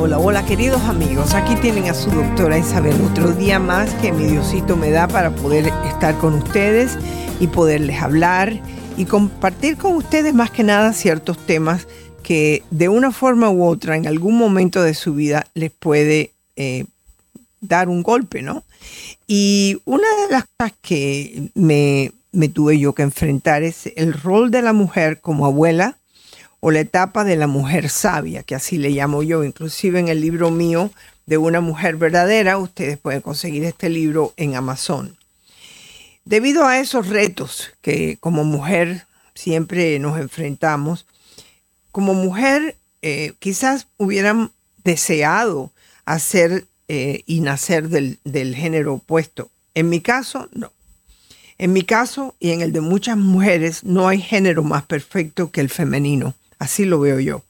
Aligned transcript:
Hola, 0.00 0.20
hola, 0.20 0.46
queridos 0.46 0.82
amigos. 0.82 1.34
Aquí 1.34 1.56
tienen 1.56 1.86
a 1.86 1.94
su 1.94 2.08
doctora 2.08 2.56
Isabel. 2.56 2.94
Otro 3.10 3.32
día 3.32 3.58
más 3.58 3.92
que 3.94 4.12
mi 4.12 4.28
Diosito 4.28 4.76
me 4.76 4.92
da 4.92 5.08
para 5.08 5.34
poder 5.34 5.72
estar 5.88 6.16
con 6.18 6.34
ustedes 6.34 6.96
y 7.40 7.48
poderles 7.48 8.00
hablar 8.00 8.62
y 8.96 9.06
compartir 9.06 9.76
con 9.76 9.96
ustedes 9.96 10.34
más 10.34 10.52
que 10.52 10.62
nada 10.62 10.92
ciertos 10.92 11.36
temas 11.44 11.88
que 12.22 12.62
de 12.70 12.88
una 12.88 13.10
forma 13.10 13.50
u 13.50 13.64
otra 13.64 13.96
en 13.96 14.06
algún 14.06 14.38
momento 14.38 14.84
de 14.84 14.94
su 14.94 15.14
vida 15.14 15.48
les 15.54 15.72
puede 15.72 16.30
eh, 16.54 16.84
dar 17.60 17.88
un 17.88 18.04
golpe, 18.04 18.40
¿no? 18.40 18.62
Y 19.26 19.82
una 19.84 20.06
de 20.22 20.32
las 20.32 20.44
cosas 20.44 20.74
que 20.80 21.50
me, 21.54 22.12
me 22.30 22.48
tuve 22.48 22.78
yo 22.78 22.94
que 22.94 23.02
enfrentar 23.02 23.64
es 23.64 23.92
el 23.96 24.12
rol 24.12 24.52
de 24.52 24.62
la 24.62 24.72
mujer 24.72 25.20
como 25.20 25.44
abuela, 25.44 25.96
o 26.60 26.70
la 26.70 26.80
etapa 26.80 27.24
de 27.24 27.36
la 27.36 27.46
mujer 27.46 27.88
sabia, 27.88 28.42
que 28.42 28.54
así 28.54 28.78
le 28.78 28.90
llamo 28.90 29.22
yo. 29.22 29.44
Inclusive 29.44 30.00
en 30.00 30.08
el 30.08 30.20
libro 30.20 30.50
mío 30.50 30.90
de 31.26 31.38
una 31.38 31.60
mujer 31.60 31.96
verdadera, 31.96 32.58
ustedes 32.58 32.98
pueden 32.98 33.20
conseguir 33.20 33.64
este 33.64 33.88
libro 33.88 34.32
en 34.36 34.56
Amazon. 34.56 35.16
Debido 36.24 36.66
a 36.66 36.78
esos 36.78 37.08
retos 37.08 37.70
que 37.80 38.18
como 38.20 38.44
mujer 38.44 39.06
siempre 39.34 39.98
nos 39.98 40.18
enfrentamos, 40.18 41.06
como 41.92 42.14
mujer 42.14 42.76
eh, 43.02 43.32
quizás 43.38 43.86
hubieran 43.96 44.50
deseado 44.84 45.70
hacer 46.04 46.66
eh, 46.88 47.22
y 47.26 47.40
nacer 47.40 47.88
del, 47.88 48.18
del 48.24 48.54
género 48.54 48.94
opuesto. 48.94 49.50
En 49.74 49.88
mi 49.88 50.00
caso, 50.00 50.48
no. 50.52 50.72
En 51.58 51.72
mi 51.72 51.82
caso 51.82 52.34
y 52.40 52.50
en 52.50 52.62
el 52.62 52.72
de 52.72 52.80
muchas 52.80 53.16
mujeres, 53.16 53.84
no 53.84 54.08
hay 54.08 54.20
género 54.20 54.62
más 54.62 54.84
perfecto 54.84 55.50
que 55.50 55.60
el 55.60 55.68
femenino. 55.68 56.34
Así 56.58 56.84
lo 56.84 57.00
veo 57.00 57.20
yo. 57.20 57.42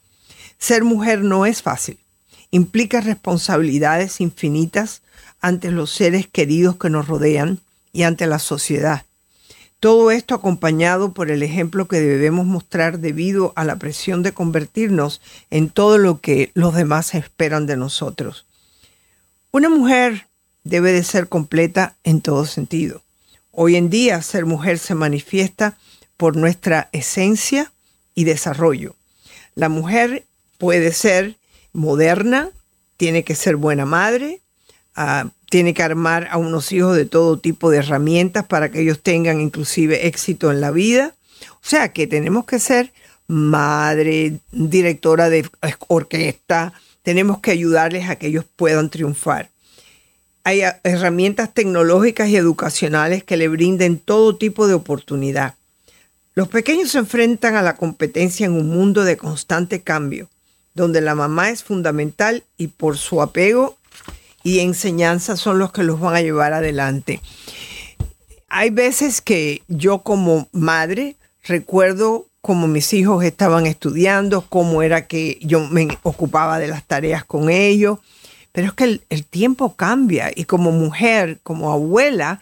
Ser 0.58 0.84
mujer 0.84 1.22
no 1.22 1.46
es 1.46 1.62
fácil. 1.62 1.98
Implica 2.50 3.00
responsabilidades 3.00 4.20
infinitas 4.20 5.02
ante 5.40 5.70
los 5.70 5.90
seres 5.90 6.26
queridos 6.26 6.76
que 6.76 6.90
nos 6.90 7.06
rodean 7.06 7.60
y 7.92 8.02
ante 8.02 8.26
la 8.26 8.38
sociedad. 8.38 9.04
Todo 9.80 10.10
esto 10.10 10.34
acompañado 10.34 11.12
por 11.12 11.30
el 11.30 11.42
ejemplo 11.44 11.86
que 11.86 12.00
debemos 12.00 12.46
mostrar 12.46 12.98
debido 12.98 13.52
a 13.54 13.64
la 13.64 13.76
presión 13.76 14.24
de 14.24 14.32
convertirnos 14.32 15.20
en 15.50 15.70
todo 15.70 15.98
lo 15.98 16.20
que 16.20 16.50
los 16.54 16.74
demás 16.74 17.14
esperan 17.14 17.66
de 17.66 17.76
nosotros. 17.76 18.44
Una 19.52 19.68
mujer 19.68 20.26
debe 20.64 20.92
de 20.92 21.04
ser 21.04 21.28
completa 21.28 21.94
en 22.02 22.20
todo 22.20 22.44
sentido. 22.44 23.02
Hoy 23.52 23.76
en 23.76 23.88
día 23.88 24.20
ser 24.20 24.46
mujer 24.46 24.78
se 24.78 24.96
manifiesta 24.96 25.78
por 26.16 26.36
nuestra 26.36 26.88
esencia 26.90 27.72
y 28.14 28.24
desarrollo. 28.24 28.96
La 29.58 29.68
mujer 29.68 30.24
puede 30.56 30.92
ser 30.92 31.34
moderna, 31.72 32.50
tiene 32.96 33.24
que 33.24 33.34
ser 33.34 33.56
buena 33.56 33.84
madre, 33.84 34.40
ah, 34.94 35.30
tiene 35.50 35.74
que 35.74 35.82
armar 35.82 36.28
a 36.30 36.36
unos 36.36 36.70
hijos 36.70 36.96
de 36.96 37.06
todo 37.06 37.40
tipo 37.40 37.68
de 37.68 37.78
herramientas 37.78 38.46
para 38.46 38.70
que 38.70 38.82
ellos 38.82 39.02
tengan 39.02 39.40
inclusive 39.40 40.06
éxito 40.06 40.52
en 40.52 40.60
la 40.60 40.70
vida. 40.70 41.12
O 41.54 41.66
sea 41.68 41.92
que 41.92 42.06
tenemos 42.06 42.44
que 42.44 42.60
ser 42.60 42.92
madre, 43.26 44.38
directora 44.52 45.28
de 45.28 45.50
orquesta, 45.88 46.72
tenemos 47.02 47.40
que 47.40 47.50
ayudarles 47.50 48.08
a 48.08 48.14
que 48.14 48.28
ellos 48.28 48.44
puedan 48.54 48.90
triunfar. 48.90 49.50
Hay 50.44 50.62
herramientas 50.84 51.52
tecnológicas 51.52 52.28
y 52.28 52.36
educacionales 52.36 53.24
que 53.24 53.36
le 53.36 53.48
brinden 53.48 53.98
todo 53.98 54.36
tipo 54.36 54.68
de 54.68 54.74
oportunidad. 54.74 55.57
Los 56.38 56.46
pequeños 56.46 56.92
se 56.92 56.98
enfrentan 56.98 57.56
a 57.56 57.62
la 57.62 57.74
competencia 57.74 58.46
en 58.46 58.52
un 58.52 58.68
mundo 58.68 59.02
de 59.02 59.16
constante 59.16 59.80
cambio, 59.80 60.28
donde 60.72 61.00
la 61.00 61.16
mamá 61.16 61.50
es 61.50 61.64
fundamental 61.64 62.44
y 62.56 62.68
por 62.68 62.96
su 62.96 63.20
apego 63.22 63.76
y 64.44 64.60
enseñanza 64.60 65.36
son 65.36 65.58
los 65.58 65.72
que 65.72 65.82
los 65.82 65.98
van 65.98 66.14
a 66.14 66.20
llevar 66.20 66.52
adelante. 66.52 67.20
Hay 68.48 68.70
veces 68.70 69.20
que 69.20 69.62
yo 69.66 70.04
como 70.04 70.46
madre 70.52 71.16
recuerdo 71.42 72.28
cómo 72.40 72.68
mis 72.68 72.92
hijos 72.92 73.24
estaban 73.24 73.66
estudiando, 73.66 74.42
cómo 74.48 74.84
era 74.84 75.08
que 75.08 75.40
yo 75.42 75.66
me 75.66 75.88
ocupaba 76.04 76.60
de 76.60 76.68
las 76.68 76.84
tareas 76.86 77.24
con 77.24 77.50
ellos, 77.50 77.98
pero 78.52 78.68
es 78.68 78.74
que 78.74 78.84
el, 78.84 79.02
el 79.10 79.24
tiempo 79.24 79.74
cambia 79.74 80.30
y 80.32 80.44
como 80.44 80.70
mujer, 80.70 81.40
como 81.42 81.72
abuela, 81.72 82.40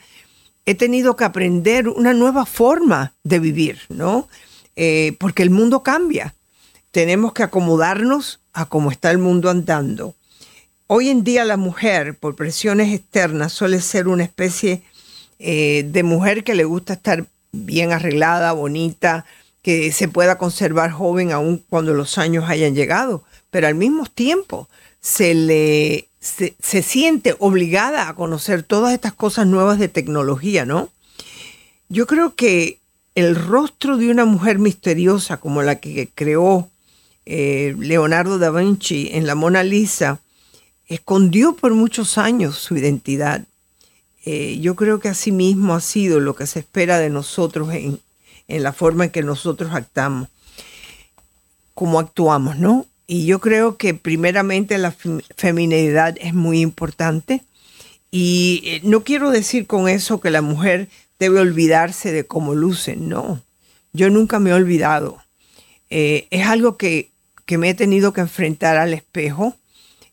he 0.66 0.74
tenido 0.74 1.16
que 1.16 1.24
aprender 1.24 1.88
una 1.88 2.12
nueva 2.12 2.44
forma 2.44 3.14
de 3.22 3.38
vivir, 3.38 3.80
¿no? 3.88 4.28
Eh, 4.74 5.16
porque 5.18 5.42
el 5.42 5.50
mundo 5.50 5.82
cambia. 5.82 6.34
Tenemos 6.90 7.32
que 7.32 7.44
acomodarnos 7.44 8.40
a 8.52 8.66
cómo 8.66 8.90
está 8.90 9.10
el 9.10 9.18
mundo 9.18 9.48
andando. 9.48 10.14
Hoy 10.88 11.08
en 11.08 11.24
día 11.24 11.44
la 11.44 11.56
mujer, 11.56 12.16
por 12.16 12.34
presiones 12.34 12.92
externas, 12.92 13.52
suele 13.52 13.80
ser 13.80 14.08
una 14.08 14.24
especie 14.24 14.82
eh, 15.38 15.86
de 15.88 16.02
mujer 16.02 16.44
que 16.44 16.54
le 16.54 16.64
gusta 16.64 16.94
estar 16.94 17.26
bien 17.52 17.92
arreglada, 17.92 18.52
bonita, 18.52 19.24
que 19.62 19.92
se 19.92 20.08
pueda 20.08 20.38
conservar 20.38 20.90
joven 20.90 21.32
aún 21.32 21.62
cuando 21.68 21.92
los 21.94 22.18
años 22.18 22.44
hayan 22.48 22.74
llegado, 22.74 23.24
pero 23.50 23.66
al 23.66 23.74
mismo 23.74 24.06
tiempo 24.06 24.68
se 25.00 25.34
le 25.34 26.08
se, 26.26 26.82
siente 26.82 27.36
obligada 27.38 28.08
a 28.08 28.14
conocer 28.14 28.62
todas 28.62 28.92
estas 28.92 29.12
cosas 29.12 29.46
nuevas 29.46 29.78
de 29.78 29.88
tecnología, 29.88 30.66
¿no? 30.66 30.90
Yo 31.88 32.06
creo 32.06 32.34
que 32.34 32.78
el 33.14 33.36
rostro 33.36 33.96
de 33.96 34.10
una 34.10 34.24
mujer 34.24 34.58
misteriosa 34.58 35.38
como 35.38 35.62
la 35.62 35.76
que 35.76 36.10
creó 36.14 36.68
eh, 37.24 37.74
Leonardo 37.78 38.38
da 38.38 38.50
Vinci 38.50 39.10
en 39.12 39.26
la 39.26 39.34
Mona 39.34 39.62
Lisa 39.62 40.20
escondió 40.88 41.54
por 41.56 41.74
muchos 41.74 42.18
años 42.18 42.56
su 42.56 42.76
identidad. 42.76 43.44
Eh, 44.24 44.58
yo 44.60 44.74
creo 44.74 44.98
que 44.98 45.08
así 45.08 45.30
mismo 45.32 45.74
ha 45.74 45.80
sido 45.80 46.18
lo 46.20 46.34
que 46.34 46.46
se 46.46 46.58
espera 46.58 46.98
de 46.98 47.10
nosotros 47.10 47.72
en, 47.72 48.00
en 48.48 48.62
la 48.62 48.72
forma 48.72 49.04
en 49.04 49.10
que 49.10 49.22
nosotros 49.22 49.72
actamos, 49.72 50.28
como 51.74 52.00
actuamos, 52.00 52.58
¿no? 52.58 52.86
Y 53.06 53.26
yo 53.26 53.38
creo 53.38 53.76
que 53.76 53.94
primeramente 53.94 54.78
la 54.78 54.92
feminidad 55.36 56.16
es 56.20 56.34
muy 56.34 56.60
importante. 56.60 57.42
Y 58.10 58.62
eh, 58.64 58.80
no 58.82 59.04
quiero 59.04 59.30
decir 59.30 59.66
con 59.66 59.88
eso 59.88 60.20
que 60.20 60.30
la 60.30 60.42
mujer 60.42 60.88
debe 61.18 61.40
olvidarse 61.40 62.12
de 62.12 62.24
cómo 62.24 62.54
luce, 62.54 62.96
no. 62.96 63.42
Yo 63.92 64.10
nunca 64.10 64.38
me 64.38 64.50
he 64.50 64.54
olvidado. 64.54 65.18
Eh, 65.88 66.26
es 66.30 66.46
algo 66.46 66.76
que, 66.76 67.10
me 67.46 67.70
he 67.70 67.74
tenido 67.74 68.12
que 68.12 68.20
enfrentar 68.22 68.76
al 68.76 68.92
espejo 68.92 69.56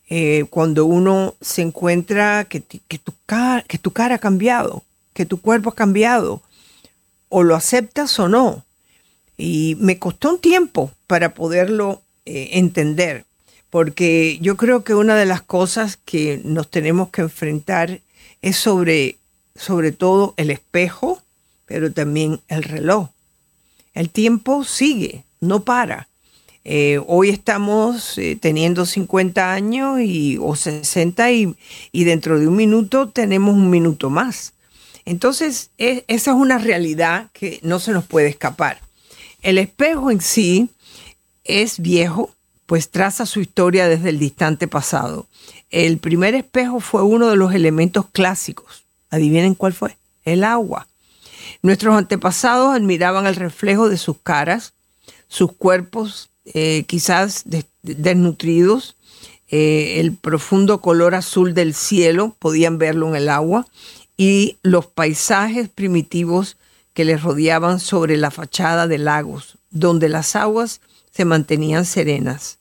eh, 0.08 0.46
cuando 0.50 0.86
uno 0.86 1.36
se 1.42 1.64
encuentra 1.64 2.46
que, 2.46 2.62
que, 2.62 3.00
tu 3.00 3.14
cara, 3.26 3.64
que 3.68 3.80
tu 3.80 3.92
cara 3.92 4.16
ha 4.16 4.20
cambiado, 4.20 4.84
que 5.14 5.26
tu 5.26 5.42
cuerpo 5.42 5.72
ha 5.72 5.76
cambiado, 5.76 6.42
o 7.30 7.42
lo 7.42 7.56
aceptas 7.56 8.20
o 8.20 8.28
no. 8.28 8.64
Y 9.36 9.76
me 9.80 9.98
costó 9.98 10.30
un 10.30 10.40
tiempo 10.40 10.92
para 11.08 11.34
poderlo 11.34 12.04
eh, 12.26 12.52
entender, 12.54 13.26
porque 13.70 14.38
yo 14.42 14.56
creo 14.56 14.84
que 14.84 14.96
una 14.96 15.16
de 15.16 15.26
las 15.26 15.42
cosas 15.42 15.98
que 15.98 16.40
nos 16.46 16.70
tenemos 16.70 17.10
que 17.10 17.22
enfrentar 17.22 18.00
es 18.42 18.56
sobre, 18.56 19.18
sobre 19.56 19.92
todo 19.92 20.34
el 20.38 20.50
espejo, 20.50 21.22
pero 21.66 21.92
también 21.92 22.40
el 22.48 22.64
reloj. 22.64 23.10
El 23.94 24.10
tiempo 24.10 24.64
sigue, 24.64 25.24
no 25.42 25.64
para. 25.64 26.08
Eh, 26.66 27.02
hoy 27.08 27.30
estamos 27.30 28.18
eh, 28.18 28.38
teniendo 28.40 28.86
50 28.86 29.52
años 29.52 30.00
y, 30.00 30.38
o 30.40 30.56
60 30.56 31.32
y, 31.32 31.56
y, 31.92 32.04
dentro 32.06 32.40
de 32.40 32.48
un 32.48 32.56
minuto 32.56 33.10
tenemos 33.10 33.54
un 33.54 33.70
minuto 33.70 34.10
más. 34.10 34.54
Entonces, 35.04 35.72
esa 35.78 36.32
es 36.32 36.38
una 36.38 36.58
realidad 36.58 37.30
que 37.34 37.60
no 37.64 37.80
se 37.80 37.92
nos 37.92 38.06
puede 38.06 38.30
escapar. 38.30 38.80
El 39.42 39.58
espejo 39.58 40.10
en 40.10 40.22
sí 40.22 40.70
es 41.44 41.80
viejo, 41.80 42.32
pues 42.66 42.90
traza 42.90 43.26
su 43.26 43.40
historia 43.40 43.88
desde 43.88 44.10
el 44.10 44.20
distante 44.20 44.68
pasado. 44.68 45.28
El 45.70 45.98
primer 45.98 46.36
espejo 46.36 46.80
fue 46.80 47.04
uno 47.04 47.30
de 47.30 47.36
los 47.36 47.54
elementos 47.54 48.06
clásicos. 48.12 48.84
Adivinen 49.10 49.56
cuál 49.56 49.74
fue. 49.74 49.98
El 50.24 50.44
agua. 50.44 50.88
Nuestros 51.62 51.96
antepasados 51.96 52.76
admiraban 52.76 53.28
el 53.28 53.36
reflejo 53.36 53.90
de 53.90 53.98
sus 53.98 54.18
caras, 54.18 54.74
sus 55.28 55.52
cuerpos 55.52 56.30
eh, 56.46 56.84
quizás 56.88 57.46
desnutridos, 57.82 58.96
eh, 59.50 60.00
el 60.00 60.14
profundo 60.14 60.82
color 60.82 61.16
azul 61.16 61.54
del 61.54 61.74
cielo, 61.74 62.36
podían 62.40 62.78
verlo 62.78 63.08
en 63.10 63.16
el 63.16 63.30
agua, 63.30 63.68
y 64.18 64.58
los 64.62 64.86
paisajes 64.86 65.70
primitivos 65.70 66.58
que 66.94 67.06
les 67.06 67.24
rodeaban 67.24 67.80
sobre 67.80 68.18
la 68.18 68.32
fachada 68.32 68.88
de 68.88 68.98
lagos, 68.98 69.58
donde 69.72 70.10
las 70.10 70.36
aguas 70.36 70.82
se 71.14 71.26
mantenían 71.26 71.86
serenas. 71.86 72.58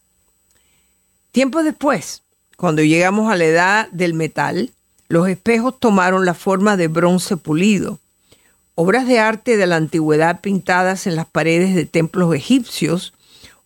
Tiempo 1.33 1.63
después, 1.63 2.23
cuando 2.57 2.83
llegamos 2.83 3.33
a 3.33 3.37
la 3.37 3.45
edad 3.45 3.89
del 3.91 4.15
metal, 4.15 4.71
los 5.09 5.29
espejos 5.29 5.79
tomaron 5.79 6.25
la 6.25 6.35
forma 6.35 6.77
de 6.77 6.89
bronce 6.89 7.37
pulido. 7.37 7.99
Obras 8.75 9.07
de 9.07 9.19
arte 9.19 9.57
de 9.57 9.67
la 9.67 9.77
antigüedad 9.77 10.41
pintadas 10.41 11.07
en 11.07 11.17
las 11.17 11.27
paredes 11.27 11.75
de 11.75 11.87
templos 11.87 12.35
egipcios 12.35 13.13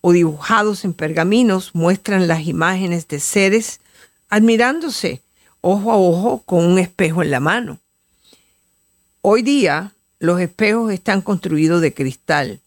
o 0.01 0.13
dibujados 0.13 0.85
en 0.85 0.93
pergaminos 0.93 1.75
muestran 1.75 2.29
las 2.29 2.47
imágenes 2.47 3.09
de 3.09 3.21
seres 3.21 3.81
admirándose 4.29 5.21
ojo 5.61 5.91
a 5.93 5.97
ojo 5.97 6.43
con 6.45 6.65
un 6.65 6.79
espejo 6.79 7.23
en 7.23 7.31
la 7.33 7.41
mano. 7.41 7.79
Hoy 9.21 9.43
día 9.43 9.93
los 10.21 10.41
espejos 10.41 10.93
están 10.93 11.23
construidos 11.23 11.81
de 11.81 11.93
cristal 11.93 12.61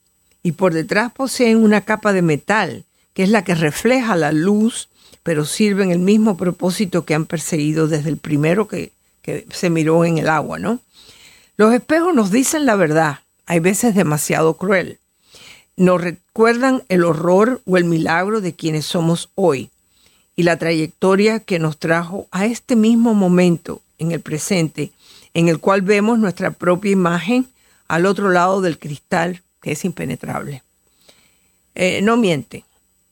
y 0.43 0.53
por 0.53 0.73
detrás 0.73 1.11
poseen 1.11 1.57
una 1.57 1.81
capa 1.81 2.13
de 2.13 2.21
metal 2.21 2.85
que 3.13 3.23
es 3.23 3.29
la 3.29 3.43
que 3.43 3.55
refleja 3.55 4.15
la 4.15 4.31
luz, 4.31 4.87
pero 5.23 5.43
sirven 5.43 5.91
el 5.91 5.99
mismo 5.99 6.37
propósito 6.37 7.03
que 7.03 7.13
han 7.13 7.25
perseguido 7.25 7.87
desde 7.87 8.09
el 8.09 8.17
primero 8.17 8.67
que, 8.67 8.93
se 9.51 9.69
miró 9.69 10.05
en 10.05 10.17
el 10.17 10.27
agua, 10.27 10.57
¿no? 10.57 10.79
Los 11.55 11.71
espejos 11.73 12.15
nos 12.15 12.31
dicen 12.31 12.65
la 12.65 12.75
verdad, 12.75 13.19
hay 13.45 13.59
veces 13.59 13.93
demasiado 13.93 14.55
cruel. 14.55 14.97
Nos 15.75 16.01
recuerdan 16.01 16.83
el 16.89 17.03
horror 17.03 17.61
o 17.65 17.77
el 17.77 17.83
milagro 17.83 18.41
de 18.41 18.55
quienes 18.55 18.85
somos 18.85 19.29
hoy 19.35 19.69
y 20.35 20.43
la 20.43 20.57
trayectoria 20.57 21.41
que 21.41 21.59
nos 21.59 21.77
trajo 21.77 22.27
a 22.31 22.45
este 22.45 22.75
mismo 22.75 23.13
momento 23.13 23.81
en 23.99 24.13
el 24.13 24.21
presente, 24.21 24.91
en 25.35 25.47
el 25.47 25.59
cual 25.59 25.81
vemos 25.81 26.17
nuestra 26.17 26.51
propia 26.51 26.91
imagen 26.91 27.47
al 27.87 28.05
otro 28.05 28.29
lado 28.29 28.61
del 28.61 28.79
cristal 28.79 29.43
que 29.61 29.71
es 29.71 29.85
impenetrable. 29.85 30.63
Eh, 31.75 32.01
no 32.01 32.17
miente, 32.17 32.65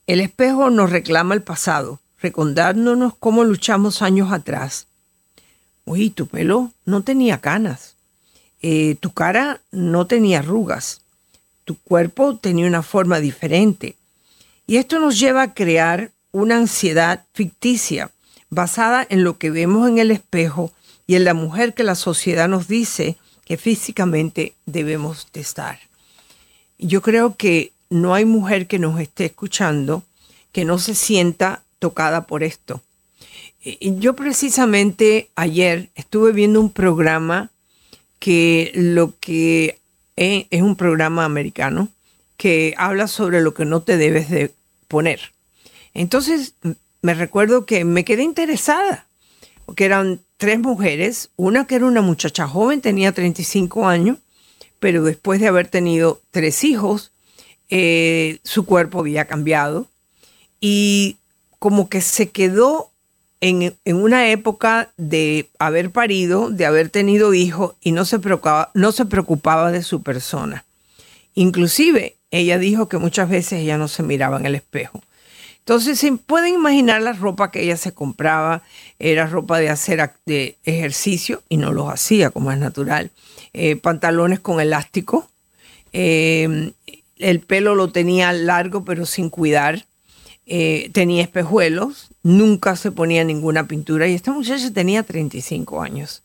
el 0.06 0.20
espejo 0.20 0.70
nos 0.70 0.90
reclama 0.90 1.34
el 1.34 1.42
pasado, 1.42 2.00
recordándonos 2.20 3.14
cómo 3.18 3.44
luchamos 3.44 4.02
años 4.02 4.32
atrás. 4.32 4.86
Uy, 5.84 6.10
tu 6.10 6.26
pelo 6.26 6.72
no 6.84 7.02
tenía 7.02 7.40
canas, 7.40 7.94
eh, 8.60 8.96
tu 9.00 9.12
cara 9.12 9.60
no 9.70 10.06
tenía 10.06 10.40
arrugas, 10.40 11.02
tu 11.64 11.76
cuerpo 11.76 12.36
tenía 12.36 12.66
una 12.66 12.82
forma 12.82 13.20
diferente. 13.20 13.96
Y 14.66 14.76
esto 14.76 14.98
nos 14.98 15.18
lleva 15.18 15.42
a 15.42 15.54
crear 15.54 16.10
una 16.32 16.56
ansiedad 16.56 17.24
ficticia 17.32 18.10
basada 18.50 19.06
en 19.08 19.24
lo 19.24 19.38
que 19.38 19.50
vemos 19.50 19.88
en 19.88 19.98
el 19.98 20.10
espejo 20.10 20.72
y 21.06 21.14
en 21.14 21.24
la 21.24 21.34
mujer 21.34 21.74
que 21.74 21.84
la 21.84 21.94
sociedad 21.94 22.48
nos 22.48 22.68
dice 22.68 23.16
que 23.44 23.56
físicamente 23.56 24.54
debemos 24.66 25.28
de 25.32 25.40
estar. 25.40 25.87
Yo 26.78 27.02
creo 27.02 27.36
que 27.36 27.72
no 27.90 28.14
hay 28.14 28.24
mujer 28.24 28.66
que 28.66 28.78
nos 28.78 29.00
esté 29.00 29.26
escuchando 29.26 30.02
que 30.52 30.64
no 30.64 30.78
se 30.78 30.94
sienta 30.94 31.62
tocada 31.78 32.26
por 32.26 32.42
esto. 32.42 32.80
Yo 33.80 34.14
precisamente 34.14 35.28
ayer 35.34 35.90
estuve 35.94 36.32
viendo 36.32 36.60
un 36.60 36.70
programa 36.70 37.50
que 38.18 38.72
lo 38.74 39.14
que 39.20 39.78
es, 40.16 40.46
es 40.50 40.62
un 40.62 40.76
programa 40.76 41.24
americano 41.24 41.88
que 42.36 42.74
habla 42.78 43.08
sobre 43.08 43.40
lo 43.40 43.52
que 43.52 43.64
no 43.64 43.82
te 43.82 43.96
debes 43.96 44.30
de 44.30 44.52
poner. 44.86 45.32
Entonces 45.92 46.54
me 47.02 47.14
recuerdo 47.14 47.66
que 47.66 47.84
me 47.84 48.04
quedé 48.04 48.22
interesada, 48.22 49.06
porque 49.66 49.84
eran 49.84 50.20
tres 50.36 50.58
mujeres, 50.58 51.30
una 51.36 51.66
que 51.66 51.74
era 51.74 51.86
una 51.86 52.00
muchacha 52.00 52.46
joven, 52.46 52.80
tenía 52.80 53.12
35 53.12 53.86
años, 53.86 54.18
pero 54.80 55.02
después 55.02 55.40
de 55.40 55.48
haber 55.48 55.68
tenido 55.68 56.20
tres 56.30 56.64
hijos, 56.64 57.12
eh, 57.70 58.38
su 58.44 58.64
cuerpo 58.64 59.00
había 59.00 59.26
cambiado 59.26 59.86
y 60.60 61.16
como 61.58 61.88
que 61.88 62.00
se 62.00 62.30
quedó 62.30 62.90
en, 63.40 63.74
una 63.86 64.30
época 64.30 64.90
de 64.96 65.48
haber 65.58 65.90
parido, 65.90 66.50
de 66.50 66.66
haber 66.66 66.90
tenido 66.90 67.34
hijos 67.34 67.74
y 67.80 67.92
no 67.92 68.04
se, 68.04 68.18
preocupaba, 68.18 68.70
no 68.74 68.92
se 68.92 69.04
preocupaba 69.04 69.70
de 69.70 69.82
su 69.82 70.02
persona. 70.02 70.64
Inclusive 71.34 72.16
ella 72.30 72.58
dijo 72.58 72.88
que 72.88 72.98
muchas 72.98 73.28
veces 73.28 73.60
ella 73.60 73.78
no 73.78 73.88
se 73.88 74.02
miraba 74.02 74.38
en 74.38 74.46
el 74.46 74.54
espejo. 74.54 75.02
Entonces, 75.60 75.98
se 75.98 76.10
pueden 76.12 76.54
imaginar 76.54 77.02
la 77.02 77.12
ropa 77.12 77.50
que 77.50 77.62
ella 77.62 77.76
se 77.76 77.92
compraba, 77.92 78.62
era 78.98 79.26
ropa 79.26 79.58
de 79.58 79.68
hacer 79.68 80.12
de 80.24 80.56
ejercicio 80.64 81.42
y 81.50 81.58
no 81.58 81.72
los 81.72 81.92
hacía 81.92 82.30
como 82.30 82.50
es 82.50 82.58
natural. 82.58 83.10
Eh, 83.60 83.74
pantalones 83.74 84.38
con 84.38 84.60
elástico, 84.60 85.28
eh, 85.92 86.70
el 87.16 87.40
pelo 87.40 87.74
lo 87.74 87.90
tenía 87.90 88.32
largo 88.32 88.84
pero 88.84 89.04
sin 89.04 89.30
cuidar, 89.30 89.84
eh, 90.46 90.90
tenía 90.92 91.22
espejuelos, 91.22 92.06
nunca 92.22 92.76
se 92.76 92.92
ponía 92.92 93.24
ninguna 93.24 93.66
pintura 93.66 94.06
y 94.06 94.14
esta 94.14 94.30
muchacha 94.30 94.72
tenía 94.72 95.02
35 95.02 95.82
años. 95.82 96.22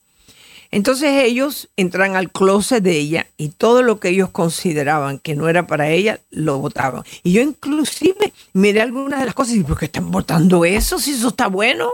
Entonces 0.69 1.23
ellos 1.23 1.69
entran 1.75 2.15
al 2.15 2.29
closet 2.31 2.83
de 2.83 2.99
ella 2.99 3.25
y 3.35 3.49
todo 3.49 3.81
lo 3.81 3.99
que 3.99 4.09
ellos 4.09 4.29
consideraban 4.29 5.17
que 5.17 5.35
no 5.35 5.49
era 5.49 5.65
para 5.65 5.89
ella, 5.89 6.19
lo 6.29 6.59
votaban. 6.59 7.01
Y 7.23 7.31
yo 7.31 7.41
inclusive 7.41 8.31
miré 8.53 8.81
algunas 8.81 9.19
de 9.21 9.25
las 9.25 9.33
cosas 9.33 9.55
y 9.55 9.57
dije, 9.57 9.69
¿por 9.69 9.79
qué 9.79 9.85
están 9.85 10.11
votando 10.11 10.65
eso? 10.65 10.99
Si 10.99 11.13
eso 11.13 11.29
está 11.29 11.47
bueno. 11.47 11.93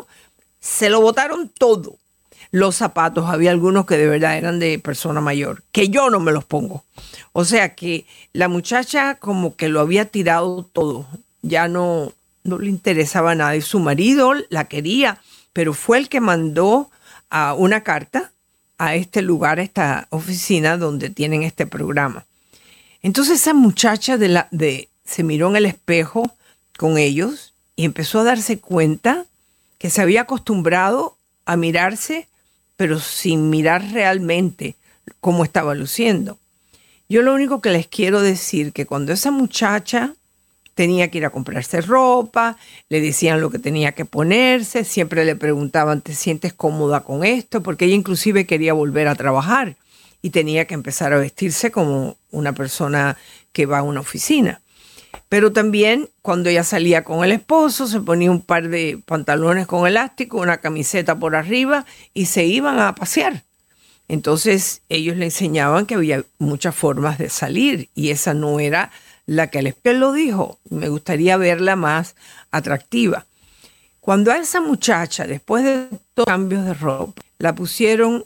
Se 0.59 0.89
lo 0.89 1.00
votaron 1.00 1.47
todo. 1.47 1.95
Los 2.51 2.78
zapatos, 2.78 3.30
había 3.30 3.51
algunos 3.51 3.86
que 3.86 3.98
de 3.98 4.07
verdad 4.07 4.38
eran 4.38 4.60
de 4.60 4.80
persona 4.80 5.22
mayor, 5.22 5.63
que 5.72 5.90
yo 5.90 6.10
no 6.10 6.19
me 6.19 6.31
los 6.31 6.46
pongo. 6.46 6.84
O 7.31 7.46
sea 7.46 7.75
que 7.75 8.06
la 8.34 8.48
muchacha 8.48 9.16
como 9.16 9.56
que 9.56 9.69
lo 9.69 9.80
había 9.80 10.06
tirado 10.06 10.63
todo, 10.63 11.07
ya 11.42 11.68
no, 11.68 12.13
no 12.44 12.57
le 12.57 12.69
interesaba 12.69 13.36
nada. 13.36 13.56
Y 13.56 13.62
su 13.62 13.80
marido 13.80 14.34
la 14.50 14.66
quería, 14.66 15.22
pero 15.54 15.74
fue 15.74 16.00
el 16.00 16.10
que 16.10 16.22
mandó 16.22 16.90
a 17.30 17.54
una 17.54 17.84
carta 17.84 18.31
a 18.80 18.96
este 18.96 19.22
lugar, 19.22 19.60
a 19.60 19.63
esta 19.63 20.07
oficina 20.10 20.78
donde 20.78 21.10
tienen 21.10 21.44
este 21.44 21.68
programa. 21.68 22.25
Entonces 23.01 23.42
esa 23.42 23.54
muchacha 23.54 24.18
de 24.18 24.30
la, 24.30 24.48
de, 24.51 24.90
se 25.06 25.24
miró 25.24 25.50
en 25.50 25.57
el 25.57 25.66
espejo 25.66 26.34
con 26.78 26.98
ellos 26.98 27.54
y 27.75 27.86
empezó 27.86 28.22
a 28.22 28.24
darse 28.24 28.60
cuenta 28.60 29.25
que 29.77 29.89
se 29.89 30.01
había 30.01 30.22
acostumbrado 30.22 31.18
a 31.46 31.58
mirarse, 31.58 32.27
pero 32.79 32.98
sin 32.98 33.50
mirar 33.50 33.91
realmente 33.91 34.75
cómo 35.19 35.43
estaba 35.43 35.75
luciendo. 35.75 36.38
Yo 37.09 37.21
lo 37.21 37.33
único 37.33 37.59
que 37.59 37.71
les 37.71 37.88
quiero 37.88 38.21
decir 38.21 38.71
que 38.71 38.86
cuando 38.86 39.12
esa 39.12 39.31
muchacha 39.31 40.13
tenía 40.75 41.12
que 41.12 41.17
ir 41.17 41.25
a 41.25 41.29
comprarse 41.29 41.81
ropa, 41.81 42.55
le 42.88 43.01
decían 43.01 43.41
lo 43.41 43.50
que 43.50 43.59
tenía 43.59 43.91
que 43.91 44.05
ponerse, 44.05 44.86
siempre 44.86 45.25
le 45.25 45.36
preguntaban, 45.36 46.00
¿te 46.00 46.15
sientes 46.15 46.53
cómoda 46.53 47.01
con 47.01 47.25
esto? 47.25 47.62
Porque 47.62 47.83
ella 47.83 47.95
inclusive 47.95 48.45
quería 48.45 48.71
volver 48.71 49.09
a 49.09 49.15
trabajar 49.15 49.75
y 50.21 50.29
tenía 50.29 50.63
que 50.63 50.75
empezar 50.75 51.12
a 51.12 51.17
vestirse 51.17 51.71
como 51.71 52.15
una 52.31 52.53
persona 52.53 53.17
que 53.51 53.65
va 53.65 53.79
a 53.79 53.83
una 53.83 54.00
oficina. 54.00 54.62
Pero 55.28 55.51
también 55.51 56.10
cuando 56.22 56.50
ella 56.50 56.63
salía 56.63 57.04
con 57.04 57.24
el 57.24 57.32
esposo, 57.32 57.88
se 57.88 58.00
ponía 58.00 58.32
un 58.32 58.42
par 58.42 58.70
de 58.70 59.00
pantalones 59.06 59.68
con 59.68 59.88
elástico, 59.88 60.39
una 60.39 60.58
camiseta 60.58 61.20
por 61.20 61.36
arriba 61.36 61.86
y 62.13 62.25
se 62.25 62.46
iban 62.46 62.80
a 62.80 62.96
pasear. 62.96 63.44
Entonces 64.08 64.82
ellos 64.89 65.18
le 65.18 65.25
enseñaban 65.25 65.86
que 65.86 65.96
había 65.96 66.24
muchas 66.39 66.75
formas 66.75 67.20
de 67.20 67.30
salir 67.30 67.89
y 67.94 68.10
esa 68.10 68.34
no 68.34 68.60
era 68.60 68.92
la 69.28 69.48
que 69.48 69.60
el 69.60 70.00
lo 70.00 70.12
dijo, 70.12 70.58
me 70.72 70.89
gustaría 70.89 71.38
verla 71.38 71.75
más 71.75 72.16
atractiva. 72.50 73.28
Cuando 74.00 74.32
a 74.32 74.38
esa 74.39 74.60
muchacha, 74.60 75.28
después 75.28 75.63
de 75.63 75.88
los 76.16 76.25
cambios 76.25 76.66
de 76.66 76.74
ropa, 76.74 77.22
la 77.38 77.54
pusieron, 77.54 78.25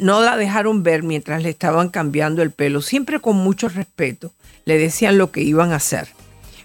no 0.00 0.20
la 0.20 0.36
dejaron 0.36 0.82
ver 0.82 1.04
mientras 1.04 1.44
le 1.44 1.50
estaban 1.50 1.90
cambiando 1.90 2.42
el 2.42 2.50
pelo, 2.50 2.82
siempre 2.82 3.20
con 3.20 3.36
mucho 3.36 3.68
respeto, 3.68 4.32
le 4.64 4.78
decían 4.78 5.18
lo 5.18 5.30
que 5.32 5.42
iban 5.42 5.72
a 5.72 5.76
hacer. 5.76 6.08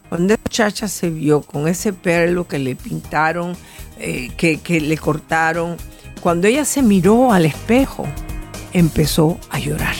Cuando 0.09 0.33
esa 0.33 0.41
muchacha 0.43 0.87
se 0.87 1.09
vio 1.09 1.41
con 1.41 1.67
ese 1.67 1.93
pelo 1.93 2.47
que 2.47 2.59
le 2.59 2.75
pintaron, 2.75 3.55
eh, 3.99 4.31
que, 4.37 4.59
que 4.59 4.79
le 4.79 4.97
cortaron, 4.97 5.77
cuando 6.21 6.47
ella 6.47 6.65
se 6.65 6.81
miró 6.81 7.31
al 7.31 7.45
espejo, 7.45 8.07
empezó 8.73 9.39
a 9.49 9.59
llorar. 9.59 9.95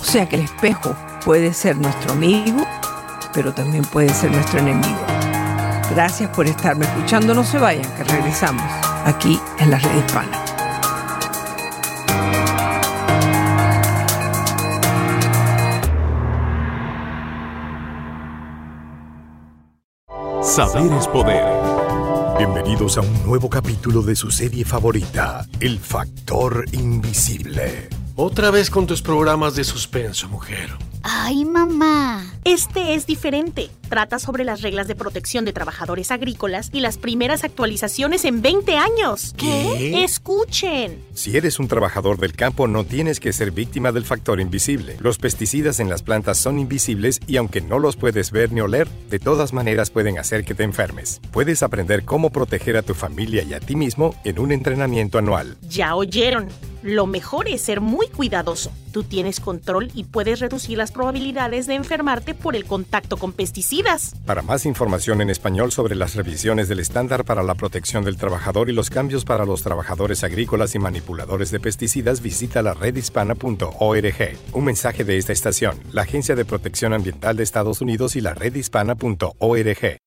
O 0.00 0.04
sea 0.04 0.28
que 0.28 0.36
el 0.36 0.42
espejo 0.42 0.96
puede 1.24 1.52
ser 1.52 1.76
nuestro 1.76 2.12
amigo, 2.12 2.66
pero 3.32 3.52
también 3.52 3.84
puede 3.84 4.08
ser 4.10 4.30
nuestro 4.30 4.60
enemigo. 4.60 5.00
Gracias 5.90 6.30
por 6.30 6.46
estarme 6.46 6.86
escuchando. 6.86 7.34
No 7.34 7.44
se 7.44 7.58
vayan, 7.58 7.88
que 7.96 8.04
regresamos 8.04 8.64
aquí 9.04 9.38
en 9.58 9.70
la 9.70 9.78
red 9.78 9.96
hispana. 9.96 10.41
Saber 20.54 20.92
es 20.92 21.08
poder. 21.08 21.46
Bienvenidos 22.36 22.98
a 22.98 23.00
un 23.00 23.24
nuevo 23.24 23.48
capítulo 23.48 24.02
de 24.02 24.14
su 24.14 24.30
serie 24.30 24.66
favorita, 24.66 25.46
El 25.60 25.78
Factor 25.78 26.66
Invisible. 26.72 27.88
Otra 28.16 28.50
vez 28.50 28.68
con 28.68 28.86
tus 28.86 29.00
programas 29.00 29.54
de 29.54 29.64
suspenso, 29.64 30.28
mujer. 30.28 30.68
Ay, 31.02 31.46
mamá. 31.46 32.31
Este 32.44 32.94
es 32.94 33.06
diferente. 33.06 33.70
Trata 33.88 34.18
sobre 34.18 34.42
las 34.42 34.62
reglas 34.62 34.88
de 34.88 34.96
protección 34.96 35.44
de 35.44 35.52
trabajadores 35.52 36.10
agrícolas 36.10 36.70
y 36.72 36.80
las 36.80 36.98
primeras 36.98 37.44
actualizaciones 37.44 38.24
en 38.24 38.42
20 38.42 38.76
años. 38.76 39.32
¿Qué? 39.36 40.02
Escuchen. 40.02 40.98
Si 41.14 41.36
eres 41.36 41.60
un 41.60 41.68
trabajador 41.68 42.18
del 42.18 42.32
campo, 42.32 42.66
no 42.66 42.82
tienes 42.82 43.20
que 43.20 43.32
ser 43.32 43.52
víctima 43.52 43.92
del 43.92 44.04
factor 44.04 44.40
invisible. 44.40 44.96
Los 44.98 45.18
pesticidas 45.18 45.78
en 45.78 45.88
las 45.88 46.02
plantas 46.02 46.36
son 46.36 46.58
invisibles 46.58 47.20
y 47.28 47.36
aunque 47.36 47.60
no 47.60 47.78
los 47.78 47.94
puedes 47.94 48.32
ver 48.32 48.50
ni 48.50 48.60
oler, 48.60 48.88
de 49.08 49.20
todas 49.20 49.52
maneras 49.52 49.90
pueden 49.90 50.18
hacer 50.18 50.44
que 50.44 50.56
te 50.56 50.64
enfermes. 50.64 51.20
Puedes 51.30 51.62
aprender 51.62 52.04
cómo 52.04 52.30
proteger 52.30 52.76
a 52.76 52.82
tu 52.82 52.94
familia 52.94 53.44
y 53.44 53.54
a 53.54 53.60
ti 53.60 53.76
mismo 53.76 54.16
en 54.24 54.40
un 54.40 54.50
entrenamiento 54.50 55.18
anual. 55.18 55.58
Ya 55.68 55.94
oyeron. 55.94 56.48
Lo 56.82 57.06
mejor 57.06 57.48
es 57.48 57.62
ser 57.62 57.80
muy 57.80 58.08
cuidadoso. 58.08 58.72
Tú 58.90 59.04
tienes 59.04 59.38
control 59.38 59.90
y 59.94 60.04
puedes 60.04 60.40
reducir 60.40 60.76
las 60.76 60.90
probabilidades 60.90 61.66
de 61.66 61.74
enfermarte 61.74 62.34
por 62.34 62.56
el 62.56 62.64
contacto 62.64 63.16
con 63.16 63.32
pesticidas. 63.32 64.14
Para 64.26 64.42
más 64.42 64.66
información 64.66 65.20
en 65.20 65.30
español 65.30 65.70
sobre 65.70 65.94
las 65.94 66.14
revisiones 66.14 66.68
del 66.68 66.80
estándar 66.80 67.24
para 67.24 67.42
la 67.42 67.54
protección 67.54 68.04
del 68.04 68.16
trabajador 68.16 68.68
y 68.68 68.72
los 68.72 68.90
cambios 68.90 69.24
para 69.24 69.46
los 69.46 69.62
trabajadores 69.62 70.24
agrícolas 70.24 70.74
y 70.74 70.78
manipuladores 70.80 71.50
de 71.50 71.60
pesticidas, 71.60 72.20
visita 72.20 72.62
la 72.62 72.74
redhispana.org. 72.74 74.38
Un 74.52 74.64
mensaje 74.64 75.04
de 75.04 75.18
esta 75.18 75.32
estación, 75.32 75.78
la 75.92 76.02
Agencia 76.02 76.34
de 76.34 76.44
Protección 76.44 76.92
Ambiental 76.92 77.36
de 77.36 77.44
Estados 77.44 77.80
Unidos 77.80 78.16
y 78.16 78.20
la 78.20 78.34
redhispana.org. 78.34 79.98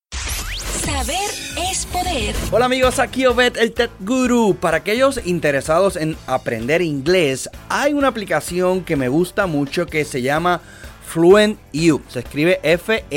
Hola 2.49 2.65
amigos, 2.67 2.99
aquí 2.99 3.25
Obed 3.25 3.57
el 3.57 3.73
Tech 3.73 3.91
Guru. 3.99 4.55
Para 4.55 4.77
aquellos 4.77 5.19
interesados 5.25 5.97
en 5.97 6.15
aprender 6.27 6.81
inglés, 6.81 7.49
hay 7.67 7.91
una 7.91 8.07
aplicación 8.07 8.85
que 8.85 8.95
me 8.95 9.09
gusta 9.09 9.47
mucho 9.47 9.85
que 9.85 10.05
se 10.05 10.21
llama 10.21 10.61
Fluent 11.05 11.59
U. 11.73 11.99
Se 12.07 12.19
escribe 12.19 12.61
F-L-U-E-N-T-U. 12.63 13.11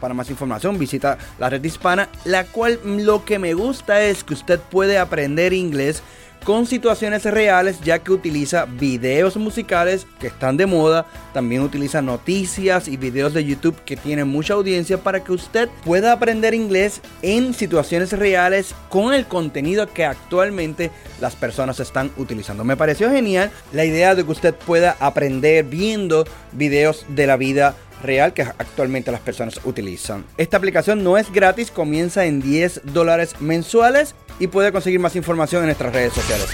Para 0.00 0.14
más 0.14 0.30
información 0.30 0.78
visita 0.78 1.18
la 1.40 1.50
red 1.50 1.64
hispana, 1.64 2.08
la 2.24 2.44
cual 2.44 2.78
lo 2.84 3.24
que 3.24 3.40
me 3.40 3.54
gusta 3.54 4.02
es 4.02 4.22
que 4.22 4.34
usted 4.34 4.60
puede 4.60 4.98
aprender 4.98 5.52
inglés 5.54 6.04
con 6.46 6.64
situaciones 6.64 7.24
reales 7.24 7.80
ya 7.80 7.98
que 7.98 8.12
utiliza 8.12 8.66
videos 8.66 9.36
musicales 9.36 10.06
que 10.20 10.28
están 10.28 10.56
de 10.56 10.66
moda, 10.66 11.04
también 11.34 11.60
utiliza 11.60 12.00
noticias 12.00 12.86
y 12.86 12.96
videos 12.96 13.34
de 13.34 13.44
YouTube 13.44 13.82
que 13.84 13.96
tienen 13.96 14.28
mucha 14.28 14.54
audiencia 14.54 14.98
para 14.98 15.24
que 15.24 15.32
usted 15.32 15.68
pueda 15.84 16.12
aprender 16.12 16.54
inglés 16.54 17.00
en 17.22 17.52
situaciones 17.52 18.12
reales 18.12 18.76
con 18.90 19.12
el 19.12 19.26
contenido 19.26 19.92
que 19.92 20.04
actualmente 20.04 20.92
las 21.20 21.34
personas 21.34 21.80
están 21.80 22.12
utilizando. 22.16 22.62
Me 22.62 22.76
pareció 22.76 23.10
genial 23.10 23.50
la 23.72 23.84
idea 23.84 24.14
de 24.14 24.24
que 24.24 24.30
usted 24.30 24.54
pueda 24.54 24.96
aprender 25.00 25.64
viendo 25.64 26.24
videos 26.52 27.06
de 27.08 27.26
la 27.26 27.36
vida 27.36 27.74
real 28.02 28.32
que 28.32 28.42
actualmente 28.42 29.12
las 29.12 29.20
personas 29.20 29.60
utilizan. 29.64 30.24
Esta 30.36 30.56
aplicación 30.56 31.02
no 31.02 31.18
es 31.18 31.32
gratis, 31.32 31.70
comienza 31.70 32.24
en 32.24 32.40
10 32.40 32.82
dólares 32.84 33.40
mensuales 33.40 34.14
y 34.38 34.48
puede 34.48 34.72
conseguir 34.72 35.00
más 35.00 35.16
información 35.16 35.62
en 35.62 35.66
nuestras 35.66 35.92
redes 35.92 36.12
sociales. 36.12 36.48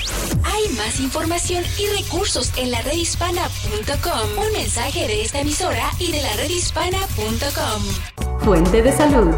Hay 0.44 0.68
más 0.76 1.00
información 1.00 1.64
y 1.78 2.02
recursos 2.02 2.52
en 2.56 2.70
la 2.70 2.80
redhispana.com. 2.82 4.38
Un 4.38 4.52
mensaje 4.52 5.06
de 5.06 5.22
esta 5.22 5.40
emisora 5.40 5.90
y 5.98 6.12
de 6.12 6.22
la 6.22 6.32
redhispana.com. 6.36 7.82
Fuente 8.40 8.82
de 8.82 8.92
salud. 8.92 9.34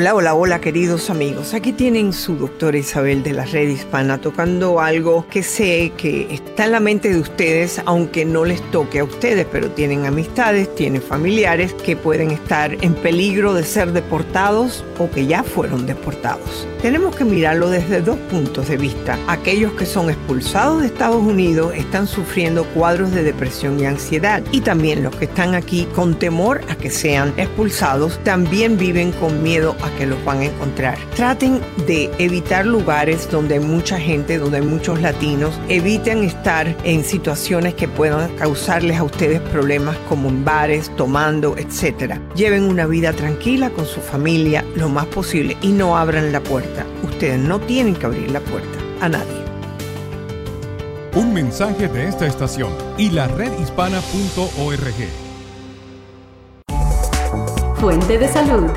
Hola, 0.00 0.14
hola, 0.14 0.34
hola 0.36 0.60
queridos 0.60 1.10
amigos. 1.10 1.54
Aquí 1.54 1.72
tienen 1.72 2.12
su 2.12 2.36
doctora 2.36 2.78
Isabel 2.78 3.24
de 3.24 3.32
la 3.32 3.44
Red 3.44 3.68
Hispana 3.68 4.18
tocando 4.18 4.78
algo 4.78 5.26
que 5.28 5.42
sé 5.42 5.92
que 5.96 6.32
está 6.32 6.66
en 6.66 6.70
la 6.70 6.78
mente 6.78 7.12
de 7.12 7.18
ustedes, 7.18 7.82
aunque 7.84 8.24
no 8.24 8.44
les 8.44 8.62
toque 8.70 9.00
a 9.00 9.04
ustedes, 9.04 9.44
pero 9.50 9.72
tienen 9.72 10.06
amistades, 10.06 10.72
tienen 10.76 11.02
familiares 11.02 11.74
que 11.74 11.96
pueden 11.96 12.30
estar 12.30 12.76
en 12.80 12.94
peligro 12.94 13.54
de 13.54 13.64
ser 13.64 13.90
deportados 13.90 14.84
o 15.00 15.10
que 15.10 15.26
ya 15.26 15.42
fueron 15.42 15.84
deportados. 15.84 16.68
Tenemos 16.80 17.16
que 17.16 17.24
mirarlo 17.24 17.68
desde 17.68 18.00
dos 18.00 18.18
puntos 18.30 18.68
de 18.68 18.76
vista. 18.76 19.18
Aquellos 19.26 19.72
que 19.72 19.84
son 19.84 20.10
expulsados 20.10 20.80
de 20.80 20.86
Estados 20.86 21.20
Unidos 21.20 21.74
están 21.74 22.06
sufriendo 22.06 22.62
cuadros 22.66 23.10
de 23.10 23.24
depresión 23.24 23.80
y 23.80 23.86
ansiedad 23.86 24.44
y 24.52 24.60
también 24.60 25.02
los 25.02 25.16
que 25.16 25.24
están 25.24 25.56
aquí 25.56 25.88
con 25.96 26.16
temor 26.16 26.60
a 26.68 26.76
que 26.76 26.88
sean 26.88 27.34
expulsados 27.36 28.22
también 28.22 28.78
viven 28.78 29.10
con 29.10 29.42
miedo 29.42 29.74
a 29.82 29.87
que 29.96 30.06
los 30.06 30.22
van 30.24 30.40
a 30.40 30.44
encontrar. 30.46 30.98
Traten 31.14 31.60
de 31.86 32.10
evitar 32.18 32.66
lugares 32.66 33.30
donde 33.30 33.54
hay 33.54 33.60
mucha 33.60 33.98
gente, 33.98 34.38
donde 34.38 34.58
hay 34.58 34.64
muchos 34.64 35.00
latinos. 35.00 35.58
Eviten 35.68 36.24
estar 36.24 36.74
en 36.84 37.04
situaciones 37.04 37.74
que 37.74 37.88
puedan 37.88 38.34
causarles 38.36 38.98
a 38.98 39.04
ustedes 39.04 39.40
problemas 39.40 39.96
como 40.08 40.28
en 40.28 40.44
bares, 40.44 40.90
tomando, 40.96 41.56
etc. 41.56 42.18
Lleven 42.34 42.64
una 42.64 42.86
vida 42.86 43.12
tranquila 43.12 43.70
con 43.70 43.86
su 43.86 44.00
familia 44.00 44.64
lo 44.76 44.88
más 44.88 45.06
posible 45.06 45.56
y 45.62 45.68
no 45.68 45.96
abran 45.96 46.32
la 46.32 46.40
puerta. 46.40 46.84
Ustedes 47.02 47.38
no 47.38 47.58
tienen 47.60 47.94
que 47.94 48.06
abrir 48.06 48.30
la 48.30 48.40
puerta 48.40 48.78
a 49.00 49.08
nadie. 49.08 49.48
Un 51.14 51.32
mensaje 51.32 51.88
de 51.88 52.08
esta 52.08 52.26
estación 52.26 52.70
y 52.96 53.10
la 53.10 53.26
redhispana.org. 53.28 55.28
Fuente 57.80 58.18
de 58.18 58.28
salud. 58.28 58.70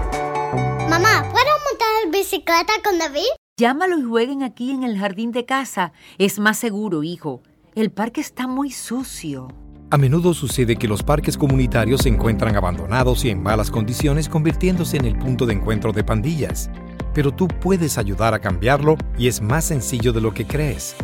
Mamá, 0.92 1.22
¿puedo 1.22 1.46
montar 1.70 2.12
bicicleta 2.12 2.74
con 2.84 3.00
David? 3.00 3.32
Llámalo 3.56 3.98
y 3.98 4.04
jueguen 4.04 4.44
aquí 4.44 4.72
en 4.72 4.84
el 4.84 5.00
jardín 5.00 5.32
de 5.32 5.46
casa. 5.46 5.94
Es 6.18 6.38
más 6.38 6.58
seguro, 6.58 7.02
hijo. 7.02 7.42
El 7.76 7.92
parque 7.92 8.20
está 8.20 8.46
muy 8.46 8.72
sucio. 8.72 9.48
A 9.90 9.98
menudo 9.98 10.34
sucede 10.34 10.76
que 10.76 10.90
los 10.90 11.02
parques 11.02 11.38
comunitarios 11.38 12.02
se 12.02 12.10
encuentran 12.10 12.58
abandonados 12.58 13.24
y 13.24 13.30
en 13.30 13.42
malas 13.42 13.72
condiciones, 13.72 14.28
convirtiéndose 14.28 14.98
en 14.98 15.06
el 15.06 15.18
punto 15.18 15.46
de 15.46 15.54
encuentro 15.54 15.94
de 15.94 16.04
pandillas. 16.04 16.70
Pero 17.14 17.32
tú 17.32 17.48
puedes 17.48 17.98
ayudar 17.98 18.34
a 18.34 18.40
cambiarlo 18.40 18.98
y 19.18 19.30
es 19.30 19.42
más 19.42 19.64
sencillo 19.64 20.12
de 20.12 20.20
lo 20.20 20.34
que 20.34 20.46
crees. 20.46 20.98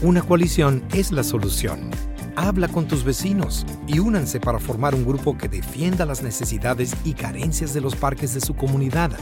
Una 0.00 0.22
coalición 0.22 0.84
es 0.92 1.10
la 1.10 1.24
solución. 1.24 1.90
Habla 2.36 2.66
con 2.66 2.88
tus 2.88 3.04
vecinos 3.04 3.64
y 3.86 4.00
únanse 4.00 4.40
para 4.40 4.58
formar 4.58 4.94
un 4.94 5.04
grupo 5.04 5.38
que 5.38 5.48
defienda 5.48 6.04
las 6.04 6.22
necesidades 6.22 6.94
y 7.04 7.14
carencias 7.14 7.72
de 7.74 7.80
los 7.80 7.94
parques 7.94 8.34
de 8.34 8.40
su 8.40 8.54
comunidad. 8.54 9.12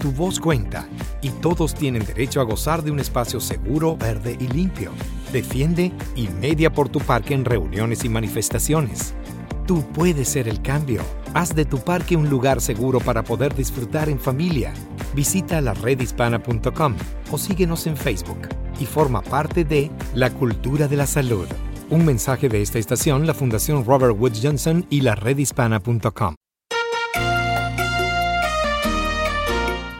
Tu 0.00 0.10
voz 0.10 0.40
cuenta 0.40 0.88
y 1.20 1.28
todos 1.28 1.72
tienen 1.72 2.04
derecho 2.04 2.40
a 2.40 2.44
gozar 2.44 2.82
de 2.82 2.90
un 2.90 2.98
espacio 2.98 3.40
seguro, 3.40 3.96
verde 3.96 4.36
y 4.40 4.48
limpio. 4.48 4.90
Defiende 5.32 5.92
y 6.16 6.26
media 6.40 6.72
por 6.72 6.88
tu 6.88 6.98
parque 6.98 7.32
en 7.34 7.44
reuniones 7.44 8.04
y 8.04 8.08
manifestaciones. 8.08 9.14
Tú 9.66 9.84
puedes 9.92 10.28
ser 10.28 10.48
el 10.48 10.60
cambio. 10.60 11.02
Haz 11.34 11.54
de 11.54 11.64
tu 11.64 11.78
parque 11.78 12.16
un 12.16 12.28
lugar 12.28 12.60
seguro 12.60 12.98
para 12.98 13.22
poder 13.22 13.54
disfrutar 13.54 14.08
en 14.08 14.18
familia. 14.18 14.72
Visita 15.14 15.60
la 15.60 15.74
redhispana.com 15.74 16.96
o 17.30 17.38
síguenos 17.38 17.86
en 17.86 17.96
Facebook 17.96 18.48
y 18.80 18.86
forma 18.86 19.22
parte 19.22 19.64
de 19.64 19.92
La 20.14 20.30
Cultura 20.30 20.88
de 20.88 20.96
la 20.96 21.06
Salud. 21.06 21.46
Un 21.92 22.06
mensaje 22.06 22.48
de 22.48 22.62
esta 22.62 22.78
estación, 22.78 23.26
la 23.26 23.34
Fundación 23.34 23.84
Robert 23.84 24.18
Woods 24.18 24.40
Johnson 24.42 24.86
y 24.88 25.02
la 25.02 25.14
redhispana.com. 25.14 26.36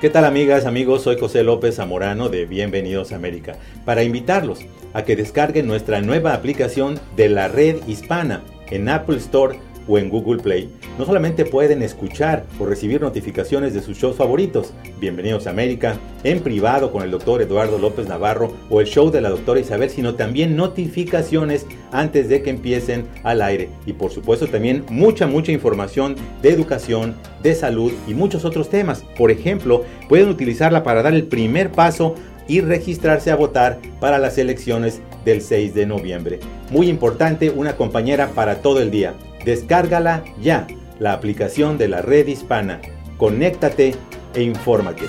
¿Qué 0.00 0.08
tal 0.08 0.24
amigas, 0.24 0.64
amigos? 0.64 1.02
Soy 1.02 1.20
José 1.20 1.42
López 1.42 1.76
Zamorano 1.76 2.30
de 2.30 2.46
Bienvenidos 2.46 3.12
a 3.12 3.16
América 3.16 3.58
para 3.84 4.04
invitarlos 4.04 4.60
a 4.94 5.04
que 5.04 5.16
descarguen 5.16 5.66
nuestra 5.66 6.00
nueva 6.00 6.32
aplicación 6.32 6.98
de 7.14 7.28
la 7.28 7.48
red 7.48 7.86
hispana 7.86 8.42
en 8.70 8.88
Apple 8.88 9.18
Store 9.18 9.58
o 9.88 9.98
en 9.98 10.08
Google 10.08 10.42
Play, 10.42 10.70
no 10.98 11.04
solamente 11.04 11.44
pueden 11.44 11.82
escuchar 11.82 12.44
o 12.58 12.66
recibir 12.66 13.00
notificaciones 13.00 13.74
de 13.74 13.82
sus 13.82 13.98
shows 13.98 14.16
favoritos, 14.16 14.72
Bienvenidos 15.00 15.46
a 15.46 15.50
América, 15.50 15.98
en 16.22 16.40
privado 16.40 16.92
con 16.92 17.02
el 17.02 17.10
doctor 17.10 17.42
Eduardo 17.42 17.78
López 17.78 18.08
Navarro 18.08 18.52
o 18.70 18.80
el 18.80 18.86
show 18.86 19.10
de 19.10 19.20
la 19.20 19.30
doctora 19.30 19.60
Isabel, 19.60 19.90
sino 19.90 20.14
también 20.14 20.54
notificaciones 20.54 21.66
antes 21.90 22.28
de 22.28 22.42
que 22.42 22.50
empiecen 22.50 23.06
al 23.24 23.42
aire. 23.42 23.68
Y 23.86 23.94
por 23.94 24.12
supuesto 24.12 24.46
también 24.46 24.84
mucha, 24.88 25.26
mucha 25.26 25.50
información 25.50 26.14
de 26.40 26.50
educación, 26.50 27.16
de 27.42 27.54
salud 27.54 27.92
y 28.06 28.14
muchos 28.14 28.44
otros 28.44 28.70
temas. 28.70 29.04
Por 29.16 29.30
ejemplo, 29.30 29.84
pueden 30.08 30.28
utilizarla 30.28 30.82
para 30.84 31.02
dar 31.02 31.14
el 31.14 31.24
primer 31.24 31.72
paso 31.72 32.14
y 32.48 32.60
registrarse 32.60 33.30
a 33.30 33.36
votar 33.36 33.78
para 34.00 34.18
las 34.18 34.38
elecciones 34.38 35.00
del 35.24 35.40
6 35.40 35.74
de 35.74 35.86
noviembre. 35.86 36.40
Muy 36.70 36.88
importante, 36.88 37.50
una 37.50 37.76
compañera 37.76 38.28
para 38.28 38.56
todo 38.56 38.80
el 38.80 38.90
día. 38.90 39.14
Descárgala 39.44 40.24
ya, 40.40 40.66
la 40.98 41.12
aplicación 41.12 41.78
de 41.78 41.88
la 41.88 42.02
red 42.02 42.26
hispana. 42.28 42.80
Conéctate 43.16 43.94
e 44.34 44.42
infórmate. 44.42 45.04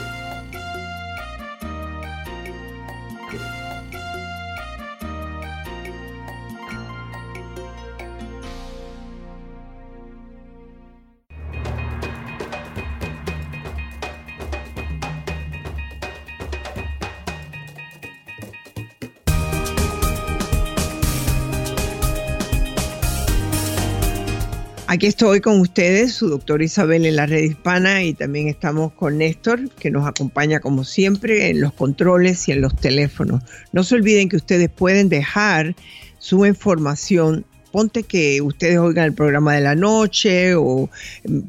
Aquí 24.94 25.08
estoy 25.08 25.42
con 25.42 25.60
ustedes, 25.60 26.14
su 26.14 26.30
doctora 26.30 26.64
Isabel 26.64 27.08
en 27.08 27.16
la 27.16 27.26
red 27.26 27.42
hispana 27.42 28.04
y 28.04 28.14
también 28.14 28.48
estamos 28.48 28.94
con 28.94 29.18
Néstor, 29.18 29.72
que 29.72 29.90
nos 29.90 30.06
acompaña 30.06 30.60
como 30.60 30.84
siempre 30.84 31.50
en 31.50 31.62
los 31.62 31.74
controles 31.74 32.48
y 32.48 32.52
en 32.52 32.62
los 32.62 32.76
teléfonos. 32.76 33.42
No 33.72 33.84
se 33.84 33.96
olviden 33.96 34.30
que 34.30 34.36
ustedes 34.36 34.70
pueden 34.70 35.10
dejar 35.10 35.76
su 36.20 36.46
información. 36.46 37.44
Ponte 37.72 38.04
que 38.04 38.40
ustedes 38.44 38.78
oigan 38.78 39.06
el 39.06 39.14
programa 39.14 39.56
de 39.56 39.62
la 39.62 39.74
noche 39.74 40.54
o 40.54 40.92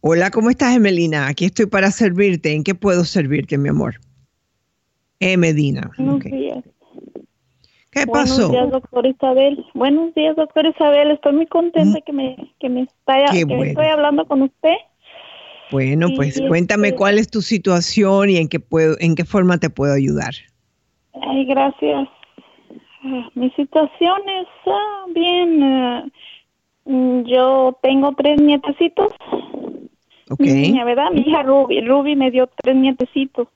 Hola, 0.00 0.30
¿cómo 0.30 0.48
estás, 0.48 0.74
Emelina? 0.74 1.26
Aquí 1.26 1.44
estoy 1.44 1.66
para 1.66 1.90
servirte. 1.90 2.54
¿En 2.54 2.64
qué 2.64 2.74
puedo 2.74 3.04
servirte, 3.04 3.58
mi 3.58 3.68
amor? 3.68 4.00
Emedina. 5.20 5.90
¿Qué 7.90 8.06
pasó? 8.06 8.48
Buenos 8.48 8.52
días, 8.52 8.70
doctor 8.70 9.06
Isabel. 9.06 9.66
Buenos 9.74 10.14
días, 10.14 10.36
doctor 10.36 10.66
Isabel. 10.66 11.10
Estoy 11.10 11.32
muy 11.32 11.46
contenta 11.46 12.00
que 12.02 12.12
me, 12.12 12.36
que 12.60 12.68
me 12.68 12.82
está, 12.82 13.24
que 13.32 13.40
estoy 13.40 13.86
hablando 13.86 14.26
con 14.26 14.42
usted. 14.42 14.74
Bueno, 15.70 16.08
pues 16.16 16.40
cuéntame 16.48 16.88
este 16.88 16.98
cuál 16.98 17.18
es 17.18 17.30
tu 17.30 17.42
situación 17.42 18.30
y 18.30 18.36
en 18.36 18.48
qué 18.48 18.60
puedo, 18.60 18.96
en 19.00 19.14
qué 19.14 19.24
forma 19.24 19.58
te 19.58 19.70
puedo 19.70 19.94
ayudar. 19.94 20.32
Ay, 21.22 21.44
gracias. 21.44 22.08
Ah, 23.04 23.28
mi 23.34 23.50
situación 23.50 24.20
es 24.28 24.48
ah, 24.66 25.04
bien. 25.14 25.62
Ah, 25.62 26.04
mm, 26.84 27.22
yo 27.24 27.78
tengo 27.82 28.12
tres 28.16 28.40
nietecitos. 28.40 29.12
Okay. 30.30 30.46
Mi 30.46 30.60
niña, 30.60 30.84
¿verdad? 30.84 31.10
Mi 31.12 31.20
hija 31.20 31.42
Ruby. 31.42 31.80
Ruby 31.80 32.16
me 32.16 32.30
dio 32.30 32.48
tres 32.62 32.76
nietecitos. 32.76 33.48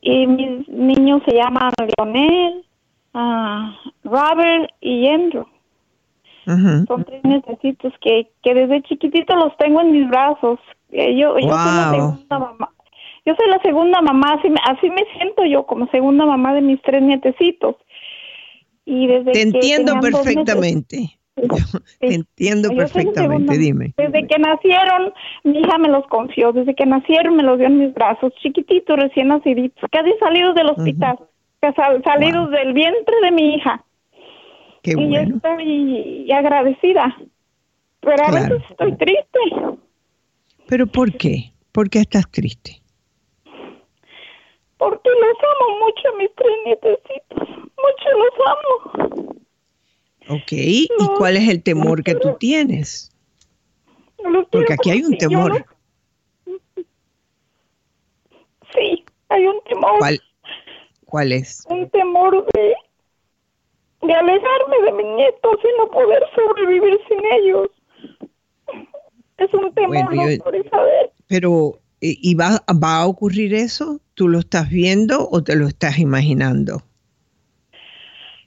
Y 0.00 0.26
mis 0.26 0.68
niños 0.68 1.22
se 1.26 1.36
llaman 1.36 1.72
Leonel, 1.96 2.64
uh, 3.14 3.72
Robert 4.04 4.70
y 4.80 5.08
Andrew. 5.08 5.46
Son 6.44 7.04
tres 7.04 7.22
necesitos 7.22 7.92
que, 8.00 8.28
que 8.42 8.54
desde 8.54 8.82
chiquitito 8.82 9.36
los 9.36 9.56
tengo 9.58 9.80
en 9.80 9.92
mis 9.92 10.08
brazos. 10.08 10.58
Eh, 10.90 11.16
yo, 11.16 11.38
yo 11.38 11.48
soy 11.48 11.48
la 11.48 11.90
segunda 11.90 12.38
mamá. 12.38 12.70
Yo 13.24 13.34
soy 13.36 13.48
la 13.48 13.60
segunda 13.60 14.00
mamá, 14.00 14.34
así 14.34 14.50
me, 14.50 14.58
así 14.64 14.90
me 14.90 15.04
siento 15.16 15.44
yo 15.44 15.64
como 15.64 15.86
segunda 15.88 16.26
mamá 16.26 16.54
de 16.54 16.60
mis 16.60 16.82
tres 16.82 17.02
nietecitos. 17.02 17.76
Y 18.84 19.06
desde 19.06 19.30
Te 19.30 19.42
entiendo 19.42 20.00
perfectamente. 20.00 21.16
Te 22.00 22.14
entiendo 22.14 22.70
perfectamente, 22.70 23.56
dime. 23.56 23.94
Desde 23.96 24.26
que 24.26 24.38
nacieron, 24.38 25.14
mi 25.44 25.60
hija 25.60 25.78
me 25.78 25.88
los 25.88 26.04
confió. 26.08 26.52
Desde 26.52 26.74
que 26.74 26.84
nacieron 26.84 27.36
me 27.36 27.44
los 27.44 27.58
dio 27.58 27.68
en 27.68 27.78
mis 27.78 27.94
brazos, 27.94 28.32
chiquititos, 28.42 28.96
recién 28.96 29.28
naciditos, 29.28 29.88
casi 29.90 30.10
salidos 30.18 30.56
del 30.56 30.70
hospital 30.70 31.18
salidos 32.04 32.50
del 32.50 32.72
vientre 32.72 33.14
de 33.22 33.30
mi 33.30 33.54
hija. 33.54 33.84
Qué 34.82 34.92
y 34.92 35.08
bueno. 35.08 35.36
estoy 35.36 36.32
agradecida. 36.32 37.16
Pero 38.00 38.24
a 38.24 38.30
veces 38.32 38.62
estoy 38.68 38.96
triste. 38.96 39.38
¿Pero 40.66 40.86
por 40.86 41.12
qué? 41.16 41.52
¿Por 41.70 41.88
qué 41.88 42.00
estás 42.00 42.28
triste? 42.30 42.80
Porque 44.76 45.08
los 45.08 45.36
amo 45.38 45.78
mucho 45.78 46.08
a 46.08 46.16
mis 46.18 46.30
tres 46.34 46.56
nietecitos. 46.66 47.48
Mucho 47.48 48.08
los 48.18 48.34
amo. 48.46 49.32
Ok, 50.28 50.52
¿y 50.52 50.88
cuál 51.16 51.36
es 51.36 51.48
el 51.48 51.62
temor 51.62 52.02
que 52.02 52.14
tú 52.16 52.36
tienes? 52.38 53.10
Porque 54.50 54.72
aquí 54.72 54.90
hay 54.90 55.02
un 55.02 55.16
temor. 55.16 55.64
Sí, 58.74 59.04
hay 59.28 59.46
un 59.46 59.62
temor. 59.64 59.98
¿Cuál? 59.98 60.20
¿Cuál 61.12 61.32
es? 61.32 61.66
Un 61.68 61.90
temor 61.90 62.46
de, 62.54 62.74
de 64.00 64.14
alejarme 64.14 64.80
de 64.82 64.92
mis 64.92 65.06
nietos 65.08 65.58
y 65.62 65.78
no 65.78 65.90
poder 65.90 66.22
sobrevivir 66.34 66.98
sin 67.06 67.20
ellos. 67.34 67.68
Es 69.36 69.52
un 69.52 69.74
temor, 69.74 70.06
por 70.42 70.56
Isabel. 70.56 71.10
Pero, 71.28 71.80
¿y 72.00 72.34
va, 72.34 72.64
va 72.82 73.00
a 73.00 73.06
ocurrir 73.06 73.52
eso? 73.52 74.00
¿Tú 74.14 74.26
lo 74.26 74.38
estás 74.38 74.70
viendo 74.70 75.28
o 75.30 75.44
te 75.44 75.54
lo 75.54 75.66
estás 75.66 75.98
imaginando? 75.98 76.78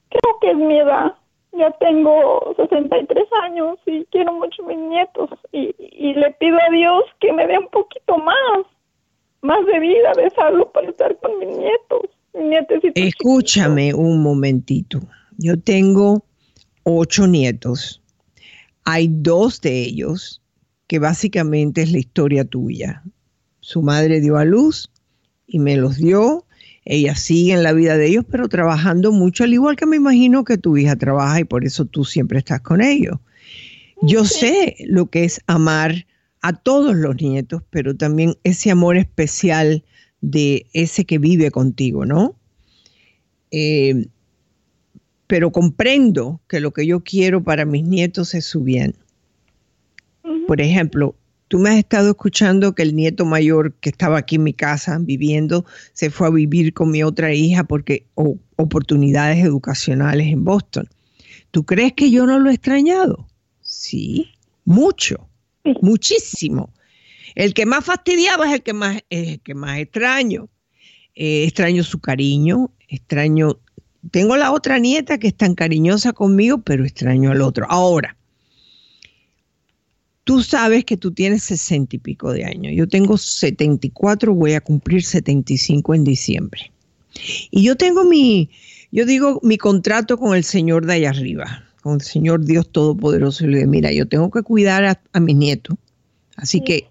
Creo 0.10 0.40
que 0.42 0.50
es 0.50 0.58
mi 0.58 0.80
edad. 0.80 1.14
Ya 1.52 1.70
tengo 1.74 2.56
63 2.58 3.28
años 3.44 3.78
y 3.86 4.06
quiero 4.06 4.34
mucho 4.34 4.64
a 4.64 4.70
mis 4.70 4.80
nietos 4.80 5.30
y, 5.52 5.76
y 5.78 6.16
le 6.16 6.32
pido 6.40 6.58
a 6.58 6.72
Dios 6.72 7.04
que 7.20 7.32
me 7.32 7.46
dé 7.46 7.60
un 7.60 7.68
poquito 7.68 8.18
más, 8.18 8.66
más 9.42 9.64
de 9.68 9.80
vida, 9.80 10.14
de 10.14 10.32
salud 10.32 10.66
para 10.74 10.90
estar 10.90 11.16
con 11.18 11.38
mis 11.38 11.56
nietos. 11.56 12.10
Escúchame 12.96 13.94
un 13.94 14.22
momentito. 14.22 15.02
Yo 15.38 15.60
tengo 15.60 16.26
ocho 16.84 17.28
nietos. 17.28 18.02
Hay 18.84 19.10
dos 19.10 19.62
de 19.62 19.82
ellos 19.82 20.42
que 20.88 21.00
básicamente 21.00 21.82
es 21.82 21.92
la 21.92 22.00
historia 22.00 22.46
tuya. 22.46 23.04
Su 23.60 23.82
madre 23.82 24.22
dio 24.22 24.38
a 24.38 24.46
luz 24.46 24.92
y 25.48 25.60
me 25.60 25.78
los 25.78 25.98
dio. 25.98 26.46
Ella 26.84 27.16
sigue 27.16 27.54
en 27.54 27.64
la 27.64 27.74
vida 27.74 27.98
de 27.98 28.08
ellos, 28.08 28.26
pero 28.30 28.48
trabajando 28.48 29.12
mucho, 29.12 29.44
al 29.44 29.54
igual 29.54 29.76
que 29.76 29.88
me 29.88 29.96
imagino 29.96 30.44
que 30.44 30.58
tu 30.58 30.78
hija 30.78 30.96
trabaja 30.96 31.40
y 31.40 31.46
por 31.46 31.66
eso 31.66 31.86
tú 31.86 32.06
siempre 32.06 32.38
estás 32.38 32.62
con 32.62 32.82
ellos. 32.82 33.18
Yo 34.02 34.26
sé 34.26 34.76
lo 34.86 35.08
que 35.08 35.24
es 35.24 35.42
amar 35.48 36.06
a 36.42 36.54
todos 36.54 36.96
los 36.96 37.16
nietos, 37.16 37.64
pero 37.72 37.96
también 37.96 38.36
ese 38.44 38.70
amor 38.70 38.98
especial 38.98 39.84
de 40.26 40.66
ese 40.74 41.06
que 41.06 41.20
vive 41.20 41.52
contigo, 41.52 42.06
¿no? 42.06 42.36
Eh, 43.52 44.08
pero 45.28 45.52
comprendo 45.52 46.42
que 46.48 46.60
lo 46.60 46.72
que 46.72 46.86
yo 46.88 47.02
quiero 47.02 47.44
para 47.44 47.66
mis 47.66 47.84
nietos 47.84 48.34
es 48.34 48.46
su 48.46 48.64
bien. 48.64 48.96
Por 50.48 50.62
ejemplo, 50.62 51.16
tú 51.48 51.60
me 51.60 51.70
has 51.70 51.78
estado 51.78 52.10
escuchando 52.10 52.74
que 52.74 52.82
el 52.82 52.96
nieto 52.96 53.26
mayor 53.26 53.74
que 53.74 53.90
estaba 53.90 54.18
aquí 54.18 54.36
en 54.36 54.44
mi 54.44 54.54
casa 54.54 54.98
viviendo 55.00 55.66
se 55.94 56.10
fue 56.10 56.28
a 56.28 56.32
vivir 56.32 56.74
con 56.74 56.90
mi 56.90 57.04
otra 57.04 57.34
hija 57.34 57.64
porque 57.64 58.08
oportunidades 58.56 59.44
educacionales 59.44 60.28
en 60.28 60.44
Boston. 60.44 60.90
¿Tú 61.52 61.66
crees 61.66 61.94
que 61.94 62.10
yo 62.10 62.26
no 62.26 62.40
lo 62.40 62.50
he 62.50 62.56
extrañado? 62.56 63.28
Sí, 63.62 64.32
mucho, 64.66 65.28
muchísimo. 65.82 66.72
El 67.36 67.54
que 67.54 67.66
más 67.66 67.84
fastidiaba 67.84 68.48
es 68.48 68.54
el 68.54 68.64
que 68.64 68.74
más, 68.74 69.02
el 69.10 69.42
que 69.42 69.54
más 69.54 69.80
extraño. 69.80 70.50
Eh, 71.16 71.44
extraño 71.44 71.84
su 71.84 72.00
cariño, 72.00 72.72
extraño. 72.88 73.60
Tengo 74.12 74.38
la 74.38 74.52
otra 74.52 74.80
nieta 74.80 75.18
que 75.18 75.28
es 75.28 75.36
tan 75.36 75.56
cariñosa 75.56 76.14
conmigo, 76.14 76.62
pero 76.62 76.86
extraño 76.86 77.32
al 77.32 77.42
otro. 77.42 77.66
Ahora, 77.70 78.18
tú 80.24 80.44
sabes 80.44 80.86
que 80.86 80.98
tú 80.98 81.12
tienes 81.12 81.44
sesenta 81.44 81.96
y 81.96 82.00
pico 82.00 82.32
de 82.32 82.46
años. 82.46 82.74
Yo 82.76 82.88
tengo 82.88 83.18
74, 83.18 84.34
voy 84.34 84.54
a 84.54 84.62
cumplir 84.62 85.04
75 85.04 85.94
en 85.94 86.04
diciembre. 86.04 86.72
Y 87.52 87.64
yo 87.64 87.76
tengo 87.76 88.04
mi, 88.04 88.50
yo 88.92 89.06
digo, 89.06 89.40
mi 89.44 89.58
contrato 89.58 90.18
con 90.18 90.36
el 90.36 90.44
Señor 90.44 90.86
de 90.86 90.94
allá 90.94 91.10
arriba, 91.12 91.64
con 91.82 91.96
el 91.96 92.02
Señor 92.02 92.46
Dios 92.46 92.70
Todopoderoso. 92.72 93.46
Y 93.46 93.48
le 93.48 93.58
digo, 93.60 93.72
mira, 93.72 93.92
yo 93.92 94.08
tengo 94.08 94.30
que 94.32 94.42
cuidar 94.42 94.84
a, 94.86 95.02
a 95.14 95.20
mis 95.20 95.36
nietos. 95.36 95.78
Así 96.36 96.62
que 96.62 96.90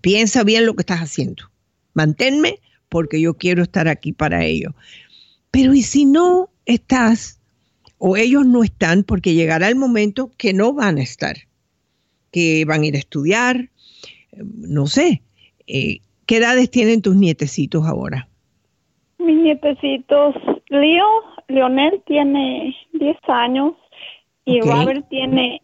piensa 0.00 0.44
bien 0.44 0.66
lo 0.66 0.74
que 0.74 0.82
estás 0.82 1.00
haciendo. 1.00 1.44
Manténme 1.94 2.58
porque 2.88 3.20
yo 3.20 3.34
quiero 3.34 3.62
estar 3.62 3.88
aquí 3.88 4.12
para 4.12 4.44
ellos. 4.44 4.72
Pero 5.50 5.74
¿y 5.74 5.82
si 5.82 6.04
no 6.04 6.50
estás 6.66 7.40
o 7.98 8.16
ellos 8.16 8.46
no 8.46 8.62
están? 8.62 9.04
Porque 9.04 9.34
llegará 9.34 9.68
el 9.68 9.76
momento 9.76 10.30
que 10.36 10.52
no 10.52 10.72
van 10.72 10.98
a 10.98 11.02
estar, 11.02 11.36
que 12.32 12.64
van 12.64 12.82
a 12.82 12.86
ir 12.86 12.96
a 12.96 12.98
estudiar, 12.98 13.70
no 14.36 14.86
sé. 14.86 15.22
Eh, 15.66 15.98
¿Qué 16.26 16.38
edades 16.38 16.70
tienen 16.70 17.02
tus 17.02 17.16
nietecitos 17.16 17.86
ahora? 17.86 18.28
mis 19.24 19.36
nietecitos, 19.38 20.34
Leo, 20.68 21.06
Leonel 21.48 22.02
tiene 22.06 22.76
10 22.92 23.16
años 23.28 23.72
y 24.44 24.60
Robert 24.60 25.08
tiene 25.08 25.60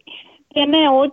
tiene 0.53 0.89
8 0.89 1.11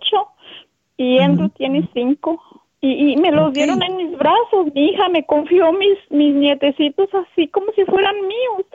y 0.97 1.19
Andrew 1.19 1.49
tiene 1.49 1.87
5. 1.93 2.41
Y, 2.81 3.11
y, 3.11 3.17
me 3.17 3.31
los 3.31 3.53
dieron 3.53 3.81
en 3.83 3.97
mis 3.97 4.17
brazos. 4.17 4.67
Mi 4.73 4.89
hija 4.89 5.09
me 5.09 5.25
confió 5.25 5.73
mis, 5.73 5.97
mis 6.09 6.33
nietecitos 6.33 7.09
así 7.13 7.47
como 7.49 7.67
si 7.75 7.83
fueran 7.85 8.15
míos. 8.21 8.65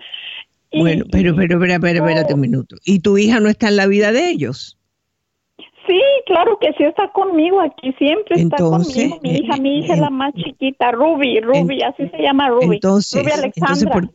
bueno, 0.78 1.04
pero, 1.10 1.34
pero, 1.34 1.58
pero, 1.58 1.80
pero, 1.80 2.04
espérate 2.04 2.34
un 2.34 2.40
minuto. 2.40 2.76
¿Y 2.84 3.00
tu 3.00 3.16
hija 3.16 3.40
no 3.40 3.48
está 3.48 3.68
en 3.68 3.76
la 3.76 3.86
vida 3.86 4.12
de 4.12 4.28
ellos? 4.28 4.76
Sí, 5.86 6.00
claro 6.26 6.58
que 6.58 6.72
sí 6.78 6.84
está 6.84 7.10
conmigo 7.12 7.60
aquí, 7.60 7.92
siempre 7.98 8.40
está 8.40 8.56
conmigo. 8.56 9.20
Mi 9.22 9.36
hija, 9.36 9.56
mi 9.58 9.78
hija 9.78 9.94
es 9.94 10.00
la 10.00 10.10
más 10.10 10.32
chiquita, 10.34 10.92
Ruby, 10.92 11.40
Ruby, 11.40 11.82
así 11.82 12.08
se 12.08 12.22
llama 12.22 12.48
Ruby. 12.48 12.76
Entonces, 12.76 13.22
Ruby 13.22 13.32
Alexandra. 13.32 14.08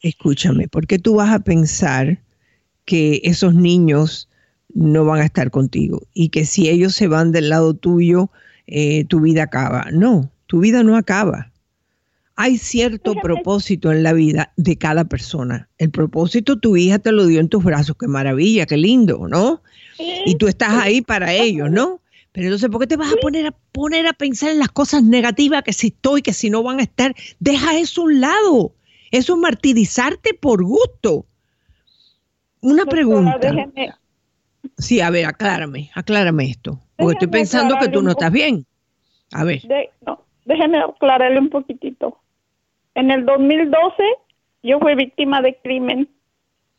escúchame, 0.00 0.68
¿por 0.68 0.86
qué 0.86 0.98
tú 0.98 1.16
vas 1.16 1.30
a 1.30 1.40
pensar 1.40 2.18
que 2.86 3.20
esos 3.24 3.54
niños 3.54 4.28
no 4.72 5.04
van 5.04 5.20
a 5.20 5.24
estar 5.24 5.50
contigo 5.50 6.02
y 6.14 6.30
que 6.30 6.44
si 6.44 6.68
ellos 6.68 6.94
se 6.94 7.06
van 7.06 7.32
del 7.32 7.50
lado 7.50 7.74
tuyo, 7.74 8.30
eh, 8.66 9.04
tu 9.04 9.20
vida 9.20 9.44
acaba? 9.44 9.86
No, 9.92 10.30
tu 10.46 10.60
vida 10.60 10.82
no 10.82 10.96
acaba. 10.96 11.50
Hay 12.36 12.58
cierto 12.58 13.14
propósito 13.14 13.92
en 13.92 14.02
la 14.02 14.12
vida 14.12 14.52
de 14.56 14.76
cada 14.76 15.04
persona. 15.04 15.68
El 15.78 15.90
propósito 15.90 16.58
tu 16.58 16.76
hija 16.76 16.98
te 16.98 17.12
lo 17.12 17.26
dio 17.26 17.38
en 17.38 17.48
tus 17.48 17.62
brazos, 17.62 17.96
qué 17.98 18.08
maravilla, 18.08 18.66
qué 18.66 18.76
lindo, 18.76 19.28
¿no? 19.28 19.62
Y 20.26 20.34
tú 20.34 20.48
estás 20.48 20.72
ahí 20.72 21.00
para 21.00 21.32
ellos, 21.32 21.70
¿no? 21.70 22.00
Pero 22.32 22.48
entonces, 22.48 22.68
¿por 22.68 22.80
qué 22.80 22.88
te 22.88 22.96
vas 22.96 23.12
a 23.12 23.16
poner 23.22 23.46
a 23.46 23.54
poner 23.70 24.08
a 24.08 24.12
pensar 24.12 24.50
en 24.50 24.58
las 24.58 24.70
cosas 24.70 25.04
negativas 25.04 25.62
que 25.62 25.72
si 25.72 25.88
estoy, 25.88 26.20
que 26.20 26.32
si 26.32 26.50
no 26.50 26.64
van 26.64 26.80
a 26.80 26.82
estar? 26.82 27.14
Deja 27.38 27.78
eso 27.78 28.00
a 28.00 28.04
un 28.04 28.20
lado. 28.20 28.74
Eso 29.12 29.34
es 29.34 29.38
martirizarte 29.40 30.34
por 30.34 30.64
gusto. 30.64 31.26
Una 32.60 32.84
pregunta. 32.86 33.38
Sí, 34.78 35.00
a 35.00 35.10
ver, 35.10 35.26
aclárame, 35.26 35.92
aclárame 35.94 36.50
esto. 36.50 36.80
Porque 36.96 37.14
estoy 37.14 37.28
pensando 37.28 37.76
que 37.78 37.88
tú 37.88 38.02
no 38.02 38.10
estás 38.10 38.30
bien. 38.30 38.66
A 39.32 39.44
ver. 39.44 39.60
no, 40.06 40.20
déjeme 40.44 40.78
aclararle 40.78 41.38
un 41.38 41.50
poquitito. 41.50 42.18
En 42.94 43.10
el 43.10 43.24
2012 43.24 44.02
yo 44.62 44.78
fui 44.78 44.94
víctima 44.94 45.42
de 45.42 45.56
crimen 45.56 46.08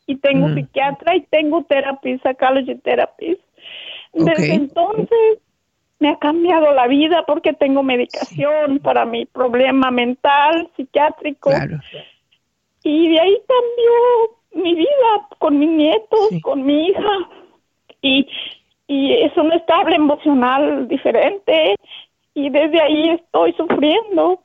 y 0.06 0.16
tengo 0.16 0.54
psiquiatra 0.54 1.16
y 1.16 1.22
tengo 1.22 1.64
terapia, 1.64 2.18
psychology 2.22 2.76
therapist. 2.76 3.40
Desde 4.12 4.54
entonces 4.54 5.38
me 5.98 6.10
ha 6.10 6.18
cambiado 6.18 6.72
la 6.74 6.86
vida 6.86 7.24
porque 7.26 7.52
tengo 7.52 7.82
medicación 7.82 8.78
para 8.80 9.04
mi 9.04 9.26
problema 9.26 9.90
mental, 9.90 10.70
psiquiátrico. 10.76 11.50
Y 12.82 13.08
de 13.08 13.20
ahí 13.20 13.36
cambió 13.46 14.62
mi 14.64 14.74
vida 14.74 15.28
con 15.38 15.58
mis 15.58 15.70
nietos, 15.70 16.30
con 16.42 16.64
mi 16.64 16.88
hija. 16.88 17.30
Y, 18.02 18.26
y 18.86 19.12
es 19.12 19.36
un 19.36 19.52
estable 19.52 19.96
emocional 19.96 20.88
diferente. 20.88 21.76
Y 22.34 22.50
desde 22.50 22.80
ahí 22.80 23.10
estoy 23.10 23.52
sufriendo 23.54 24.42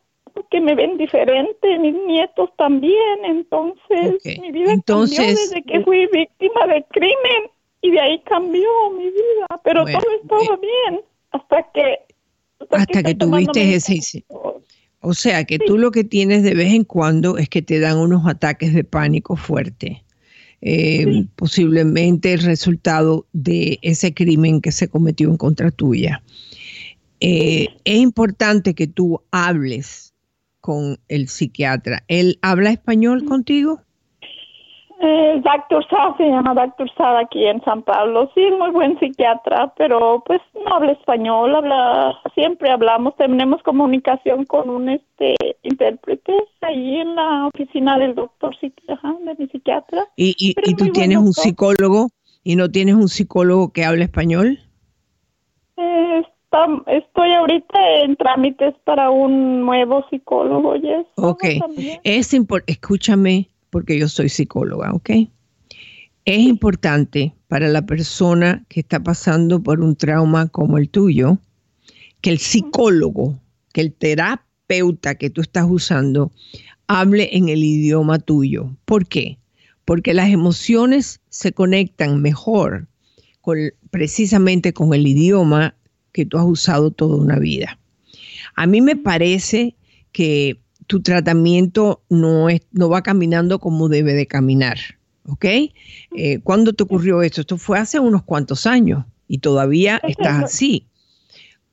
que 0.50 0.62
me 0.62 0.76
ven 0.76 0.98
diferente, 0.98 1.78
mis 1.80 1.94
nietos 2.06 2.50
también, 2.58 3.26
entonces 3.26 4.18
mi 4.40 4.52
vida 4.52 4.76
cambió 4.86 5.22
desde 5.22 5.62
que 5.64 5.82
fui 5.82 6.08
víctima 6.08 6.68
de 6.68 6.86
crimen 6.90 7.50
y 7.82 7.92
de 7.92 8.00
ahí 8.00 8.20
cambió 8.20 8.70
mi 8.98 9.06
vida, 9.06 9.48
pero 9.64 9.84
todo 9.84 10.12
estaba 10.22 10.56
eh, 10.56 10.60
bien 10.62 11.02
hasta 11.32 11.64
que 11.74 12.00
hasta, 12.70 13.04
que, 13.04 13.16
tuviste 13.16 13.76
ese 13.76 14.24
o 15.02 15.14
sea 15.14 15.44
que 15.46 15.58
tú 15.58 15.78
lo 15.78 15.92
que 15.92 16.04
tienes 16.04 16.44
de 16.44 16.54
vez 16.54 16.74
en 16.74 16.84
cuando 16.84 17.38
es 17.38 17.50
que 17.50 17.62
te 17.62 17.80
dan 17.80 17.98
unos 17.98 18.28
ataques 18.28 18.74
de 18.74 18.84
pánico 18.84 19.36
fuerte. 19.36 20.04
Eh, 20.62 21.26
posiblemente 21.36 22.34
el 22.34 22.42
resultado 22.42 23.26
de 23.34 23.80
ese 23.82 24.14
crimen 24.14 24.62
que 24.62 24.72
se 24.72 24.88
cometió 24.88 25.30
en 25.30 25.38
contra 25.38 25.72
tuya. 25.72 26.22
Eh, 27.20 27.70
es 27.84 27.98
importante 27.98 28.76
que 28.76 28.88
tú 28.88 29.22
hables 29.32 30.14
con 30.60 31.00
el 31.08 31.28
psiquiatra. 31.28 32.04
¿Él 32.08 32.38
habla 32.42 32.72
español 32.72 33.26
contigo? 33.26 33.82
Eh, 35.04 35.42
Doctor 35.44 35.84
Sá 35.90 36.14
se 36.16 36.26
llama 36.26 36.54
Doctor 36.54 36.88
Sá 36.96 37.18
aquí 37.18 37.44
en 37.48 37.60
San 37.64 37.82
Pablo. 37.82 38.30
Sí, 38.36 38.42
muy 38.60 38.70
buen 38.70 39.00
psiquiatra, 39.00 39.74
pero 39.76 40.24
pues 40.28 40.40
no 40.64 40.76
habla 40.76 40.92
español, 40.92 41.56
habla, 41.56 42.14
siempre 42.36 42.70
hablamos, 42.70 43.16
tenemos 43.16 43.64
comunicación 43.64 44.46
con 44.46 44.70
un 44.70 44.90
este 44.90 45.34
intérprete 45.64 46.34
ahí 46.62 46.98
en 46.98 47.16
la 47.16 47.48
oficina 47.48 47.98
del 47.98 48.14
doctor 48.14 48.56
de 48.62 49.36
mi 49.40 49.48
psiquiatra. 49.48 50.06
¿Y, 50.16 50.36
y, 50.38 50.76
tú 50.76 50.92
tienes 50.92 51.18
un 51.18 51.34
psicólogo 51.34 52.10
y 52.44 52.56
no 52.56 52.70
tienes 52.70 52.94
un 52.94 53.08
psicólogo 53.08 53.74
que 53.74 53.84
hable 53.86 54.04
español? 54.04 54.60
Eh, 55.78 56.22
estoy 56.86 57.34
ahorita 57.34 57.80
en 58.04 58.16
trámites 58.18 58.76
para 58.84 59.10
un 59.10 59.62
nuevo 59.66 60.06
psicólogo, 60.12 60.76
yes. 60.76 61.08
Ok, 61.16 61.44
es 62.04 62.36
escúchame 62.68 63.48
porque 63.72 63.98
yo 63.98 64.08
soy 64.08 64.30
psicóloga, 64.30 64.94
¿ok? 64.94 65.10
Es 66.26 66.40
importante 66.40 67.34
para 67.48 67.68
la 67.70 67.86
persona 67.86 68.64
que 68.70 68.82
está 68.82 69.02
pasando 69.02 69.64
por 69.64 69.80
un 69.80 69.96
trauma 69.96 70.48
como 70.48 70.78
el 70.78 70.90
tuyo, 70.90 71.40
que 72.22 72.30
el 72.30 72.38
psicólogo, 72.38 73.40
que 73.74 73.82
el 73.82 73.94
terapeuta 73.94 75.16
que 75.16 75.32
tú 75.32 75.42
estás 75.42 75.66
usando, 75.68 76.32
hable 76.86 77.36
en 77.36 77.50
el 77.50 77.64
idioma 77.64 78.20
tuyo. 78.20 78.76
¿Por 78.86 79.08
qué? 79.08 79.40
Porque 79.86 80.14
las 80.14 80.30
emociones 80.30 81.22
se 81.30 81.52
conectan 81.52 82.22
mejor 82.22 82.88
precisamente 83.90 84.74
con 84.74 84.94
el 84.94 85.08
idioma 85.08 85.76
que 86.12 86.26
tú 86.26 86.38
has 86.38 86.46
usado 86.46 86.92
toda 86.92 87.16
una 87.16 87.40
vida. 87.40 87.80
A 88.56 88.68
mí 88.68 88.82
me 88.82 88.96
parece 88.96 89.76
que 90.12 90.60
tu 90.92 91.02
tratamiento 91.02 92.02
no, 92.10 92.50
es, 92.50 92.68
no 92.74 92.90
va 92.90 93.02
caminando 93.02 93.60
como 93.60 93.88
debe 93.88 94.14
de 94.14 94.28
caminar, 94.28 94.76
¿ok? 95.26 95.46
Eh, 95.46 96.42
¿Cuándo 96.44 96.74
te 96.74 96.84
ocurrió 96.84 97.22
esto? 97.22 97.40
Esto 97.40 97.56
fue 97.56 97.80
hace 97.80 97.98
unos 97.98 98.24
cuantos 98.24 98.68
años 98.68 99.06
y 99.26 99.38
todavía 99.38 100.02
estás 100.04 100.44
así. 100.44 100.86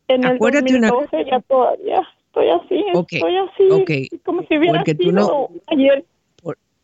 En 0.07 0.23
el 0.23 0.37
Acuérdate 0.37 0.71
2012 0.71 1.17
ya 1.29 1.41
todavía 1.41 2.01
estoy 2.27 2.49
así, 2.49 2.85
estoy 2.95 3.37
así, 3.39 4.21
como 4.25 4.47
si 4.47 4.57
hubiera 4.57 4.85
porque 4.85 4.95
sido 4.95 5.11
no, 5.11 5.49
ayer. 5.67 6.05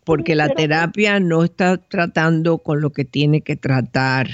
porque 0.02 0.34
la 0.34 0.48
terapia 0.48 1.20
no 1.20 1.44
está 1.44 1.76
tratando 1.76 2.58
con 2.58 2.80
lo 2.80 2.90
que 2.90 3.04
tiene 3.04 3.42
que 3.42 3.54
tratar. 3.54 4.26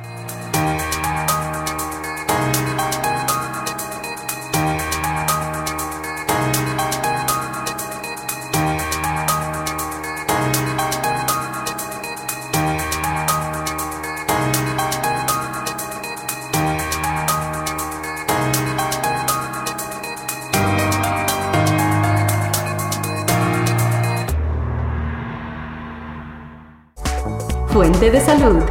De 28.10 28.20
salud. 28.20 28.64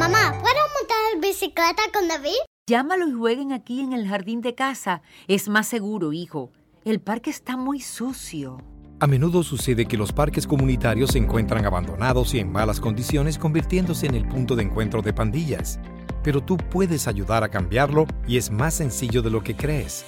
Mamá, 0.00 0.32
¿puedo 0.40 0.62
montar 0.74 1.20
bicicleta 1.20 1.82
con 1.94 2.08
David? 2.08 2.32
Llámalo 2.66 3.06
y 3.06 3.12
jueguen 3.12 3.52
aquí 3.52 3.80
en 3.80 3.92
el 3.92 4.08
jardín 4.08 4.40
de 4.40 4.56
casa. 4.56 5.02
Es 5.28 5.48
más 5.48 5.68
seguro, 5.68 6.12
hijo. 6.12 6.50
El 6.84 7.00
parque 7.00 7.30
está 7.30 7.56
muy 7.56 7.80
sucio. 7.80 8.58
A 8.98 9.06
menudo 9.06 9.44
sucede 9.44 9.86
que 9.86 9.96
los 9.96 10.12
parques 10.12 10.48
comunitarios 10.48 11.10
se 11.12 11.18
encuentran 11.18 11.64
abandonados 11.66 12.34
y 12.34 12.40
en 12.40 12.50
malas 12.50 12.80
condiciones 12.80 13.38
convirtiéndose 13.38 14.06
en 14.06 14.16
el 14.16 14.26
punto 14.26 14.56
de 14.56 14.64
encuentro 14.64 15.02
de 15.02 15.12
pandillas. 15.12 15.78
Pero 16.24 16.40
tú 16.40 16.56
puedes 16.56 17.06
ayudar 17.06 17.44
a 17.44 17.48
cambiarlo 17.48 18.06
y 18.26 18.38
es 18.38 18.50
más 18.50 18.74
sencillo 18.74 19.22
de 19.22 19.30
lo 19.30 19.44
que 19.44 19.54
crees. 19.54 20.04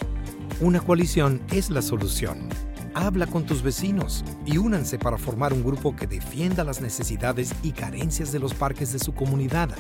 Una 0.60 0.80
coalición 0.80 1.40
es 1.52 1.70
la 1.70 1.82
solución. 1.82 2.48
Habla 2.94 3.26
con 3.26 3.44
tus 3.44 3.61
vecinos 3.61 4.24
y 4.46 4.57
únanse 4.57 4.98
para 5.00 5.18
formar 5.18 5.52
un 5.52 5.64
grupo 5.64 5.96
que 5.96 6.07
defienda 6.07 6.62
las 6.62 6.80
necesidades 6.80 7.52
y 7.64 7.72
carencias 7.72 8.30
de 8.30 8.38
los 8.38 8.54
parques 8.54 8.92
de 8.92 9.00
su 9.00 9.12
comunidad. 9.12 9.70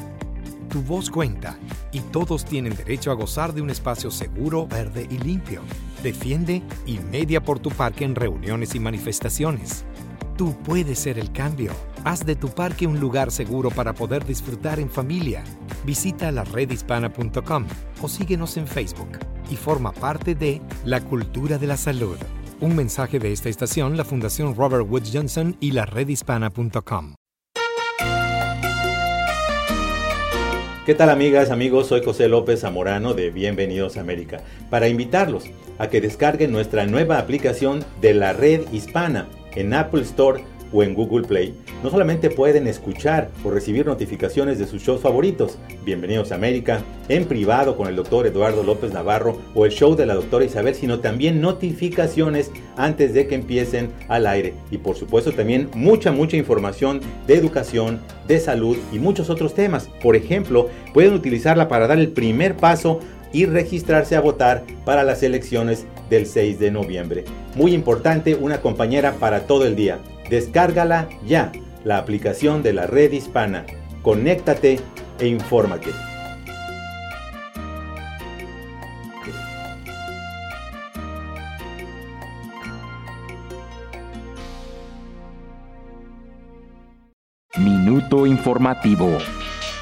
Tu 0.68 0.82
voz 0.82 1.10
cuenta 1.10 1.56
y 1.92 2.00
todos 2.00 2.44
tienen 2.44 2.74
derecho 2.74 3.12
a 3.12 3.14
gozar 3.14 3.54
de 3.54 3.62
un 3.62 3.70
espacio 3.70 4.10
seguro, 4.10 4.66
verde 4.66 5.06
y 5.08 5.18
limpio. 5.18 5.62
Defiende 6.02 6.62
y 6.86 6.98
media 6.98 7.40
por 7.40 7.60
tu 7.60 7.70
parque 7.70 8.04
en 8.04 8.16
reuniones 8.16 8.74
y 8.74 8.80
manifestaciones. 8.80 9.84
Tú 10.36 10.56
puedes 10.64 10.98
ser 10.98 11.16
el 11.20 11.30
cambio. 11.30 11.70
Haz 12.02 12.26
de 12.26 12.34
tu 12.34 12.48
parque 12.48 12.88
un 12.88 12.98
lugar 12.98 13.30
seguro 13.30 13.70
para 13.70 13.94
poder 13.94 14.26
disfrutar 14.26 14.80
en 14.80 14.90
familia. 14.90 15.44
Visita 15.86 16.32
la 16.32 16.42
redhispana.com 16.42 17.66
o 18.02 18.08
síguenos 18.08 18.56
en 18.56 18.66
Facebook 18.66 19.20
y 19.48 19.54
forma 19.54 19.92
parte 19.92 20.34
de 20.34 20.60
la 20.84 21.00
cultura 21.00 21.58
de 21.58 21.68
la 21.68 21.76
salud. 21.76 22.16
Un 22.60 22.76
mensaje 22.76 23.18
de 23.18 23.32
esta 23.32 23.48
estación, 23.48 23.96
la 23.96 24.04
Fundación 24.04 24.54
Robert 24.54 24.86
Woods 24.88 25.10
Johnson 25.12 25.56
y 25.60 25.72
la 25.72 25.86
redhispana.com. 25.86 27.14
¿Qué 30.86 30.94
tal 30.94 31.10
amigas, 31.10 31.50
amigos? 31.50 31.88
Soy 31.88 32.04
José 32.04 32.28
López 32.28 32.60
Zamorano 32.60 33.14
de 33.14 33.30
Bienvenidos 33.30 33.96
a 33.96 34.02
América 34.02 34.42
para 34.70 34.86
invitarlos 34.86 35.44
a 35.78 35.88
que 35.88 36.00
descarguen 36.00 36.52
nuestra 36.52 36.86
nueva 36.86 37.18
aplicación 37.18 37.84
de 38.00 38.14
la 38.14 38.34
red 38.34 38.70
hispana 38.70 39.26
en 39.54 39.72
Apple 39.72 40.02
Store 40.02 40.44
o 40.72 40.82
en 40.82 40.94
Google 40.94 41.26
Play, 41.26 41.54
no 41.82 41.90
solamente 41.90 42.30
pueden 42.30 42.66
escuchar 42.66 43.30
o 43.44 43.50
recibir 43.50 43.86
notificaciones 43.86 44.58
de 44.58 44.66
sus 44.66 44.82
shows 44.82 45.00
favoritos, 45.00 45.58
Bienvenidos 45.84 46.32
a 46.32 46.36
América, 46.36 46.82
en 47.08 47.26
privado 47.26 47.76
con 47.76 47.88
el 47.88 47.96
doctor 47.96 48.26
Eduardo 48.26 48.62
López 48.62 48.92
Navarro 48.92 49.38
o 49.54 49.66
el 49.66 49.72
show 49.72 49.94
de 49.94 50.06
la 50.06 50.14
doctora 50.14 50.44
Isabel, 50.44 50.74
sino 50.74 51.00
también 51.00 51.40
notificaciones 51.40 52.50
antes 52.76 53.12
de 53.12 53.26
que 53.26 53.34
empiecen 53.34 53.90
al 54.08 54.26
aire. 54.26 54.54
Y 54.70 54.78
por 54.78 54.96
supuesto 54.96 55.32
también 55.32 55.68
mucha, 55.74 56.10
mucha 56.10 56.36
información 56.36 57.00
de 57.26 57.34
educación, 57.34 58.00
de 58.26 58.40
salud 58.40 58.78
y 58.92 58.98
muchos 58.98 59.28
otros 59.28 59.54
temas. 59.54 59.90
Por 60.02 60.16
ejemplo, 60.16 60.68
pueden 60.94 61.12
utilizarla 61.12 61.68
para 61.68 61.86
dar 61.86 61.98
el 61.98 62.08
primer 62.08 62.56
paso 62.56 63.00
y 63.32 63.46
registrarse 63.46 64.16
a 64.16 64.20
votar 64.20 64.64
para 64.84 65.02
las 65.02 65.22
elecciones 65.22 65.84
del 66.08 66.26
6 66.26 66.58
de 66.58 66.70
noviembre. 66.70 67.24
Muy 67.56 67.74
importante, 67.74 68.34
una 68.36 68.60
compañera 68.60 69.14
para 69.14 69.46
todo 69.46 69.66
el 69.66 69.76
día. 69.76 69.98
Descárgala 70.28 71.08
ya, 71.26 71.52
la 71.84 71.98
aplicación 71.98 72.62
de 72.62 72.72
la 72.72 72.86
red 72.86 73.12
hispana. 73.12 73.66
Conéctate 74.02 74.80
e 75.18 75.26
infórmate. 75.26 75.90
Minuto 87.56 88.26
informativo. 88.26 89.18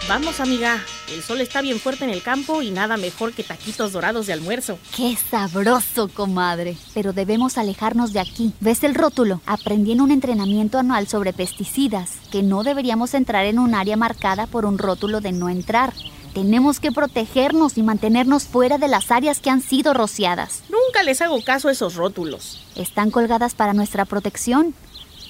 Vamos, 0.09 0.41
amiga. 0.41 0.79
El 1.13 1.23
sol 1.23 1.43
está 1.43 1.61
bien 1.61 1.79
fuerte 1.79 2.05
en 2.05 2.11
el 2.11 2.23
campo 2.23 2.63
y 2.63 2.71
nada 2.71 2.97
mejor 2.97 3.35
que 3.35 3.45
taquitos 3.45 3.93
dorados 3.93 4.27
de 4.27 4.33
almuerzo. 4.33 4.79
¡Qué 4.97 5.15
sabroso, 5.31 6.09
comadre! 6.09 6.75
Pero 6.95 7.13
debemos 7.13 7.59
alejarnos 7.59 8.15
de 8.15 8.21
aquí. 8.21 8.55
¿Ves 8.61 8.83
el 8.83 8.95
rótulo? 8.95 9.43
Aprendí 9.45 9.93
en 9.93 10.01
un 10.01 10.11
entrenamiento 10.11 10.79
anual 10.79 11.07
sobre 11.09 11.35
pesticidas 11.35 12.13
que 12.31 12.43
no 12.43 12.63
deberíamos 12.63 13.13
entrar 13.13 13.45
en 13.45 13.59
un 13.59 13.75
área 13.75 13.99
marcada 13.99 14.47
por 14.47 14.65
un 14.65 14.79
rótulo 14.79 15.21
de 15.21 15.33
no 15.33 15.51
entrar. 15.51 15.93
Tenemos 16.33 16.81
que 16.81 16.93
protegernos 16.93 17.77
y 17.77 17.83
mantenernos 17.83 18.45
fuera 18.45 18.79
de 18.79 18.89
las 18.89 19.11
áreas 19.11 19.41
que 19.41 19.51
han 19.51 19.61
sido 19.61 19.93
rociadas. 19.93 20.63
Nunca 20.71 21.03
les 21.03 21.21
hago 21.21 21.43
caso 21.45 21.69
a 21.69 21.73
esos 21.73 21.95
rótulos. 21.95 22.65
Están 22.75 23.11
colgadas 23.11 23.55
para 23.55 23.75
nuestra 23.75 24.07
protección. 24.07 24.75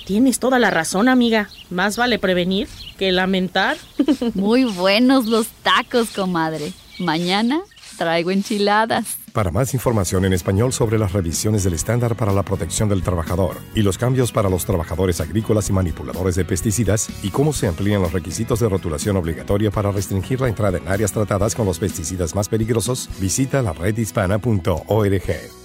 Tienes 0.04 0.38
toda 0.38 0.58
la 0.58 0.70
razón, 0.70 1.08
amiga. 1.08 1.48
Más 1.70 1.96
vale 1.96 2.18
prevenir 2.18 2.68
que 2.98 3.12
lamentar. 3.12 3.76
Muy 4.34 4.64
buenos 4.64 5.26
los 5.26 5.46
tacos, 5.62 6.10
comadre. 6.10 6.72
Mañana 6.98 7.60
traigo 7.96 8.30
enchiladas. 8.30 9.18
Para 9.32 9.50
más 9.50 9.72
información 9.72 10.24
en 10.24 10.32
español 10.34 10.72
sobre 10.72 10.98
las 10.98 11.12
revisiones 11.12 11.64
del 11.64 11.74
estándar 11.74 12.16
para 12.16 12.32
la 12.32 12.42
protección 12.42 12.88
del 12.88 13.02
trabajador 13.02 13.56
y 13.74 13.82
los 13.82 13.96
cambios 13.96 14.30
para 14.30 14.50
los 14.50 14.66
trabajadores 14.66 15.20
agrícolas 15.20 15.70
y 15.70 15.72
manipuladores 15.72 16.34
de 16.34 16.44
pesticidas 16.44 17.08
y 17.22 17.30
cómo 17.30 17.52
se 17.52 17.66
amplían 17.66 18.02
los 18.02 18.12
requisitos 18.12 18.60
de 18.60 18.68
rotulación 18.68 19.16
obligatoria 19.16 19.70
para 19.70 19.90
restringir 19.90 20.40
la 20.40 20.48
entrada 20.48 20.78
en 20.78 20.88
áreas 20.88 21.12
tratadas 21.12 21.54
con 21.54 21.64
los 21.64 21.78
pesticidas 21.78 22.34
más 22.34 22.48
peligrosos, 22.48 23.08
visita 23.20 23.62
la 23.62 23.72
redhispana.org. 23.72 25.61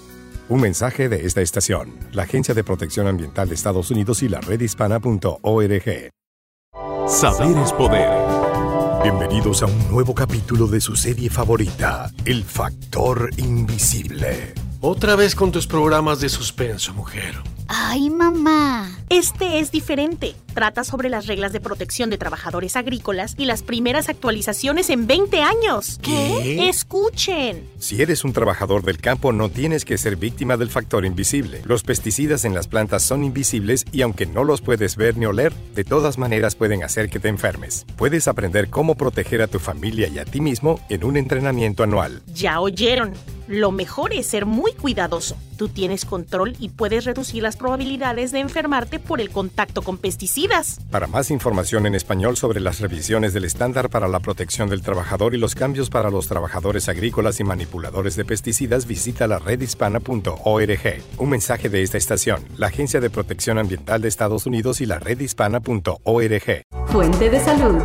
Un 0.50 0.62
mensaje 0.62 1.10
de 1.10 1.26
esta 1.26 1.42
estación, 1.42 2.00
la 2.14 2.24
Agencia 2.24 2.54
de 2.54 2.64
Protección 2.64 3.06
Ambiental 3.06 3.50
de 3.50 3.56
Estados 3.56 3.92
Unidos 3.92 4.24
y 4.24 4.30
la 4.30 4.40
redhispana.org. 4.40 6.10
Saber 7.10 7.58
es 7.58 7.74
poder. 7.74 8.10
Bienvenidos 9.04 9.62
a 9.62 9.66
un 9.66 9.92
nuevo 9.92 10.16
capítulo 10.16 10.68
de 10.68 10.80
su 10.80 10.96
serie 10.96 11.30
favorita, 11.30 12.10
El 12.24 12.46
Factor 12.46 13.30
Invisible. 13.36 14.54
Otra 14.80 15.18
vez 15.18 15.36
con 15.36 15.52
tus 15.52 15.68
programas 15.68 16.22
de 16.22 16.30
suspenso, 16.30 16.94
mujer. 16.94 17.36
¡Ay, 17.68 18.10
mamá! 18.10 18.97
Este 19.10 19.60
es 19.60 19.72
diferente. 19.72 20.36
Trata 20.54 20.84
sobre 20.84 21.08
las 21.08 21.28
reglas 21.28 21.54
de 21.54 21.62
protección 21.62 22.10
de 22.10 22.18
trabajadores 22.18 22.76
agrícolas 22.76 23.36
y 23.38 23.46
las 23.46 23.64
primeras 23.64 24.10
actualizaciones 24.10 24.90
en 24.90 25.08
20 25.08 25.42
años. 25.42 25.98
¿Qué? 26.02 26.68
Escuchen. 26.68 27.70
Si 27.80 28.02
eres 28.02 28.26
un 28.26 28.34
trabajador 28.34 28.84
del 28.84 28.98
campo, 28.98 29.32
no 29.32 29.48
tienes 29.48 29.86
que 29.86 29.98
ser 29.98 30.18
víctima 30.18 30.58
del 30.58 30.70
factor 30.70 31.06
invisible. 31.06 31.62
Los 31.64 31.84
pesticidas 31.84 32.44
en 32.44 32.54
las 32.54 32.68
plantas 32.68 33.02
son 33.02 33.24
invisibles 33.24 33.86
y 33.94 34.02
aunque 34.02 34.26
no 34.26 34.44
los 34.44 34.60
puedes 34.60 34.98
ver 34.98 35.16
ni 35.16 35.26
oler, 35.26 35.54
de 35.74 35.86
todas 35.86 36.18
maneras 36.18 36.56
pueden 36.56 36.84
hacer 36.84 37.10
que 37.10 37.22
te 37.22 37.30
enfermes. 37.30 37.86
Puedes 37.96 38.28
aprender 38.28 38.70
cómo 38.70 38.96
proteger 38.96 39.42
a 39.42 39.48
tu 39.48 39.60
familia 39.60 40.10
y 40.10 40.20
a 40.20 40.26
ti 40.26 40.42
mismo 40.42 40.82
en 40.90 41.06
un 41.06 41.16
entrenamiento 41.16 41.84
anual. 41.84 42.24
Ya 42.34 42.60
oyeron. 42.60 43.14
Lo 43.48 43.72
mejor 43.72 44.14
es 44.14 44.28
ser 44.28 44.46
muy 44.46 44.74
cuidadoso. 44.74 45.38
Tú 45.56 45.70
tienes 45.70 46.04
control 46.06 46.56
y 46.60 46.70
puedes 46.70 47.06
reducir 47.06 47.42
las 47.42 47.56
probabilidades 47.56 48.32
de 48.32 48.40
enfermarte 48.40 49.00
por 49.00 49.22
el 49.22 49.30
contacto 49.30 49.82
con 49.82 49.98
pesticidas. 49.98 50.80
Para 50.92 51.08
más 51.08 51.32
información 51.32 51.86
en 51.86 51.96
español 51.96 52.36
sobre 52.36 52.60
las 52.60 52.80
revisiones 52.80 53.34
del 53.34 53.46
estándar 53.46 53.90
para 53.90 54.08
la 54.08 54.20
protección 54.20 54.70
del 54.70 54.82
trabajador 54.82 55.34
y 55.34 55.38
los 55.38 55.56
cambios 55.56 55.90
para 55.90 56.12
los 56.12 56.28
trabajadores 56.28 56.90
agrícolas 56.90 57.40
y 57.40 57.46
manipuladores 57.46 58.16
de 58.18 58.26
pesticidas, 58.26 58.86
visita 58.86 59.28
la 59.28 59.40
redhispana.org. 59.40 61.04
Un 61.18 61.30
mensaje 61.30 61.70
de 61.70 61.82
esta 61.84 61.98
estación, 61.98 62.44
la 62.58 62.68
Agencia 62.68 63.00
de 63.00 63.10
Protección 63.10 63.58
Ambiental 63.58 64.02
de 64.02 64.10
Estados 64.10 64.46
Unidos 64.46 64.82
y 64.82 64.86
la 64.86 65.00
redhispana.org. 65.00 66.64
Fuente 66.88 67.30
de 67.30 67.40
salud. 67.40 67.82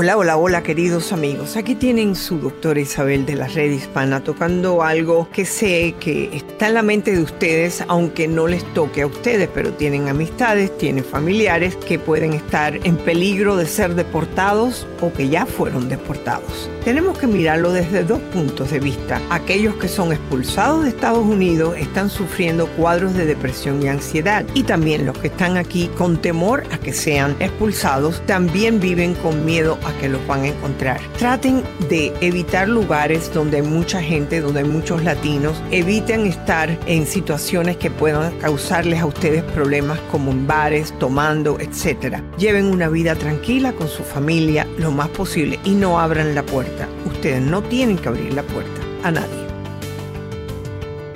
Hola, 0.00 0.16
hola, 0.16 0.36
hola 0.36 0.62
queridos 0.62 1.12
amigos. 1.12 1.56
Aquí 1.56 1.74
tienen 1.74 2.14
su 2.14 2.38
doctora 2.38 2.78
Isabel 2.78 3.26
de 3.26 3.34
la 3.34 3.48
Red 3.48 3.72
Hispana 3.72 4.22
tocando 4.22 4.84
algo 4.84 5.28
que 5.32 5.44
sé 5.44 5.96
que 5.98 6.30
está 6.36 6.68
en 6.68 6.74
la 6.74 6.84
mente 6.84 7.10
de 7.10 7.20
ustedes, 7.20 7.82
aunque 7.88 8.28
no 8.28 8.46
les 8.46 8.62
toque 8.74 9.02
a 9.02 9.08
ustedes, 9.08 9.48
pero 9.52 9.72
tienen 9.72 10.06
amistades, 10.06 10.78
tienen 10.78 11.02
familiares 11.02 11.74
que 11.74 11.98
pueden 11.98 12.32
estar 12.32 12.78
en 12.86 12.96
peligro 12.96 13.56
de 13.56 13.66
ser 13.66 13.96
deportados 13.96 14.86
o 15.00 15.12
que 15.12 15.30
ya 15.30 15.46
fueron 15.46 15.88
deportados. 15.88 16.70
Tenemos 16.88 17.18
que 17.18 17.26
mirarlo 17.26 17.70
desde 17.70 18.02
dos 18.02 18.18
puntos 18.32 18.70
de 18.70 18.80
vista. 18.80 19.20
Aquellos 19.28 19.74
que 19.74 19.88
son 19.88 20.10
expulsados 20.10 20.84
de 20.84 20.88
Estados 20.88 21.22
Unidos 21.22 21.76
están 21.76 22.08
sufriendo 22.08 22.66
cuadros 22.66 23.12
de 23.12 23.26
depresión 23.26 23.82
y 23.82 23.88
ansiedad 23.88 24.46
y 24.54 24.62
también 24.62 25.04
los 25.04 25.18
que 25.18 25.26
están 25.26 25.58
aquí 25.58 25.90
con 25.98 26.16
temor 26.16 26.64
a 26.72 26.78
que 26.78 26.94
sean 26.94 27.36
expulsados 27.40 28.22
también 28.24 28.80
viven 28.80 29.12
con 29.16 29.44
miedo 29.44 29.78
a 29.84 29.92
que 30.00 30.08
los 30.08 30.26
van 30.26 30.44
a 30.44 30.46
encontrar. 30.46 30.98
Traten 31.18 31.62
de 31.90 32.10
evitar 32.22 32.66
lugares 32.66 33.30
donde 33.34 33.58
hay 33.58 33.64
mucha 33.64 34.00
gente, 34.00 34.40
donde 34.40 34.60
hay 34.60 34.66
muchos 34.66 35.04
latinos. 35.04 35.62
Eviten 35.70 36.26
estar 36.26 36.70
en 36.86 37.06
situaciones 37.06 37.76
que 37.76 37.90
puedan 37.90 38.32
causarles 38.38 39.00
a 39.00 39.06
ustedes 39.06 39.42
problemas 39.42 40.00
como 40.10 40.30
en 40.30 40.46
bares, 40.46 40.98
tomando, 40.98 41.58
etc. 41.60 42.22
Lleven 42.38 42.64
una 42.64 42.88
vida 42.88 43.14
tranquila 43.14 43.74
con 43.74 43.88
su 43.88 44.02
familia 44.02 44.66
lo 44.78 44.90
más 44.90 45.08
posible 45.08 45.58
y 45.64 45.72
no 45.72 46.00
abran 46.00 46.34
la 46.34 46.44
puerta. 46.44 46.77
Ustedes 47.06 47.40
no 47.42 47.62
tienen 47.62 47.96
que 47.96 48.08
abrir 48.08 48.34
la 48.34 48.42
puerta 48.42 48.80
a 49.02 49.10
nadie. 49.10 49.46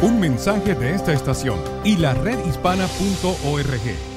Un 0.02 0.18
mensaje 0.18 0.74
de 0.74 0.94
esta 0.94 1.12
estación 1.12 1.58
y 1.84 1.96
la 1.96 2.14
redhispana.org. 2.14 4.12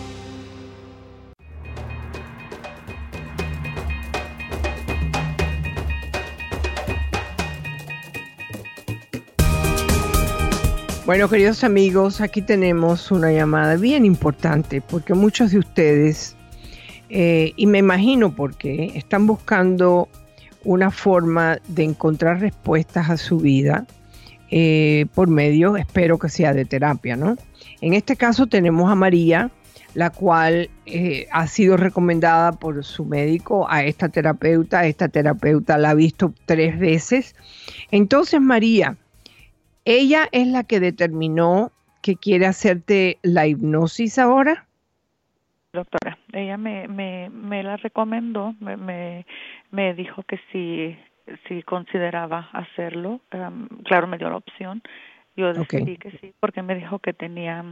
Bueno, 11.06 11.30
queridos 11.30 11.64
amigos, 11.64 12.20
aquí 12.20 12.42
tenemos 12.42 13.12
una 13.12 13.32
llamada 13.32 13.76
bien 13.76 14.06
importante 14.06 14.82
porque 14.82 15.14
muchos 15.14 15.52
de 15.52 15.60
ustedes, 15.60 16.36
eh, 17.10 17.54
y 17.56 17.68
me 17.68 17.78
imagino 17.78 18.36
por 18.36 18.58
qué, 18.58 18.92
están 18.96 19.28
buscando 19.28 20.10
una 20.66 20.92
forma 20.92 21.60
de 21.68 21.84
encontrar 21.84 22.42
respuestas 22.42 23.10
a 23.10 23.18
su 23.18 23.38
vida 23.38 23.86
eh, 24.52 25.06
por 25.16 25.28
medio, 25.30 25.78
espero 25.78 26.20
que 26.20 26.30
sea 26.30 26.54
de 26.54 26.66
terapia, 26.66 27.16
¿no? 27.16 27.38
En 27.82 27.94
este 27.94 28.16
caso 28.16 28.48
tenemos 28.48 28.92
a 28.92 28.96
María, 28.96 29.52
la 29.94 30.10
cual 30.10 30.70
eh, 30.86 31.28
ha 31.32 31.48
sido 31.48 31.78
recomendada 31.78 32.52
por 32.52 32.84
su 32.84 33.06
médico 33.06 33.66
a 33.70 33.84
esta 33.84 34.10
terapeuta. 34.10 34.86
Esta 34.86 35.08
terapeuta 35.08 35.78
la 35.78 35.92
ha 35.92 35.94
visto 35.94 36.34
tres 36.46 36.78
veces. 36.78 37.36
Entonces, 37.92 38.42
María, 38.42 38.98
ella 39.86 40.28
es 40.32 40.48
la 40.48 40.64
que 40.64 40.80
determinó 40.80 41.72
que 42.02 42.18
quiere 42.18 42.46
hacerte 42.46 43.18
la 43.24 43.48
hipnosis 43.48 44.20
ahora. 44.20 44.68
Doctora, 45.74 46.18
ella 46.34 46.58
me, 46.58 46.88
me, 46.88 47.64
la 47.64 47.78
recomendó, 47.78 48.56
me, 48.60 48.78
me, 48.78 49.26
dijo 49.94 50.24
que 50.24 50.40
si, 50.52 50.98
si 51.48 51.64
consideraba 51.64 52.50
hacerlo, 52.54 53.22
em, 53.32 53.68
claro, 53.84 54.08
me 54.08 54.18
dio 54.18 54.30
la 54.30 54.38
opción. 54.38 54.82
Yo 55.36 55.54
decidí 55.54 55.98
que 55.98 56.12
sí, 56.12 56.34
porque 56.40 56.62
me 56.62 56.76
dijo 56.76 57.00
que 57.00 57.14
tenía 57.14 57.64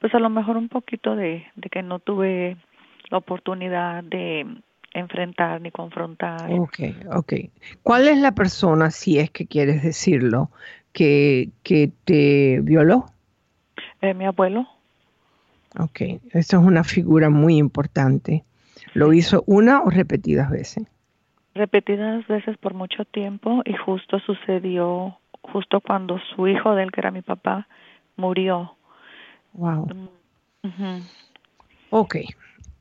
pues 0.00 0.14
a 0.14 0.18
lo 0.18 0.30
mejor 0.30 0.56
un 0.56 0.68
poquito 0.68 1.14
de, 1.14 1.44
de 1.54 1.68
que 1.68 1.82
no 1.82 1.98
tuve 1.98 2.56
la 3.10 3.18
oportunidad 3.18 4.02
de 4.02 4.46
enfrentar 4.94 5.60
ni 5.60 5.70
confrontar. 5.70 6.50
Ok, 6.52 6.78
ok. 7.14 7.32
¿Cuál 7.82 8.08
es 8.08 8.18
la 8.18 8.32
persona, 8.32 8.90
si 8.90 9.18
es 9.18 9.30
que 9.30 9.46
quieres 9.46 9.82
decirlo, 9.82 10.50
que, 10.92 11.50
que 11.62 11.92
te 12.04 12.60
violó? 12.62 13.06
Eh, 14.00 14.14
mi 14.14 14.24
abuelo. 14.24 14.66
Ok, 15.78 16.00
esa 16.30 16.56
es 16.56 16.62
una 16.62 16.82
figura 16.82 17.30
muy 17.30 17.56
importante. 17.56 18.44
¿Lo 18.94 19.12
hizo 19.12 19.44
una 19.46 19.82
o 19.82 19.90
repetidas 19.90 20.50
veces? 20.50 20.84
Repetidas 21.54 22.26
veces 22.28 22.56
por 22.58 22.74
mucho 22.74 23.04
tiempo 23.04 23.62
y 23.64 23.74
justo 23.74 24.20
sucedió 24.20 25.18
justo 25.42 25.80
cuando 25.80 26.18
su 26.34 26.46
hijo 26.46 26.74
del 26.74 26.92
que 26.92 27.00
era 27.00 27.10
mi 27.10 27.22
papá 27.22 27.66
murió. 28.16 28.74
Wow. 29.54 29.88
Ok. 31.90 32.16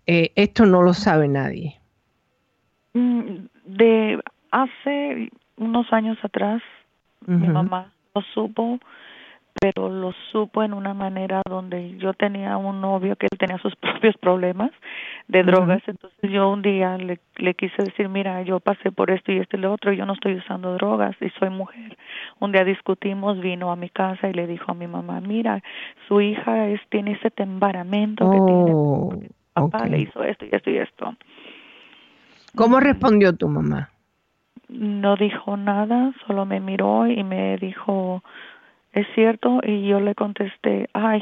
Eh, 0.06 0.32
esto 0.36 0.66
no 0.66 0.82
lo 0.82 0.94
sabe 0.94 1.28
nadie. 1.28 1.80
Mm, 2.94 3.46
de 3.66 4.20
hace 4.52 5.32
unos 5.58 5.92
años 5.94 6.18
atrás, 6.24 6.62
mi 7.26 7.48
mamá 7.48 7.92
lo 8.16 8.22
supo 8.34 8.80
pero 9.60 9.90
lo 9.90 10.14
supo 10.32 10.64
en 10.64 10.74
una 10.74 10.94
manera 10.94 11.42
donde 11.48 11.98
yo 11.98 12.14
tenía 12.14 12.58
un 12.58 12.82
novio 12.82 13.16
que 13.16 13.28
él 13.32 13.38
tenía 13.38 13.58
sus 13.58 13.76
propios 13.82 14.16
problemas 14.18 14.72
de 15.28 15.44
drogas, 15.44 15.82
entonces 15.86 16.32
yo 16.32 16.50
un 16.50 16.62
día 16.62 16.98
le, 16.98 17.20
le 17.38 17.54
quise 17.54 17.84
decir, 17.84 18.10
mira, 18.10 18.42
yo 18.42 18.60
pasé 18.60 18.92
por 18.92 19.12
esto 19.12 19.32
y 19.32 19.38
esto 19.38 19.58
y 19.58 19.60
lo 19.60 19.74
otro, 19.74 19.94
yo 19.94 20.06
no 20.06 20.14
estoy 20.14 20.36
usando 20.36 20.74
drogas 20.74 21.16
y 21.22 21.30
soy 21.40 21.50
mujer. 21.50 21.98
Un 22.40 22.52
día 22.52 22.64
discutimos, 22.64 23.40
vino 23.40 23.72
a 23.72 23.76
mi 23.76 23.90
casa 23.90 24.30
y 24.30 24.34
le 24.34 24.48
dijo 24.48 24.72
a 24.72 24.76
mi 24.76 24.88
mamá, 24.88 25.22
mira, 25.22 25.62
su 26.08 26.22
hija 26.22 26.68
es 26.70 26.82
tiene 26.90 27.12
ese 27.12 27.30
temperamento 27.30 28.30
que 28.32 28.38
tiene, 28.38 28.72
oh, 28.74 29.14
papá 29.54 29.86
le 29.86 30.00
hizo 30.00 30.24
esto 30.24 30.46
y 30.46 30.50
esto 30.52 30.70
y 30.72 30.78
esto. 30.78 31.16
¿Cómo 32.56 32.80
respondió 32.80 33.36
tu 33.36 33.48
mamá? 33.48 33.90
No 34.70 35.16
dijo 35.16 35.58
nada, 35.58 36.14
solo 36.26 36.46
me 36.46 36.60
miró 36.60 37.08
y 37.08 37.24
me 37.24 37.58
dijo, 37.58 38.24
es 38.94 39.08
cierto 39.16 39.60
y 39.64 39.88
yo 39.88 40.00
le 40.00 40.16
contesté 40.16 40.90
ay 40.94 41.22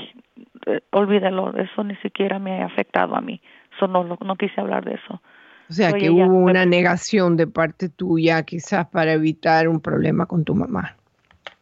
eh, 0.65 0.81
olvídalo 0.91 1.55
eso 1.57 1.83
ni 1.83 1.95
siquiera 1.97 2.39
me 2.39 2.61
ha 2.61 2.65
afectado 2.65 3.15
a 3.15 3.21
mí 3.21 3.41
eso 3.75 3.87
no 3.87 4.03
no 4.03 4.35
quise 4.35 4.59
hablar 4.61 4.85
de 4.85 4.95
eso 4.95 5.21
o 5.69 5.73
sea 5.73 5.91
que 5.93 6.09
hubo 6.09 6.23
una 6.23 6.65
negación 6.65 7.35
de 7.35 7.45
parte 7.45 7.89
tuya 7.89 8.43
quizás 8.43 8.87
para 8.87 9.13
evitar 9.13 9.67
un 9.67 9.81
problema 9.81 10.25
con 10.25 10.45
tu 10.45 10.55
mamá. 10.55 10.95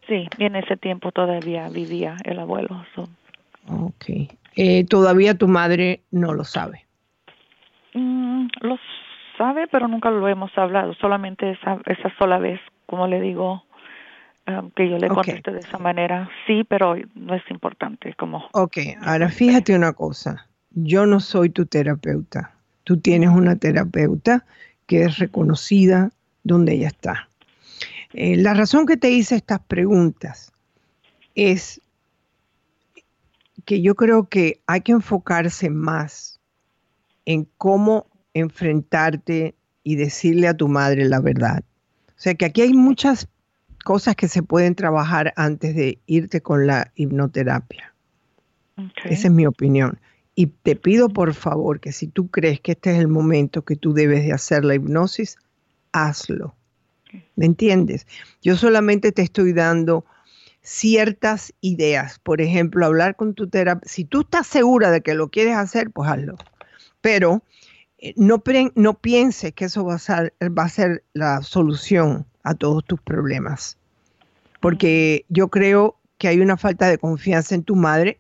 Sí 0.07 0.27
y 0.37 0.43
en 0.43 0.55
ese 0.55 0.77
tiempo 0.77 1.11
todavía 1.11 1.67
vivía 1.69 2.15
el 2.23 2.39
abuelo 2.39 2.85
so. 2.93 3.07
okay 3.67 4.29
eh, 4.55 4.85
todavía 4.85 5.37
tu 5.37 5.47
madre 5.47 6.01
no 6.11 6.33
lo 6.33 6.45
sabe. 6.45 6.85
Mm, 7.93 8.47
lo 8.61 8.77
sabe 9.37 9.67
pero 9.67 9.87
nunca 9.87 10.11
lo 10.11 10.27
hemos 10.27 10.55
hablado 10.57 10.93
solamente 10.93 11.51
esa 11.51 11.79
esa 11.87 12.15
sola 12.17 12.37
vez 12.37 12.59
como 12.85 13.07
le 13.07 13.19
digo 13.19 13.64
que 14.75 14.89
yo 14.89 14.97
le 14.97 15.07
conteste 15.07 15.51
de 15.51 15.59
esa 15.59 15.79
manera, 15.79 16.29
sí, 16.45 16.63
pero 16.63 16.95
no 17.15 17.35
es 17.35 17.43
importante 17.49 18.13
como. 18.17 18.47
Ok, 18.53 18.77
ahora 19.01 19.29
fíjate 19.29 19.75
una 19.75 19.93
cosa, 19.93 20.47
yo 20.71 21.05
no 21.05 21.19
soy 21.19 21.49
tu 21.49 21.65
terapeuta, 21.65 22.53
tú 22.83 22.97
tienes 22.97 23.29
una 23.29 23.55
terapeuta 23.55 24.45
que 24.85 25.03
es 25.03 25.17
reconocida 25.17 26.11
donde 26.43 26.73
ella 26.73 26.87
está. 26.87 27.27
Eh, 28.13 28.37
la 28.37 28.53
razón 28.53 28.85
que 28.85 28.97
te 28.97 29.09
hice 29.09 29.35
estas 29.35 29.59
preguntas 29.61 30.53
es 31.33 31.81
que 33.65 33.81
yo 33.81 33.95
creo 33.95 34.29
que 34.29 34.61
hay 34.67 34.81
que 34.81 34.91
enfocarse 34.91 35.69
más 35.71 36.39
en 37.25 37.47
cómo 37.57 38.05
enfrentarte 38.33 39.55
y 39.83 39.95
decirle 39.95 40.47
a 40.47 40.53
tu 40.53 40.67
madre 40.67 41.05
la 41.05 41.19
verdad. 41.19 41.63
O 42.09 42.13
sea 42.21 42.35
que 42.35 42.45
aquí 42.45 42.61
hay 42.61 42.73
muchas 42.73 43.27
cosas 43.85 44.15
que 44.15 44.27
se 44.27 44.41
pueden 44.41 44.73
trabajar 44.73 45.31
antes 45.37 45.75
de 45.75 45.99
irte 46.07 46.41
con 46.41 46.65
la 46.65 46.91
hipnoterapia. 46.95 47.93
Esa 49.05 49.27
es 49.27 49.31
mi 49.31 49.45
opinión. 49.45 49.99
Y 50.33 50.47
te 50.47 50.75
pido 50.75 51.07
por 51.07 51.35
favor 51.35 51.79
que 51.79 51.91
si 51.91 52.07
tú 52.07 52.29
crees 52.29 52.59
que 52.59 52.71
este 52.71 52.91
es 52.91 52.97
el 52.97 53.07
momento 53.07 53.63
que 53.63 53.75
tú 53.75 53.93
debes 53.93 54.25
de 54.25 54.33
hacer 54.33 54.65
la 54.65 54.73
hipnosis, 54.73 55.37
hazlo. 55.93 56.55
¿Me 57.35 57.45
entiendes? 57.45 58.07
Yo 58.41 58.57
solamente 58.57 59.11
te 59.11 59.21
estoy 59.21 59.53
dando 59.53 60.03
ciertas 60.61 61.53
ideas. 61.61 62.17
Por 62.17 62.41
ejemplo, 62.41 62.87
hablar 62.87 63.15
con 63.15 63.35
tu 63.35 63.47
terapeuta. 63.47 63.87
Si 63.87 64.03
tú 64.03 64.21
estás 64.21 64.47
segura 64.47 64.89
de 64.89 65.01
que 65.01 65.13
lo 65.13 65.29
quieres 65.29 65.55
hacer, 65.57 65.91
pues 65.91 66.09
hazlo. 66.09 66.35
Pero 67.01 67.43
no, 68.15 68.43
no 68.75 68.93
pienses 68.95 69.53
que 69.53 69.65
eso 69.65 69.85
va 69.85 69.95
a, 69.95 69.99
ser, 69.99 70.33
va 70.41 70.63
a 70.63 70.69
ser 70.69 71.03
la 71.13 71.41
solución 71.41 72.25
a 72.43 72.53
todos 72.53 72.85
tus 72.85 73.01
problemas. 73.01 73.77
Porque 74.59 75.25
yo 75.29 75.47
creo 75.49 75.97
que 76.17 76.27
hay 76.27 76.39
una 76.39 76.57
falta 76.57 76.87
de 76.89 76.97
confianza 76.97 77.55
en 77.55 77.63
tu 77.63 77.75
madre, 77.75 78.19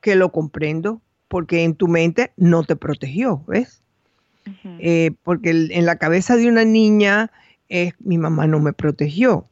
que 0.00 0.14
lo 0.14 0.30
comprendo, 0.30 1.00
porque 1.28 1.64
en 1.64 1.74
tu 1.74 1.88
mente 1.88 2.32
no 2.36 2.64
te 2.64 2.76
protegió, 2.76 3.42
¿ves? 3.46 3.82
Eh, 4.78 5.10
porque 5.24 5.50
en 5.50 5.86
la 5.86 5.96
cabeza 5.96 6.36
de 6.36 6.48
una 6.48 6.64
niña 6.64 7.32
es 7.68 7.94
mi 7.98 8.16
mamá 8.16 8.46
no 8.46 8.60
me 8.60 8.72
protegió. 8.72 9.48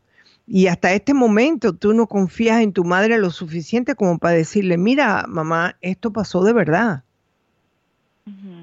Y 0.47 0.67
hasta 0.67 0.93
este 0.93 1.15
momento 1.15 1.73
tú 1.73 1.95
no 1.95 2.07
confías 2.07 2.63
en 2.63 2.73
tu 2.73 2.85
madre 2.85 3.19
lo 3.19 3.31
suficiente 3.31 3.95
como 3.95 4.19
para 4.19 4.37
decirle, 4.37 4.77
mira, 4.77 5.25
mamá, 5.27 5.77
esto 5.81 6.13
pasó 6.13 6.45
de 6.45 6.53
verdad. 6.53 7.03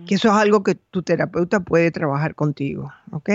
Que 0.08 0.16
eso 0.16 0.30
es 0.30 0.34
algo 0.34 0.64
que 0.64 0.76
tu 0.76 1.04
terapeuta 1.04 1.60
puede 1.60 1.92
trabajar 1.92 2.36
contigo, 2.36 2.92
¿ok? 3.12 3.30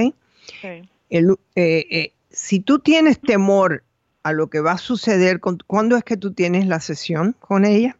okay. 0.58 0.88
Eh, 1.10 1.36
eh, 1.54 2.12
si 2.30 2.60
tú 2.60 2.78
tienes 2.78 3.20
temor 3.20 3.82
a 4.22 4.32
lo 4.32 4.48
que 4.48 4.60
va 4.60 4.72
a 4.72 4.78
suceder, 4.78 5.40
¿cuándo 5.40 5.96
es 5.96 6.04
que 6.04 6.16
tú 6.16 6.32
tienes 6.32 6.66
la 6.66 6.80
sesión 6.80 7.34
con 7.38 7.64
ella? 7.64 7.96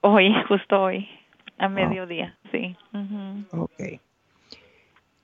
Hoy, 0.00 0.32
justo 0.48 0.80
hoy, 0.80 1.06
a 1.58 1.68
mediodía, 1.68 2.36
sí. 2.50 2.74
Ok. 3.52 4.00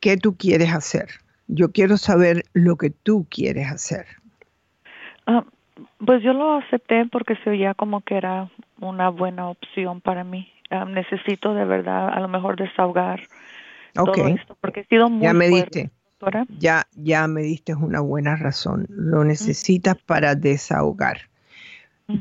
¿Qué 0.01 0.17
tú 0.19 0.37
quieres 0.37 0.73
hacer? 0.73 1.09
Yo 1.49 1.73
quiero 1.73 1.97
saber 1.97 2.43
lo 2.53 2.77
que 2.77 2.91
tú 2.91 3.27
quieres 3.31 3.71
hacer. 3.71 4.07
Ah, 5.27 5.45
pues 6.05 6.23
yo 6.23 6.33
lo 6.33 6.57
acepté 6.57 7.07
porque 7.11 7.37
se 7.43 7.51
oía 7.51 7.75
como 7.75 8.03
que 8.03 8.17
era 8.17 8.51
una 8.81 9.09
buena 9.09 9.49
opción 9.49 10.01
para 10.01 10.25
mí. 10.25 10.53
Necesito 10.89 11.55
de 11.55 11.65
verdad 11.65 12.09
a 12.09 12.21
lo 12.21 12.29
mejor 12.29 12.57
desahogar 12.57 13.21
todo 13.95 14.27
esto 14.27 14.57
porque 14.61 14.81
he 14.81 14.87
sido 14.87 15.09
muy 15.09 15.23
ya 15.23 15.33
me 15.33 15.49
diste 15.49 15.91
ya, 16.59 16.87
ya 16.95 17.27
me 17.27 17.43
diste 17.43 17.75
una 17.75 18.01
buena 18.01 18.37
razón. 18.37 18.87
Lo 18.89 19.25
necesitas 19.25 19.97
para 19.97 20.35
desahogar. 20.35 21.29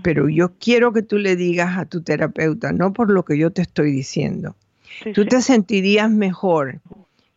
Pero 0.02 0.30
yo 0.30 0.54
quiero 0.60 0.92
que 0.94 1.04
tú 1.04 1.20
le 1.20 1.36
digas 1.36 1.78
a 1.78 1.86
tu 1.86 2.02
terapeuta, 2.02 2.74
no 2.74 2.92
por 2.92 3.12
lo 3.12 3.24
que 3.24 3.38
yo 3.38 3.52
te 3.52 3.62
estoy 3.62 3.92
diciendo. 3.92 4.56
tú 5.14 5.26
te 5.26 5.42
sentirías 5.42 6.10
mejor 6.10 6.82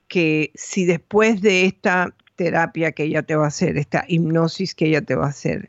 que 0.09 0.51
si 0.55 0.87
después 0.87 1.43
de 1.43 1.67
esta 1.67 2.15
terapia 2.37 2.93
que 2.93 3.05
ella 3.05 3.23
te 3.23 3.37
va 3.37 3.45
a 3.45 3.49
hacer, 3.49 3.77
esta 3.77 4.05
hipnosis 4.09 4.75
que 4.75 4.87
ella 4.87 5.03
te 5.03 5.15
va 5.15 5.27
a 5.27 5.31
hacer, 5.31 5.69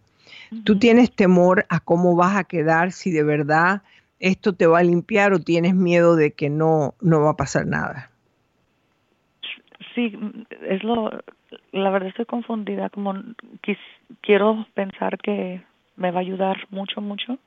tú 0.64 0.80
tienes 0.80 1.12
temor 1.12 1.66
a 1.68 1.82
cómo 1.82 2.16
vas 2.16 2.38
a 2.38 2.46
quedar, 2.46 2.94
si 2.94 3.12
de 3.12 3.24
verdad 3.24 3.82
esto 4.20 4.54
te 4.54 4.68
va 4.68 4.80
a 4.80 4.84
limpiar 4.84 5.34
o 5.34 5.40
tienes 5.40 5.76
miedo 5.76 6.16
de 6.16 6.32
que 6.32 6.50
no, 6.50 6.96
no 7.02 7.22
va 7.22 7.32
a 7.32 7.38
pasar 7.38 7.66
nada 7.66 8.12
sí, 10.00 10.18
es 10.68 10.84
lo, 10.84 11.12
la 11.72 11.90
verdad 11.90 12.10
estoy 12.10 12.26
confundida, 12.26 12.90
como 12.90 13.16
quiero 14.22 14.66
pensar 14.74 15.18
que 15.20 15.62
me 15.96 16.12
va 16.12 16.20
a 16.20 16.22
ayudar 16.22 16.58
mucho, 16.70 17.02
mucho, 17.02 17.38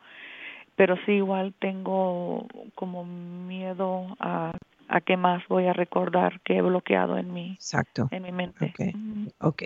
pero 0.76 0.96
sí 1.06 1.12
igual 1.12 1.54
tengo 1.58 2.46
como 2.74 3.04
miedo 3.04 4.16
a, 4.20 4.52
a 4.88 5.00
qué 5.00 5.16
más 5.16 5.46
voy 5.48 5.66
a 5.66 5.72
recordar 5.72 6.40
que 6.40 6.56
he 6.56 6.62
bloqueado 6.62 7.16
en 7.16 7.32
mi, 7.32 7.52
Exacto. 7.52 8.08
En 8.10 8.22
mi 8.22 8.32
mente. 8.32 8.72
Okay. 8.74 8.92
ok. 9.38 9.62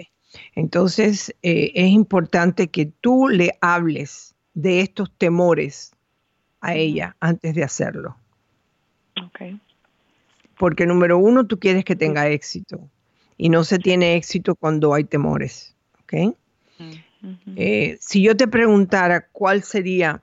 Entonces, 0.55 1.35
eh, 1.43 1.73
es 1.75 1.89
importante 1.91 2.69
que 2.69 2.87
tú 2.87 3.29
le 3.29 3.53
hables 3.61 4.35
de 4.55 4.81
estos 4.81 5.11
temores 5.17 5.96
a 6.67 6.75
ella 6.75 7.17
antes 7.21 7.55
de 7.55 7.63
hacerlo. 7.63 8.17
Okay. 9.29 9.59
Porque 10.59 10.87
número 10.87 11.19
uno, 11.19 11.47
tú 11.47 11.59
quieres 11.59 11.85
que 11.85 11.97
tenga 11.97 12.29
éxito 12.29 12.81
y 13.37 13.49
no 13.49 13.65
se 13.65 13.79
tiene 13.79 14.17
éxito 14.17 14.55
cuando 14.55 14.95
hay 14.95 15.05
temores. 15.05 15.75
¿Ok? 16.03 16.35
Eh, 17.57 17.97
si 18.01 18.23
yo 18.23 18.37
te 18.37 18.47
preguntara 18.47 19.27
cuál 19.33 19.63
sería 19.63 20.23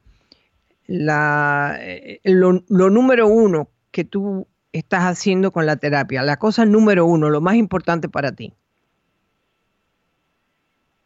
la, 0.87 1.77
eh, 1.79 2.21
lo, 2.23 2.61
número 2.69 3.27
uno 3.27 3.67
que 3.91 4.05
tú 4.05 4.47
estás 4.71 5.03
haciendo 5.03 5.51
con 5.51 5.65
la 5.65 5.75
terapia, 5.75 6.23
la 6.23 6.37
cosa 6.37 6.65
número 6.65 7.05
uno, 7.05 7.29
lo 7.29 7.41
más 7.41 7.55
importante 7.55 8.07
para 8.07 8.31
ti. 8.31 8.53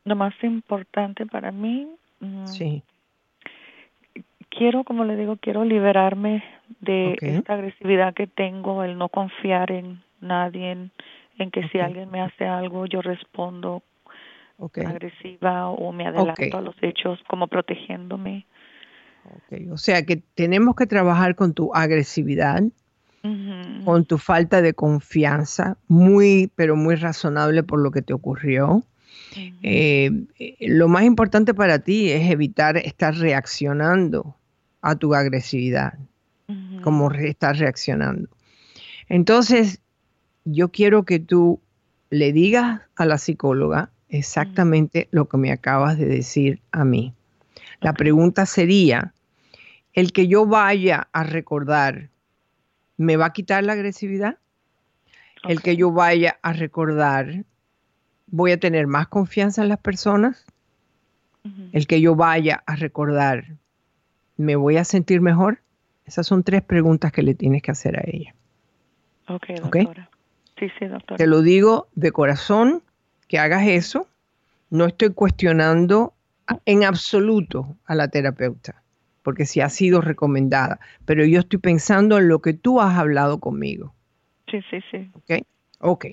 Lo 0.06 0.16
más 0.16 0.34
importante 0.44 1.26
para 1.26 1.52
mí. 1.52 1.88
Mm, 2.20 2.46
sí. 2.46 2.84
Quiero, 4.58 4.84
como 4.84 5.06
le 5.06 5.16
digo, 5.16 5.38
quiero 5.38 5.64
liberarme 5.64 6.44
de 6.82 7.16
esta 7.22 7.54
agresividad 7.54 8.16
que 8.16 8.26
tengo, 8.26 8.84
el 8.84 8.98
no 8.98 9.08
confiar 9.10 9.72
en 9.72 10.02
nadie, 10.20 10.72
en, 11.38 11.52
que 11.52 11.68
si 11.70 11.80
alguien 11.80 12.10
me 12.10 12.22
hace 12.22 12.46
algo, 12.46 12.88
yo 12.88 13.04
respondo 13.04 13.84
agresiva 14.60 15.70
o 15.70 15.92
me 15.92 16.08
adelanto 16.08 16.58
a 16.58 16.62
los 16.62 16.76
hechos, 16.82 17.20
como 17.28 17.48
protegiéndome. 17.48 18.48
O 19.70 19.78
sea 19.78 20.04
que 20.04 20.18
tenemos 20.34 20.76
que 20.76 20.88
trabajar 20.88 21.36
con 21.36 21.54
tu 21.54 21.72
agresividad, 21.76 22.64
con 23.84 24.06
tu 24.06 24.18
falta 24.18 24.64
de 24.64 24.74
confianza, 24.74 25.78
muy, 25.88 26.50
pero 26.56 26.76
muy 26.76 26.96
razonable 26.96 27.62
por 27.62 27.80
lo 27.80 27.92
que 27.92 28.02
te 28.02 28.14
ocurrió. 28.14 28.84
Eh, 29.62 30.10
eh, 30.40 30.56
lo 30.62 30.88
más 30.88 31.04
importante 31.04 31.54
para 31.54 31.80
ti 31.80 32.10
es 32.10 32.32
evitar 32.32 32.78
estar 32.78 33.14
reaccionando 33.14 34.36
a 34.82 34.96
tu 34.96 35.14
agresividad, 35.14 35.94
como 36.82 37.12
estás 37.12 37.60
reaccionando. 37.60 38.30
Entonces, 39.10 39.82
yo 40.46 40.70
quiero 40.70 41.04
que 41.04 41.20
tú 41.20 41.60
le 42.10 42.32
digas 42.32 42.82
a 42.96 43.06
la 43.06 43.18
psicóloga 43.18 43.90
exactamente 44.10 45.08
lo 45.12 45.28
que 45.28 45.38
me 45.38 45.52
acabas 45.52 45.98
de 45.98 46.06
decir 46.06 46.62
a 46.72 46.86
mí. 46.86 47.14
La 47.82 47.94
pregunta 47.94 48.46
sería, 48.46 49.14
¿el 49.94 50.12
que 50.12 50.28
yo 50.28 50.46
vaya 50.46 51.10
a 51.12 51.24
recordar 51.24 52.10
me 52.98 53.18
va 53.18 53.28
a 53.28 53.34
quitar 53.34 53.64
la 53.64 53.74
agresividad? 53.74 54.38
¿El 55.44 55.62
que 55.62 55.76
yo 55.76 55.92
vaya 55.92 56.40
a 56.42 56.54
recordar 56.54 57.46
voy 58.28 58.52
a 58.52 58.60
tener 58.60 58.88
más 58.88 59.08
confianza 59.08 59.62
en 59.62 59.70
las 59.70 59.80
personas? 59.80 60.46
¿El 61.72 61.88
que 61.88 62.02
yo 62.02 62.16
vaya 62.16 62.64
a 62.66 62.76
recordar 62.76 63.56
me 64.38 64.56
voy 64.56 64.78
a 64.78 64.84
sentir 64.84 65.22
mejor? 65.22 65.60
Esas 66.06 66.26
son 66.26 66.44
tres 66.44 66.62
preguntas 66.62 67.12
que 67.12 67.24
le 67.24 67.36
tienes 67.36 67.62
que 67.62 67.72
hacer 67.72 67.98
a 67.98 68.04
ella. 68.06 68.34
Ok, 69.28 69.48
doctora. 69.62 70.10
Sí, 70.58 70.68
sí, 70.80 70.86
doctora. 70.86 71.18
Te 71.18 71.28
lo 71.28 71.42
digo 71.42 71.90
de 71.96 72.12
corazón 72.12 72.82
que 73.28 73.40
hagas 73.40 73.68
eso. 73.68 74.08
No 74.70 74.86
estoy 74.86 75.14
cuestionando 75.14 76.14
en 76.66 76.84
absoluto 76.84 77.76
a 77.86 77.96
la 77.96 78.08
terapeuta, 78.08 78.84
porque 79.24 79.46
si 79.46 79.62
ha 79.62 79.70
sido 79.70 80.02
recomendada, 80.02 80.80
pero 81.06 81.26
yo 81.26 81.42
estoy 81.42 81.60
pensando 81.60 82.18
en 82.18 82.28
lo 82.28 82.42
que 82.42 82.54
tú 82.54 82.80
has 82.82 82.98
hablado 82.98 83.40
conmigo. 83.40 83.94
Sí, 84.50 84.60
sí, 84.70 84.80
sí. 84.92 85.12
Ok, 85.14 85.46
ok. 85.80 86.06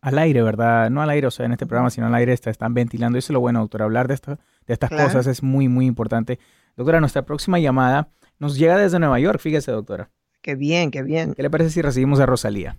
al 0.00 0.18
aire, 0.18 0.42
¿verdad? 0.42 0.90
No 0.90 1.00
al 1.00 1.10
aire, 1.10 1.28
o 1.28 1.30
sea, 1.30 1.46
en 1.46 1.52
este 1.52 1.66
programa, 1.66 1.90
sino 1.90 2.08
al 2.08 2.14
aire, 2.16 2.32
está, 2.32 2.50
están 2.50 2.74
ventilando. 2.74 3.16
Eso 3.16 3.26
es 3.26 3.34
lo 3.34 3.38
bueno, 3.40 3.60
doctora. 3.60 3.84
Hablar 3.84 4.08
de, 4.08 4.14
esto, 4.14 4.40
de 4.66 4.74
estas 4.74 4.90
cosas 4.90 5.28
es 5.28 5.40
muy, 5.42 5.68
muy 5.68 5.86
importante. 5.86 6.40
Doctora, 6.76 6.98
nuestra 6.98 7.22
próxima 7.22 7.60
llamada 7.60 8.08
nos 8.40 8.58
llega 8.58 8.76
desde 8.76 8.98
Nueva 8.98 9.20
York, 9.20 9.38
fíjese, 9.38 9.70
doctora. 9.70 10.10
Qué 10.44 10.56
bien, 10.56 10.90
qué 10.90 11.02
bien. 11.02 11.32
¿Qué 11.32 11.42
le 11.42 11.48
parece 11.48 11.70
si 11.70 11.80
recibimos 11.80 12.20
a 12.20 12.26
Rosalía? 12.26 12.76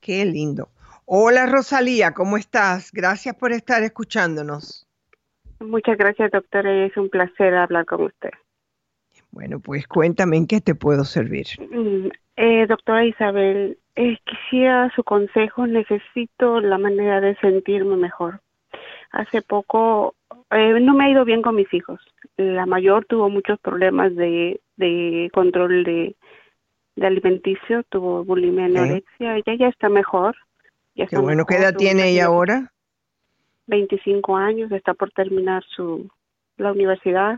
Qué 0.00 0.24
lindo. 0.24 0.70
Hola 1.04 1.44
Rosalía, 1.44 2.12
¿cómo 2.14 2.38
estás? 2.38 2.90
Gracias 2.90 3.34
por 3.34 3.52
estar 3.52 3.82
escuchándonos. 3.82 4.88
Muchas 5.60 5.98
gracias, 5.98 6.30
doctora. 6.30 6.86
Es 6.86 6.96
un 6.96 7.10
placer 7.10 7.54
hablar 7.54 7.84
con 7.84 8.04
usted. 8.04 8.30
Bueno, 9.30 9.60
pues 9.60 9.86
cuéntame 9.86 10.38
en 10.38 10.46
qué 10.46 10.62
te 10.62 10.74
puedo 10.74 11.04
servir. 11.04 11.44
Mm, 11.70 12.08
eh, 12.36 12.66
doctora 12.66 13.04
Isabel, 13.04 13.76
eh, 13.94 14.16
quisiera 14.24 14.90
su 14.96 15.04
consejo. 15.04 15.66
Necesito 15.66 16.62
la 16.62 16.78
manera 16.78 17.20
de 17.20 17.36
sentirme 17.36 17.96
mejor. 17.96 18.40
Hace 19.12 19.42
poco 19.42 20.14
eh, 20.50 20.80
no 20.80 20.94
me 20.94 21.04
ha 21.04 21.10
ido 21.10 21.26
bien 21.26 21.42
con 21.42 21.56
mis 21.56 21.72
hijos. 21.74 22.00
La 22.38 22.64
mayor 22.64 23.04
tuvo 23.04 23.28
muchos 23.28 23.60
problemas 23.60 24.16
de, 24.16 24.62
de 24.78 25.30
control 25.34 25.84
de, 25.84 26.16
de 26.96 27.06
alimenticio, 27.06 27.82
tuvo 27.84 28.24
bulimia, 28.24 28.64
anorexia, 28.66 29.36
ella 29.36 29.54
ya 29.58 29.68
está 29.68 29.88
mejor. 29.88 30.34
Ya 30.94 31.06
Qué 31.06 31.18
bueno, 31.18 31.44
¿qué 31.44 31.56
edad 31.56 31.74
tiene 31.74 32.08
ella 32.08 32.26
ahora? 32.26 32.72
25 33.66 34.36
años, 34.36 34.72
está 34.72 34.94
por 34.94 35.10
terminar 35.10 35.62
su 35.64 36.08
la 36.56 36.72
universidad. 36.72 37.36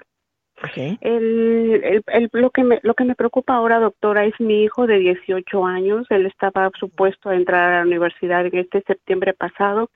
El, 1.01 2.03
el, 2.07 2.31
lo, 2.33 2.51
que 2.51 2.65
me, 2.65 2.81
lo 2.83 2.95
que 2.95 3.05
me 3.05 3.15
preocupa 3.15 3.55
ahora, 3.55 3.79
doctora, 3.79 4.25
es 4.25 4.35
mi 4.41 4.65
hijo 4.65 4.87
de 4.87 4.99
18 4.99 5.65
años. 5.65 6.07
Él 6.11 6.27
estaba 6.27 6.71
supuesto 6.79 7.29
a 7.29 7.37
entrar 7.37 7.73
a 7.73 7.77
la 7.79 7.87
universidad 7.87 8.45
en 8.45 8.59
este 8.59 8.83
septiembre 8.83 9.35
pasado. 9.35 9.91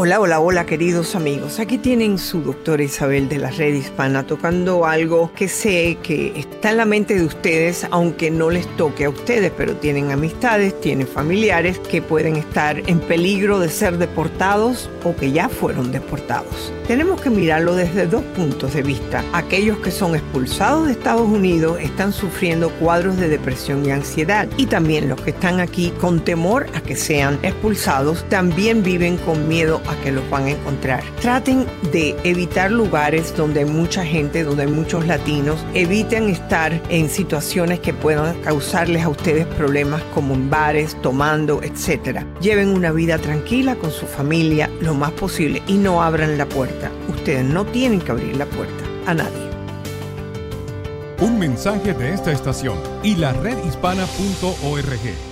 Hola, 0.00 0.20
hola, 0.20 0.38
hola 0.38 0.64
queridos 0.64 1.16
amigos. 1.16 1.58
Aquí 1.58 1.76
tienen 1.76 2.18
su 2.18 2.40
doctora 2.40 2.84
Isabel 2.84 3.28
de 3.28 3.38
la 3.38 3.50
Red 3.50 3.74
Hispana 3.74 4.24
tocando 4.24 4.86
algo 4.86 5.32
que 5.34 5.48
sé 5.48 5.98
que 6.04 6.38
está 6.38 6.70
en 6.70 6.76
la 6.76 6.84
mente 6.84 7.16
de 7.16 7.24
ustedes, 7.24 7.84
aunque 7.90 8.30
no 8.30 8.48
les 8.48 8.68
toque 8.76 9.06
a 9.06 9.10
ustedes, 9.10 9.50
pero 9.56 9.74
tienen 9.74 10.12
amistades, 10.12 10.80
tienen 10.80 11.08
familiares 11.08 11.80
que 11.80 12.00
pueden 12.00 12.36
estar 12.36 12.78
en 12.88 13.00
peligro 13.00 13.58
de 13.58 13.70
ser 13.70 13.98
deportados 13.98 14.88
o 15.02 15.16
que 15.16 15.32
ya 15.32 15.48
fueron 15.48 15.90
deportados. 15.90 16.72
Tenemos 16.88 17.20
que 17.20 17.28
mirarlo 17.28 17.74
desde 17.74 18.06
dos 18.06 18.24
puntos 18.34 18.72
de 18.72 18.82
vista. 18.82 19.22
Aquellos 19.34 19.76
que 19.80 19.90
son 19.90 20.14
expulsados 20.14 20.86
de 20.86 20.92
Estados 20.92 21.28
Unidos 21.28 21.78
están 21.82 22.14
sufriendo 22.14 22.70
cuadros 22.80 23.18
de 23.18 23.28
depresión 23.28 23.84
y 23.84 23.90
ansiedad 23.90 24.48
y 24.56 24.64
también 24.64 25.06
los 25.06 25.20
que 25.20 25.32
están 25.32 25.60
aquí 25.60 25.92
con 26.00 26.24
temor 26.24 26.66
a 26.74 26.80
que 26.80 26.96
sean 26.96 27.38
expulsados 27.42 28.24
también 28.30 28.82
viven 28.82 29.18
con 29.18 29.46
miedo 29.48 29.82
a 29.86 30.02
que 30.02 30.12
los 30.12 30.28
van 30.30 30.46
a 30.46 30.52
encontrar. 30.52 31.04
Traten 31.20 31.66
de 31.92 32.16
evitar 32.24 32.70
lugares 32.70 33.36
donde 33.36 33.60
hay 33.60 33.66
mucha 33.66 34.02
gente, 34.02 34.42
donde 34.42 34.62
hay 34.62 34.70
muchos 34.70 35.06
latinos. 35.06 35.62
Eviten 35.74 36.30
estar 36.30 36.72
en 36.88 37.10
situaciones 37.10 37.80
que 37.80 37.92
puedan 37.92 38.34
causarles 38.40 39.04
a 39.04 39.10
ustedes 39.10 39.44
problemas 39.44 40.00
como 40.14 40.32
en 40.32 40.48
bares, 40.48 40.96
tomando, 41.02 41.60
etc. 41.62 42.20
Lleven 42.40 42.70
una 42.70 42.92
vida 42.92 43.18
tranquila 43.18 43.76
con 43.76 43.90
su 43.90 44.06
familia 44.06 44.70
lo 44.80 44.94
más 44.94 45.10
posible 45.10 45.62
y 45.66 45.74
no 45.74 46.02
abran 46.02 46.38
la 46.38 46.46
puerta. 46.46 46.77
Ustedes 47.08 47.44
no 47.44 47.64
tienen 47.64 48.00
que 48.00 48.12
abrir 48.12 48.36
la 48.36 48.46
puerta 48.46 48.84
a 49.06 49.14
nadie. 49.14 49.48
Un 51.20 51.38
mensaje 51.38 51.94
de 51.94 52.14
esta 52.14 52.30
estación 52.30 52.78
y 53.02 53.16
la 53.16 53.32
redhispana.org. 53.32 55.28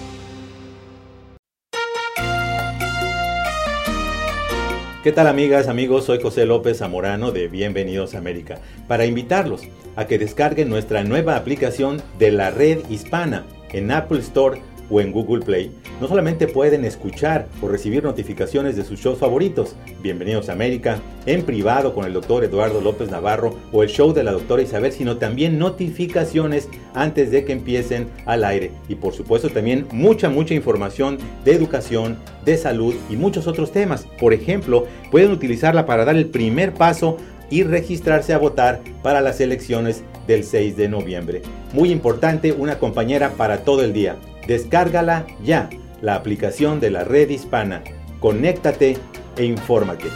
¿Qué 5.05 5.13
tal 5.13 5.29
amigas, 5.29 5.69
amigos? 5.69 6.07
Soy 6.07 6.21
José 6.21 6.47
López 6.47 6.79
Zamorano 6.79 7.31
de 7.31 7.47
Bienvenidos 7.47 8.15
a 8.15 8.19
América 8.19 8.59
para 8.89 9.07
invitarlos 9.07 9.63
a 9.95 10.07
que 10.07 10.19
descarguen 10.19 10.69
nuestra 10.69 11.05
nueva 11.05 11.37
aplicación 11.37 12.03
de 12.19 12.33
la 12.33 12.51
red 12.51 12.81
hispana 12.91 13.45
en 13.71 13.93
Apple 13.93 14.19
Store 14.19 14.61
o 14.91 15.01
en 15.01 15.13
Google 15.13 15.45
Play, 15.45 15.71
no 16.01 16.09
solamente 16.09 16.47
pueden 16.47 16.85
escuchar 16.85 17.47
o 17.63 17.69
recibir 17.69 18.05
notificaciones 18.05 18.77
de 18.77 18.85
sus 18.85 19.01
shows 19.01 19.19
favoritos, 19.19 19.77
Bienvenidos 20.03 20.49
a 20.49 20.53
América, 20.53 21.01
en 21.27 21.43
privado 21.43 21.95
con 21.95 22.05
el 22.05 22.13
doctor 22.13 22.45
Eduardo 22.45 22.81
López 22.81 23.11
Navarro 23.11 23.57
o 23.73 23.83
el 23.83 23.89
show 23.89 24.13
de 24.13 24.23
la 24.23 24.33
doctora 24.33 24.63
Isabel, 24.63 24.93
sino 24.93 25.17
también 25.17 25.59
notificaciones 25.59 26.69
antes 26.95 27.31
de 27.31 27.45
que 27.45 27.53
empiecen 27.53 28.09
al 28.25 28.45
aire. 28.45 28.71
Y 28.89 28.95
por 28.95 29.15
supuesto 29.15 29.49
también 29.49 29.87
mucha, 29.91 30.29
mucha 30.29 30.55
información 30.55 31.19
de 31.45 31.53
educación, 31.53 32.17
de 32.45 32.57
salud 32.57 32.95
y 33.11 33.17
muchos 33.17 33.47
otros 33.47 33.73
temas. 33.73 34.07
Por 34.21 34.33
ejemplo, 34.33 34.87
pueden 35.11 35.33
utilizarla 35.33 35.87
para 35.87 36.05
dar 36.05 36.17
el 36.17 36.27
primer 36.27 36.73
paso 36.73 37.17
y 37.51 37.63
registrarse 37.63 38.33
a 38.33 38.39
votar 38.39 38.81
para 39.03 39.21
las 39.21 39.41
elecciones 39.41 40.03
del 40.27 40.45
6 40.45 40.77
de 40.77 40.89
noviembre. 40.89 41.43
Muy 41.73 41.91
importante, 41.91 42.53
una 42.53 42.79
compañera 42.79 43.31
para 43.31 43.59
todo 43.59 43.83
el 43.83 43.93
día. 43.93 44.17
Descárgala 44.47 45.27
ya, 45.43 45.69
la 46.01 46.15
aplicación 46.15 46.79
de 46.79 46.91
la 46.91 47.05
red 47.05 47.31
hispana. 47.31 47.83
Conéctate 48.21 48.97
e 49.37 49.45
infórmate. 49.45 50.07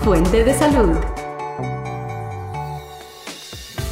Fuente 0.00 0.44
de 0.44 0.54
salud. 0.54 1.17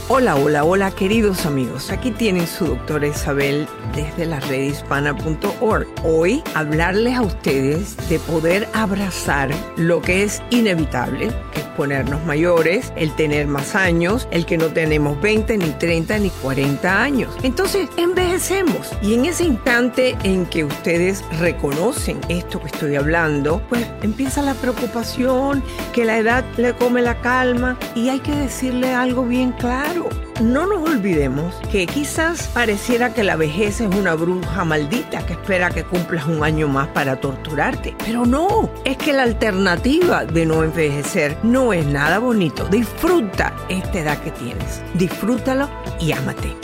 Hola, 0.08 0.36
hola, 0.36 0.62
hola 0.62 0.92
queridos 0.92 1.46
amigos. 1.46 1.90
Aquí 1.90 2.12
tienen 2.12 2.46
su 2.46 2.64
doctora 2.64 3.08
Isabel 3.08 3.66
desde 3.92 4.24
la 4.24 4.38
redhispana.org. 4.38 5.88
Hoy 6.04 6.44
hablarles 6.54 7.16
a 7.16 7.22
ustedes 7.22 7.96
de 8.08 8.20
poder 8.20 8.68
abrazar 8.72 9.50
lo 9.76 10.00
que 10.00 10.22
es 10.22 10.40
inevitable, 10.50 11.32
que 11.52 11.58
es 11.58 11.66
ponernos 11.76 12.24
mayores, 12.24 12.92
el 12.94 13.16
tener 13.16 13.48
más 13.48 13.74
años, 13.74 14.28
el 14.30 14.46
que 14.46 14.56
no 14.56 14.66
tenemos 14.66 15.20
20, 15.20 15.58
ni 15.58 15.70
30, 15.70 16.18
ni 16.20 16.30
40 16.30 17.02
años. 17.02 17.34
Entonces 17.42 17.88
envejecemos 17.96 18.92
y 19.02 19.14
en 19.14 19.24
ese 19.24 19.42
instante 19.42 20.16
en 20.22 20.46
que 20.46 20.64
ustedes 20.64 21.24
reconocen 21.40 22.20
esto 22.28 22.60
que 22.60 22.68
estoy 22.68 22.94
hablando, 22.94 23.60
pues 23.68 23.84
empieza 24.02 24.40
la 24.40 24.54
preocupación, 24.54 25.64
que 25.92 26.04
la 26.04 26.18
edad 26.18 26.44
le 26.58 26.74
come 26.76 27.02
la 27.02 27.20
calma 27.20 27.76
y 27.96 28.08
hay 28.08 28.20
que 28.20 28.36
decirle 28.36 28.94
algo 28.94 29.24
bien 29.24 29.50
claro 29.50 29.95
no 30.40 30.66
nos 30.66 30.88
olvidemos 30.88 31.54
que 31.70 31.86
quizás 31.86 32.48
pareciera 32.48 33.14
que 33.14 33.24
la 33.24 33.36
vejez 33.36 33.80
es 33.80 33.94
una 33.94 34.14
bruja 34.14 34.64
maldita 34.64 35.24
que 35.24 35.32
espera 35.32 35.70
que 35.70 35.84
cumplas 35.84 36.26
un 36.26 36.44
año 36.44 36.68
más 36.68 36.88
para 36.88 37.20
torturarte. 37.20 37.94
Pero 38.04 38.26
no, 38.26 38.70
es 38.84 38.96
que 38.96 39.12
la 39.12 39.22
alternativa 39.22 40.24
de 40.24 40.46
no 40.46 40.62
envejecer 40.62 41.36
no 41.42 41.72
es 41.72 41.86
nada 41.86 42.18
bonito. 42.18 42.66
Disfruta 42.68 43.54
esta 43.68 44.00
edad 44.00 44.18
que 44.18 44.30
tienes. 44.32 44.82
Disfrútalo 44.94 45.68
y 46.00 46.12
ámate. 46.12 46.54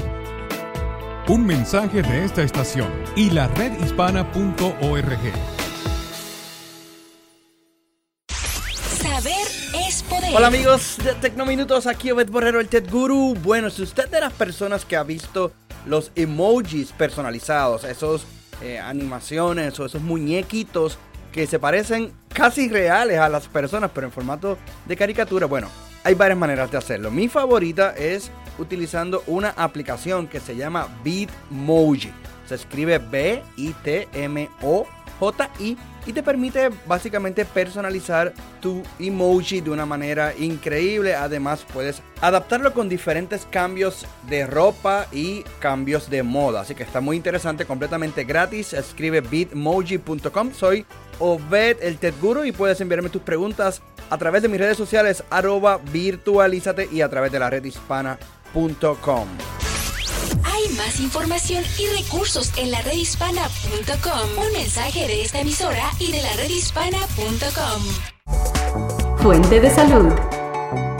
Un 1.29 1.47
mensaje 1.47 2.03
de 2.03 2.25
esta 2.25 2.43
estación 2.43 2.91
y 3.17 3.31
la 3.31 3.49
redhispana.org. 3.49 5.52
Hola 10.35 10.49
amigos 10.49 10.99
de 11.05 11.15
Tecnominutos, 11.15 11.87
aquí 11.87 12.11
Obed 12.11 12.29
Borrero, 12.29 12.59
el 12.59 12.69
Ted 12.69 12.91
Guru. 12.91 13.35
Bueno, 13.35 13.71
si 13.71 13.83
usted 13.83 14.09
de 14.09 14.21
las 14.21 14.33
personas 14.33 14.85
que 14.85 14.97
ha 14.97 15.05
visto 15.05 15.53
los 15.87 16.11
emojis 16.17 16.91
personalizados, 16.93 17.85
esos 17.85 18.27
eh, 18.63 18.81
animaciones 18.81 19.79
o 19.79 19.87
esos 19.87 20.03
muñequitos 20.03 20.99
que 21.31 21.47
se 21.47 21.59
parecen 21.59 22.13
casi 22.31 22.69
reales 22.69 23.19
a 23.19 23.29
las 23.29 23.47
personas, 23.47 23.91
pero 23.95 24.07
en 24.07 24.13
formato 24.13 24.59
de 24.87 24.97
caricatura, 24.97 25.47
bueno, 25.47 25.69
hay 26.03 26.15
varias 26.15 26.39
maneras 26.39 26.71
de 26.71 26.79
hacerlo. 26.79 27.11
Mi 27.11 27.29
favorita 27.29 27.95
es 27.97 28.31
utilizando 28.59 29.23
una 29.27 29.51
aplicación 29.51 30.27
que 30.27 30.41
se 30.41 30.57
llama 30.57 30.89
Bitmoji. 31.05 32.11
Se 32.49 32.57
escribe 32.57 32.99
B-I-T-M-O-J-I 35.21 35.77
y 36.05 36.13
te 36.13 36.23
permite 36.23 36.71
básicamente 36.87 37.45
personalizar 37.45 38.33
tu 38.61 38.83
emoji 38.99 39.61
de 39.61 39.71
una 39.71 39.87
manera 39.87 40.35
increíble. 40.37 41.15
Además 41.15 41.65
puedes 41.73 42.03
adaptarlo 42.21 42.73
con 42.73 42.89
diferentes 42.89 43.47
cambios 43.51 44.07
de 44.29 44.47
ropa 44.47 45.07
y 45.13 45.43
cambios 45.61 46.11
de 46.11 46.23
moda. 46.23 46.63
Así 46.63 46.75
que 46.75 46.83
está 46.83 47.01
muy 47.01 47.17
interesante, 47.17 47.65
completamente 47.65 48.25
gratis. 48.25 48.73
Escribe 48.73 49.21
bitmoji.com. 49.21 50.53
Soy 50.53 50.85
Obed 51.19 51.77
el 51.83 51.99
Ted 51.99 52.15
Guru 52.21 52.45
y 52.45 52.53
puedes 52.53 52.81
enviarme 52.81 53.09
tus 53.09 53.23
preguntas 53.23 53.81
a 54.11 54.19
través 54.19 54.43
de 54.43 54.49
mis 54.49 54.61
redes 54.61 54.77
sociales 54.77 55.23
arroba 55.31 55.79
virtualízate 55.93 56.89
y 56.91 57.01
a 57.01 57.09
través 57.09 57.31
de 57.31 57.39
la 57.39 57.49
red 57.49 57.65
hispana.com. 57.65 59.29
Hay 60.45 60.75
más 60.77 61.01
información 61.01 61.65
y 61.79 61.87
recursos 62.03 62.53
en 62.57 62.71
la 62.71 62.81
redhispana.com. 62.83 64.45
Un 64.45 64.53
mensaje 64.53 65.07
de 65.07 65.23
esta 65.23 65.41
emisora 65.41 65.91
y 65.99 66.13
de 66.13 66.23
la 66.23 66.33
redhispana.com. 66.37 67.83
Fuente 69.19 69.61
de 69.61 69.71
salud. 69.71 70.13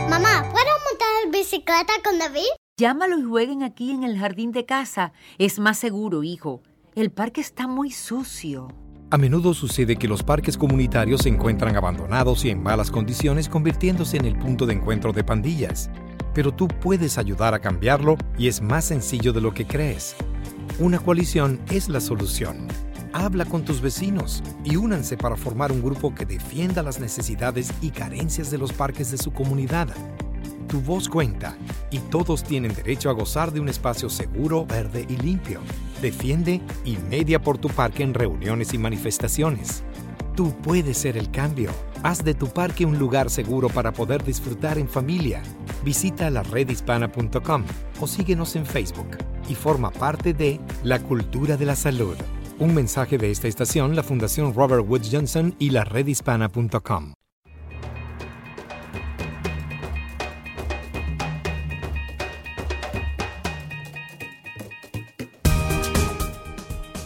Mamá, 0.09 0.43
¿puedo 0.51 0.71
montar 0.89 1.31
bicicleta 1.31 1.93
con 2.03 2.17
David? 2.19 2.41
Llámalo 2.77 3.19
y 3.19 3.23
jueguen 3.23 3.63
aquí 3.63 3.91
en 3.91 4.03
el 4.03 4.17
jardín 4.17 4.51
de 4.51 4.65
casa. 4.65 5.13
Es 5.37 5.59
más 5.59 5.77
seguro, 5.77 6.23
hijo. 6.23 6.61
El 6.95 7.11
parque 7.11 7.41
está 7.41 7.67
muy 7.67 7.91
sucio. 7.91 8.67
A 9.11 9.17
menudo 9.17 9.53
sucede 9.53 9.95
que 9.95 10.07
los 10.07 10.23
parques 10.23 10.57
comunitarios 10.57 11.21
se 11.21 11.29
encuentran 11.29 11.75
abandonados 11.75 12.45
y 12.45 12.49
en 12.49 12.63
malas 12.63 12.89
condiciones, 12.89 13.47
convirtiéndose 13.47 14.17
en 14.17 14.25
el 14.25 14.35
punto 14.37 14.65
de 14.65 14.73
encuentro 14.73 15.13
de 15.13 15.23
pandillas 15.23 15.91
pero 16.33 16.53
tú 16.53 16.67
puedes 16.67 17.17
ayudar 17.17 17.53
a 17.53 17.59
cambiarlo 17.59 18.17
y 18.37 18.47
es 18.47 18.61
más 18.61 18.85
sencillo 18.85 19.33
de 19.33 19.41
lo 19.41 19.53
que 19.53 19.67
crees. 19.67 20.15
Una 20.79 20.99
coalición 20.99 21.59
es 21.69 21.89
la 21.89 22.01
solución. 22.01 22.67
Habla 23.13 23.45
con 23.45 23.63
tus 23.63 23.79
vecinos 23.79 24.41
y 24.63 24.75
únanse 24.75 25.17
para 25.17 25.35
formar 25.35 25.71
un 25.71 25.83
grupo 25.83 26.15
que 26.15 26.25
defienda 26.25 26.81
las 26.81 26.99
necesidades 26.99 27.71
y 27.81 27.91
carencias 27.91 28.49
de 28.49 28.57
los 28.57 28.73
parques 28.73 29.11
de 29.11 29.19
su 29.19 29.31
comunidad. 29.31 29.89
Tu 30.67 30.81
voz 30.81 31.07
cuenta 31.07 31.55
y 31.91 31.99
todos 31.99 32.43
tienen 32.43 32.73
derecho 32.73 33.11
a 33.11 33.13
gozar 33.13 33.53
de 33.53 33.59
un 33.59 33.69
espacio 33.69 34.09
seguro, 34.09 34.65
verde 34.65 35.05
y 35.07 35.17
limpio. 35.17 35.59
Defiende 36.01 36.61
y 36.83 36.97
media 37.09 37.39
por 37.39 37.59
tu 37.59 37.69
parque 37.69 38.01
en 38.01 38.15
reuniones 38.15 38.73
y 38.73 38.79
manifestaciones. 38.79 39.83
Tú 40.35 40.51
puedes 40.63 40.97
ser 40.97 41.15
el 41.15 41.29
cambio. 41.29 41.69
Haz 42.01 42.23
de 42.23 42.33
tu 42.33 42.47
parque 42.47 42.87
un 42.87 42.97
lugar 42.97 43.29
seguro 43.29 43.69
para 43.69 43.93
poder 43.93 44.23
disfrutar 44.23 44.79
en 44.79 44.89
familia 44.89 45.43
visita 45.83 46.29
la 46.29 46.43
redhispana.com 46.43 47.63
o 47.99 48.07
síguenos 48.07 48.55
en 48.55 48.65
Facebook 48.65 49.17
y 49.49 49.55
forma 49.55 49.91
parte 49.91 50.33
de 50.33 50.59
La 50.83 50.99
Cultura 50.99 51.57
de 51.57 51.65
la 51.65 51.75
Salud. 51.75 52.15
Un 52.59 52.73
mensaje 52.73 53.17
de 53.17 53.31
esta 53.31 53.47
estación, 53.47 53.95
la 53.95 54.03
Fundación 54.03 54.53
Robert 54.53 54.85
Wood 54.87 55.03
Johnson 55.11 55.55
y 55.59 55.71
la 55.71 55.83
redhispana.com. 55.83 57.13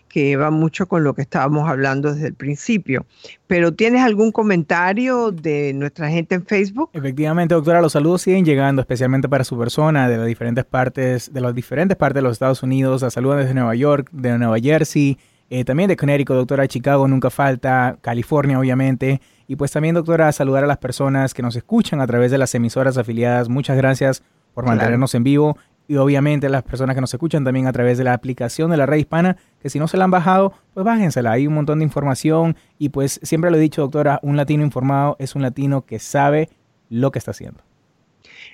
que 0.08 0.36
va 0.36 0.50
mucho 0.50 0.88
con 0.88 1.04
lo 1.04 1.14
que 1.14 1.22
estábamos 1.22 1.68
hablando 1.68 2.12
desde 2.12 2.26
el 2.26 2.34
principio. 2.34 3.06
Pero 3.46 3.72
¿tienes 3.72 4.02
algún 4.02 4.32
comentario 4.32 5.30
de 5.30 5.72
nuestra 5.74 6.10
gente 6.10 6.34
en 6.34 6.44
Facebook? 6.44 6.90
Efectivamente, 6.92 7.54
doctora, 7.54 7.80
los 7.80 7.92
saludos 7.92 8.22
siguen 8.22 8.44
llegando, 8.44 8.82
especialmente 8.82 9.28
para 9.28 9.44
su 9.44 9.56
persona, 9.56 10.08
de 10.08 10.16
las 10.16 10.26
diferentes 10.26 10.64
partes, 10.64 11.32
de 11.32 11.40
las 11.40 11.54
diferentes 11.54 11.96
partes 11.96 12.16
de 12.16 12.22
los 12.22 12.32
Estados 12.32 12.64
Unidos. 12.64 13.02
La 13.02 13.10
saludan 13.10 13.38
desde 13.38 13.54
Nueva 13.54 13.76
York, 13.76 14.08
de 14.10 14.36
Nueva 14.38 14.58
Jersey, 14.58 15.18
eh, 15.50 15.64
también 15.64 15.88
de 15.88 15.96
Connecticut, 15.96 16.36
doctora, 16.36 16.68
Chicago 16.68 17.08
nunca 17.08 17.30
falta, 17.30 17.96
California, 18.00 18.58
obviamente. 18.58 19.20
Y 19.46 19.56
pues 19.56 19.72
también, 19.72 19.94
doctora, 19.94 20.30
saludar 20.32 20.64
a 20.64 20.66
las 20.66 20.78
personas 20.78 21.32
que 21.32 21.42
nos 21.42 21.56
escuchan 21.56 22.00
a 22.00 22.06
través 22.06 22.30
de 22.30 22.38
las 22.38 22.54
emisoras 22.54 22.98
afiliadas. 22.98 23.48
Muchas 23.48 23.76
gracias 23.76 24.22
por 24.52 24.66
mantenernos 24.66 25.14
en 25.14 25.24
vivo. 25.24 25.56
Y 25.86 25.96
obviamente 25.96 26.48
a 26.48 26.50
las 26.50 26.64
personas 26.64 26.94
que 26.94 27.00
nos 27.00 27.14
escuchan 27.14 27.44
también 27.44 27.66
a 27.66 27.72
través 27.72 27.96
de 27.96 28.04
la 28.04 28.12
aplicación 28.12 28.70
de 28.70 28.76
la 28.76 28.84
red 28.84 28.98
hispana, 28.98 29.38
que 29.62 29.70
si 29.70 29.78
no 29.78 29.88
se 29.88 29.96
la 29.96 30.04
han 30.04 30.10
bajado, 30.10 30.52
pues 30.74 30.84
bájensela. 30.84 31.32
Hay 31.32 31.46
un 31.46 31.54
montón 31.54 31.78
de 31.78 31.84
información. 31.84 32.56
Y 32.78 32.90
pues 32.90 33.18
siempre 33.22 33.50
lo 33.50 33.56
he 33.56 33.60
dicho, 33.60 33.80
doctora, 33.80 34.20
un 34.22 34.36
latino 34.36 34.62
informado 34.62 35.16
es 35.18 35.34
un 35.34 35.40
latino 35.40 35.86
que 35.86 35.98
sabe 35.98 36.50
lo 36.90 37.10
que 37.10 37.18
está 37.18 37.30
haciendo 37.30 37.67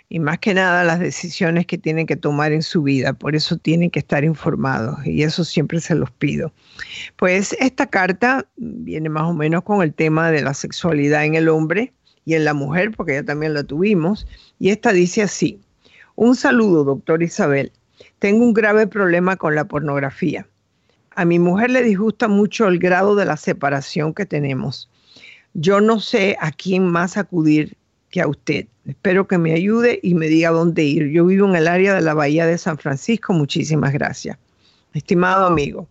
y 0.09 0.21
más 0.21 0.39
que 0.39 0.55
nada 0.55 0.85
las 0.85 1.01
decisiones 1.01 1.67
que 1.67 1.79
tienen 1.79 2.07
que 2.07 2.17
tomar 2.17 2.53
en 2.53 2.63
su 2.63 2.83
vida. 2.83 3.13
Por 3.13 3.35
eso 3.35 3.57
tienen 3.57 3.91
que 3.91 3.99
estar 3.99 4.25
informados 4.25 5.05
y 5.07 5.23
eso 5.23 5.45
siempre 5.45 5.81
se 5.81 5.95
los 5.95 6.11
pido. 6.11 6.53
Pues 7.17 7.57
esta 7.59 7.87
carta 7.87 8.47
viene 8.57 9.09
más 9.09 9.25
o 9.25 9.35
menos 9.35 9.63
con 9.65 9.83
el 9.83 9.93
tema 9.93 10.31
de 10.31 10.43
la 10.43 10.55
sexualidad 10.55 11.25
en 11.25 11.35
el 11.35 11.49
hombre 11.49 11.93
y 12.25 12.35
en 12.35 12.45
la 12.45 12.55
mujer, 12.55 12.93
porque 12.93 13.15
ya 13.15 13.23
también 13.25 13.55
la 13.55 13.65
tuvimos. 13.65 14.27
Y 14.59 14.71
esta 14.71 14.93
dice 14.93 15.23
así, 15.23 15.61
un 16.15 16.37
saludo, 16.37 16.85
doctor 16.85 17.23
Isabel. 17.23 17.73
Tengo 18.19 18.45
un 18.45 18.55
grave 18.55 18.87
problema 18.87 19.37
con 19.37 19.55
la 19.55 19.65
pornografía. 19.65 20.47
A 21.17 21.25
mi 21.25 21.39
mujer 21.39 21.71
le 21.71 21.83
disgusta 21.83 22.29
mucho 22.29 22.67
el 22.69 22.79
grado 22.79 23.15
de 23.15 23.25
la 23.25 23.37
separación 23.37 24.15
que 24.15 24.27
tenemos. 24.27 24.91
Yo 25.55 25.81
no 25.81 26.01
sé 26.01 26.37
a 26.41 26.51
quién 26.51 26.87
más 26.87 27.17
acudir 27.17 27.77
a 28.21 28.29
usted. 28.29 28.67
Espero 28.87 29.27
que 29.27 29.39
me 29.39 29.55
ayude 29.55 29.99
y 30.03 30.15
me 30.15 30.27
diga 30.27 30.51
dónde 30.51 30.85
ir. 30.85 31.09
Yo 31.09 31.25
vivo 31.25 31.49
en 31.49 31.57
el 31.57 31.69
área 31.69 31.95
de 31.95 32.03
la 32.03 32.13
Bahía 32.13 32.47
de 32.47 32.59
San 32.59 32.77
Francisco. 32.77 33.33
Muchísimas 33.33 33.93
gracias. 33.93 34.37
Estimado 34.93 35.47
amigo, 35.47 35.89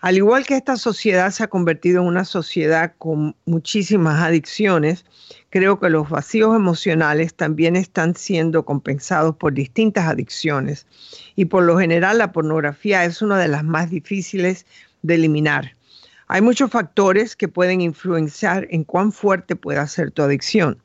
al 0.00 0.16
igual 0.16 0.46
que 0.46 0.56
esta 0.56 0.76
sociedad 0.76 1.30
se 1.30 1.44
ha 1.44 1.48
convertido 1.48 2.02
en 2.02 2.08
una 2.08 2.24
sociedad 2.24 2.92
con 2.98 3.34
muchísimas 3.46 4.22
adicciones, 4.22 5.04
creo 5.50 5.80
que 5.80 5.90
los 5.90 6.08
vacíos 6.08 6.54
emocionales 6.54 7.34
también 7.34 7.74
están 7.74 8.14
siendo 8.14 8.64
compensados 8.64 9.34
por 9.36 9.54
distintas 9.54 10.06
adicciones 10.06 10.86
y 11.34 11.46
por 11.46 11.64
lo 11.64 11.78
general 11.78 12.18
la 12.18 12.30
pornografía 12.30 13.04
es 13.04 13.22
una 13.22 13.38
de 13.38 13.48
las 13.48 13.64
más 13.64 13.90
difíciles 13.90 14.66
de 15.02 15.14
eliminar. 15.14 15.72
Hay 16.28 16.42
muchos 16.42 16.70
factores 16.70 17.34
que 17.34 17.48
pueden 17.48 17.80
influenciar 17.80 18.68
en 18.70 18.84
cuán 18.84 19.10
fuerte 19.10 19.56
pueda 19.56 19.86
ser 19.86 20.10
tu 20.10 20.22
adicción 20.22 20.78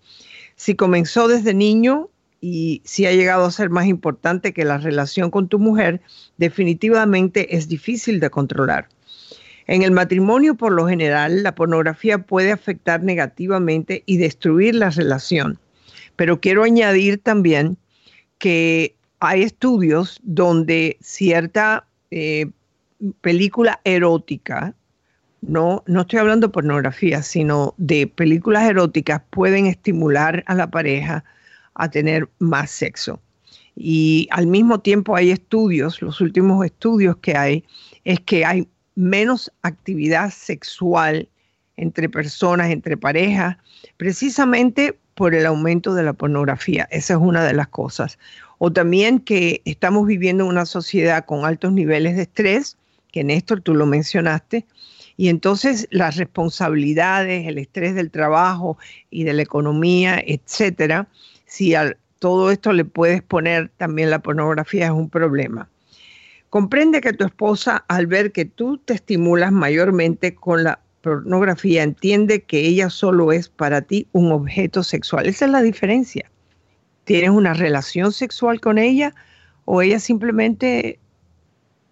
si 0.63 0.75
comenzó 0.75 1.27
desde 1.27 1.53
niño 1.53 2.09
y 2.39 2.81
si 2.85 3.05
ha 3.05 3.11
llegado 3.11 3.43
a 3.43 3.51
ser 3.51 3.69
más 3.69 3.85
importante 3.85 4.53
que 4.53 4.63
la 4.63 4.77
relación 4.77 5.29
con 5.29 5.49
tu 5.49 5.59
mujer, 5.59 5.99
definitivamente 6.37 7.57
es 7.57 7.67
difícil 7.67 8.21
de 8.21 8.29
controlar. 8.29 8.87
En 9.67 9.83
el 9.83 9.91
matrimonio, 9.91 10.55
por 10.55 10.71
lo 10.71 10.87
general, 10.87 11.43
la 11.43 11.53
pornografía 11.53 12.19
puede 12.19 12.53
afectar 12.53 13.03
negativamente 13.03 14.03
y 14.05 14.15
destruir 14.15 14.75
la 14.75 14.89
relación. 14.89 15.59
Pero 16.15 16.39
quiero 16.39 16.63
añadir 16.63 17.17
también 17.17 17.75
que 18.37 18.95
hay 19.19 19.43
estudios 19.43 20.17
donde 20.23 20.95
cierta 21.01 21.85
eh, 22.09 22.45
película 23.19 23.81
erótica 23.83 24.73
no, 25.47 25.83
no 25.87 26.01
estoy 26.01 26.19
hablando 26.19 26.47
de 26.47 26.53
pornografía, 26.53 27.21
sino 27.21 27.73
de 27.77 28.07
películas 28.07 28.69
eróticas, 28.69 29.21
pueden 29.29 29.67
estimular 29.67 30.43
a 30.47 30.55
la 30.55 30.69
pareja 30.69 31.23
a 31.73 31.89
tener 31.89 32.29
más 32.39 32.71
sexo. 32.71 33.19
Y 33.75 34.27
al 34.31 34.47
mismo 34.47 34.79
tiempo 34.79 35.15
hay 35.15 35.31
estudios, 35.31 36.01
los 36.01 36.21
últimos 36.21 36.65
estudios 36.65 37.17
que 37.17 37.35
hay, 37.35 37.65
es 38.03 38.19
que 38.19 38.45
hay 38.45 38.67
menos 38.95 39.51
actividad 39.63 40.31
sexual 40.31 41.27
entre 41.75 42.07
personas, 42.07 42.69
entre 42.69 42.95
parejas, 42.95 43.57
precisamente 43.97 44.97
por 45.15 45.33
el 45.33 45.45
aumento 45.45 45.93
de 45.93 46.03
la 46.03 46.13
pornografía. 46.13 46.87
Esa 46.91 47.13
es 47.15 47.19
una 47.19 47.43
de 47.43 47.53
las 47.53 47.67
cosas. 47.67 48.19
O 48.59 48.71
también 48.71 49.19
que 49.19 49.61
estamos 49.65 50.05
viviendo 50.07 50.43
en 50.43 50.51
una 50.51 50.65
sociedad 50.65 51.25
con 51.25 51.45
altos 51.45 51.73
niveles 51.73 52.15
de 52.15 52.23
estrés, 52.23 52.77
que 53.11 53.23
Néstor, 53.23 53.61
tú 53.61 53.75
lo 53.75 53.85
mencionaste, 53.85 54.65
y 55.17 55.29
entonces 55.29 55.87
las 55.91 56.17
responsabilidades, 56.17 57.47
el 57.47 57.57
estrés 57.57 57.95
del 57.95 58.09
trabajo 58.09 58.77
y 59.09 59.23
de 59.23 59.33
la 59.33 59.43
economía, 59.43 60.21
etcétera, 60.25 61.07
si 61.45 61.75
a 61.75 61.95
todo 62.19 62.51
esto 62.51 62.73
le 62.73 62.85
puedes 62.85 63.21
poner 63.21 63.69
también 63.77 64.09
la 64.09 64.19
pornografía 64.19 64.85
es 64.85 64.91
un 64.91 65.09
problema. 65.09 65.69
Comprende 66.49 67.01
que 67.01 67.13
tu 67.13 67.25
esposa, 67.25 67.83
al 67.87 68.07
ver 68.07 68.31
que 68.31 68.45
tú 68.45 68.77
te 68.77 68.93
estimulas 68.93 69.51
mayormente 69.51 70.35
con 70.35 70.63
la 70.63 70.79
pornografía, 71.01 71.83
entiende 71.83 72.43
que 72.43 72.61
ella 72.61 72.89
solo 72.89 73.31
es 73.31 73.49
para 73.49 73.81
ti 73.81 74.07
un 74.13 74.31
objeto 74.31 74.83
sexual. 74.83 75.27
Esa 75.27 75.45
es 75.45 75.51
la 75.51 75.61
diferencia. 75.61 76.29
¿Tienes 77.03 77.31
una 77.31 77.53
relación 77.53 78.13
sexual 78.13 78.61
con 78.61 78.77
ella 78.77 79.13
o 79.65 79.81
ella 79.81 79.99
simplemente 79.99 80.99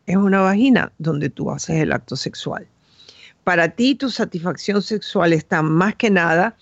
es 0.06 0.16
una 0.16 0.42
vagina 0.42 0.92
donde 0.98 1.30
tú 1.30 1.52
haces 1.52 1.78
el 1.78 1.92
acto 1.92 2.16
sexual? 2.16 2.68
Para 3.44 3.70
ti 3.70 3.96
tu 3.96 4.10
satisfacción 4.10 4.82
sexual 4.82 5.34
está 5.34 5.62
más 5.62 5.96
que 5.96 6.10
nada 6.10 6.56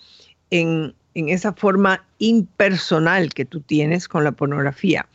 en, 0.50 0.94
esa 1.14 1.52
forma 1.52 2.06
impersonal 2.18 3.34
que 3.34 3.44
tú 3.44 3.60
tienes 3.60 4.08
con 4.08 4.24
la 4.24 4.32
pornografía. 4.32 5.06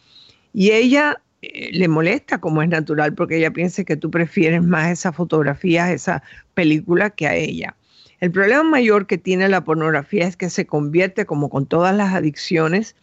Y 0.53 0.71
ella 0.71 1.21
eh, 1.41 1.69
le 1.71 1.87
molesta 1.87 2.39
como 2.39 2.61
es 2.61 2.69
natural 2.69 3.13
porque 3.13 3.37
ella 3.37 3.51
piensa 3.51 3.83
que 3.83 3.95
tú 3.95 4.11
prefieres 4.11 4.61
más 4.61 4.91
esas 4.91 5.15
fotografías, 5.15 5.89
esa 5.89 6.21
película 6.53 7.09
que 7.09 7.27
a 7.27 7.35
ella. 7.35 7.75
El 8.19 8.31
problema 8.31 8.63
mayor 8.63 9.07
que 9.07 9.17
tiene 9.17 9.49
la 9.49 9.63
pornografía 9.63 10.27
es 10.27 10.37
que 10.37 10.49
se 10.49 10.65
convierte, 10.65 11.25
como 11.25 11.49
con 11.49 11.65
todas 11.65 11.95
las 11.95 12.13
adicciones, 12.13 12.95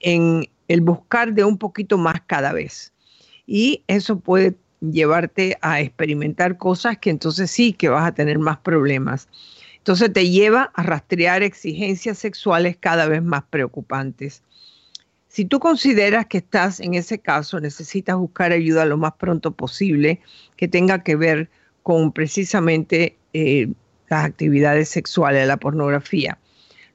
en 0.00 0.48
el 0.68 0.80
buscar 0.80 1.34
de 1.34 1.44
un 1.44 1.58
poquito 1.58 1.98
más 1.98 2.20
cada 2.26 2.52
vez. 2.52 2.92
Y 3.46 3.84
eso 3.88 4.18
puede 4.20 4.54
llevarte 4.92 5.56
a 5.60 5.80
experimentar 5.80 6.58
cosas 6.58 6.98
que 6.98 7.10
entonces 7.10 7.50
sí 7.50 7.72
que 7.72 7.88
vas 7.88 8.06
a 8.06 8.14
tener 8.14 8.38
más 8.38 8.58
problemas. 8.58 9.28
Entonces 9.78 10.12
te 10.12 10.30
lleva 10.30 10.70
a 10.74 10.82
rastrear 10.82 11.42
exigencias 11.42 12.18
sexuales 12.18 12.76
cada 12.78 13.06
vez 13.06 13.22
más 13.22 13.44
preocupantes. 13.44 14.42
Si 15.28 15.44
tú 15.44 15.58
consideras 15.58 16.26
que 16.26 16.38
estás 16.38 16.80
en 16.80 16.94
ese 16.94 17.18
caso, 17.18 17.60
necesitas 17.60 18.16
buscar 18.16 18.52
ayuda 18.52 18.84
lo 18.84 18.96
más 18.96 19.14
pronto 19.14 19.50
posible 19.50 20.20
que 20.56 20.68
tenga 20.68 21.02
que 21.02 21.16
ver 21.16 21.50
con 21.82 22.12
precisamente 22.12 23.16
eh, 23.32 23.68
las 24.08 24.24
actividades 24.24 24.88
sexuales, 24.88 25.46
la 25.46 25.56
pornografía. 25.56 26.38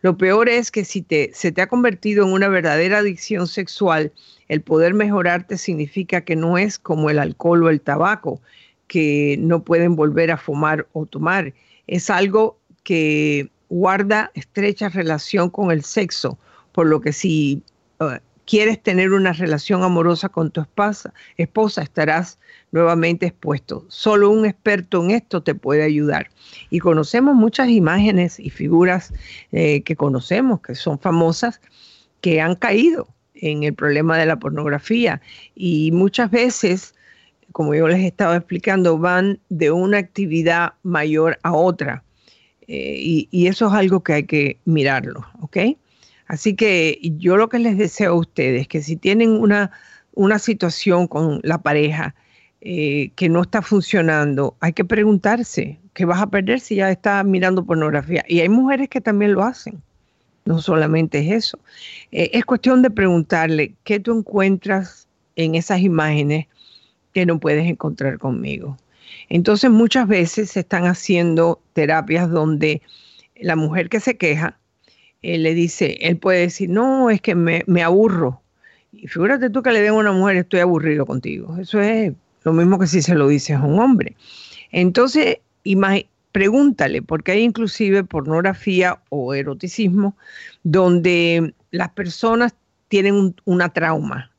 Lo 0.02 0.18
peor 0.18 0.48
es 0.48 0.72
que 0.72 0.86
si 0.86 1.02
te, 1.02 1.32
se 1.34 1.52
te 1.52 1.62
ha 1.62 1.68
convertido 1.68 2.26
en 2.26 2.34
una 2.34 2.48
verdadera 2.48 3.00
adicción 3.00 3.48
sexual, 3.48 4.12
el 4.48 4.62
poder 4.62 4.94
mejorarte 4.94 5.58
significa 5.58 6.22
que 6.22 6.36
no 6.36 6.58
es 6.58 6.80
como 6.80 7.10
el 7.10 7.20
alcohol 7.20 7.64
o 7.64 7.70
el 7.70 7.82
tabaco, 7.82 8.42
que 8.88 9.38
no 9.40 9.64
pueden 9.64 9.96
volver 9.96 10.32
a 10.32 10.38
fumar 10.38 10.88
o 10.94 11.06
tomar. 11.06 11.54
Es 11.88 12.10
algo 12.10 12.58
que 12.84 13.50
guarda 13.70 14.32
estrecha 14.34 14.90
relación 14.90 15.50
con 15.50 15.72
el 15.72 15.84
sexo, 15.84 16.38
por 16.72 16.88
lo 16.88 17.02
que 17.02 17.14
si 17.14 17.62
uh, 18.00 18.18
quieres 18.50 18.82
tener 18.82 19.12
una 19.12 19.32
relación 19.32 19.84
amorosa 19.84 20.28
con 20.28 20.50
tu 20.50 20.62
esposa, 20.62 21.14
esposa 21.38 21.84
estarás 21.84 22.40
nuevamente 22.72 23.28
expuesto. 23.28 23.86
Solo 23.90 24.32
un 24.32 24.44
experto 24.44 25.04
en 25.04 25.12
esto 25.12 25.44
te 25.44 25.54
puede 25.54 25.84
ayudar. 25.84 26.32
Y 26.72 26.80
conocemos 26.80 27.36
muchas 27.36 27.70
imágenes 27.70 28.40
y 28.40 28.50
figuras 28.50 29.14
eh, 29.52 29.84
que 29.84 29.96
conocemos, 29.96 30.62
que 30.62 30.74
son 30.74 30.98
famosas, 30.98 31.62
que 32.22 32.42
han 32.42 32.56
caído 32.56 33.08
en 33.36 33.64
el 33.64 33.76
problema 33.76 34.18
de 34.18 34.26
la 34.26 34.40
pornografía. 34.40 35.22
Y 35.54 35.92
muchas 35.92 36.32
veces, 36.32 36.96
como 37.52 37.76
yo 37.76 37.88
les 37.88 38.04
estaba 38.04 38.36
explicando, 38.36 38.98
van 38.98 39.40
de 39.50 39.70
una 39.70 40.00
actividad 40.00 40.74
mayor 40.82 41.38
a 41.44 41.54
otra. 41.54 42.04
Eh, 42.68 42.98
y, 43.00 43.28
y, 43.30 43.46
eso 43.46 43.68
es 43.68 43.74
algo 43.74 44.04
que 44.04 44.14
hay 44.14 44.24
que 44.24 44.58
mirarlo, 44.66 45.26
¿ok? 45.40 45.58
Así 46.30 46.56
que 46.56 47.00
yo 47.18 47.38
lo 47.38 47.50
que 47.50 47.58
les 47.58 47.76
deseo 47.76 48.12
a 48.12 48.16
ustedes, 48.16 48.68
que 48.68 48.84
si 48.84 48.96
tienen 48.96 49.32
una, 49.32 49.72
una 50.14 50.38
situación 50.38 51.08
con 51.08 51.40
la 51.44 51.58
pareja, 51.64 52.14
eh, 52.62 53.10
que 53.16 53.30
no 53.30 53.42
está 53.42 53.64
funcionando, 53.64 54.56
hay 54.60 54.74
que 54.74 54.86
preguntarse 54.86 55.80
qué 55.96 56.06
vas 56.06 56.22
a 56.22 56.28
perder 56.30 56.60
si 56.60 56.76
ya 56.76 56.92
estás 56.92 57.26
mirando 57.26 57.66
pornografía. 57.66 58.24
Y 58.28 58.42
hay 58.42 58.50
mujeres 58.50 58.90
que 58.90 59.02
también 59.02 59.34
lo 59.34 59.44
hacen, 59.44 59.82
no 60.46 60.62
solamente 60.62 61.18
es 61.18 61.46
eso. 61.46 61.60
Eh, 62.12 62.30
es 62.34 62.46
cuestión 62.46 62.84
de 62.84 62.92
preguntarle 62.92 63.74
qué 63.84 64.00
tú 64.00 64.16
encuentras 64.16 65.08
en 65.36 65.56
esas 65.56 65.80
imágenes 65.82 66.46
que 67.12 67.26
no 67.26 67.40
puedes 67.40 67.66
encontrar 67.66 68.20
conmigo. 68.20 68.78
Entonces 69.30 69.72
muchas 69.72 70.08
veces 70.08 70.52
se 70.52 70.60
están 70.60 70.86
haciendo 70.86 71.60
terapias 71.74 72.30
donde 72.30 72.84
la 73.36 73.56
mujer 73.56 73.90
que 73.90 74.00
se 74.00 74.16
queja 74.16 74.60
eh, 75.22 75.38
le 75.38 75.54
dice, 75.54 75.98
él 76.02 76.18
puede 76.18 76.42
decir, 76.42 76.70
no, 76.70 77.10
es 77.10 77.22
que 77.22 77.36
me, 77.36 77.64
me 77.68 77.84
aburro. 77.84 78.42
Y 78.92 79.08
figúrate 79.08 79.50
tú 79.50 79.62
que 79.62 79.72
le 79.72 79.82
den 79.82 79.92
a 79.92 79.94
una 79.94 80.12
mujer, 80.12 80.38
estoy 80.38 80.62
aburrido 80.62 81.06
contigo. 81.06 81.58
Eso 81.58 81.80
es 81.80 82.14
lo 82.44 82.54
mismo 82.54 82.80
que 82.80 82.88
si 82.88 83.02
se 83.02 83.16
lo 83.16 83.28
dices 83.28 83.56
a 83.58 83.64
un 83.64 83.80
hombre. 83.80 84.16
Entonces, 84.72 85.38
pregúntale, 86.32 87.02
porque 87.02 87.34
hay 87.34 87.44
inclusive 87.44 88.04
pornografía 88.04 89.02
o 89.10 89.34
eroticismo 89.34 90.16
donde 90.64 91.54
las 91.72 91.90
personas 91.90 92.56
tienen 92.88 93.36
una 93.46 93.70
trauma, 93.70 94.32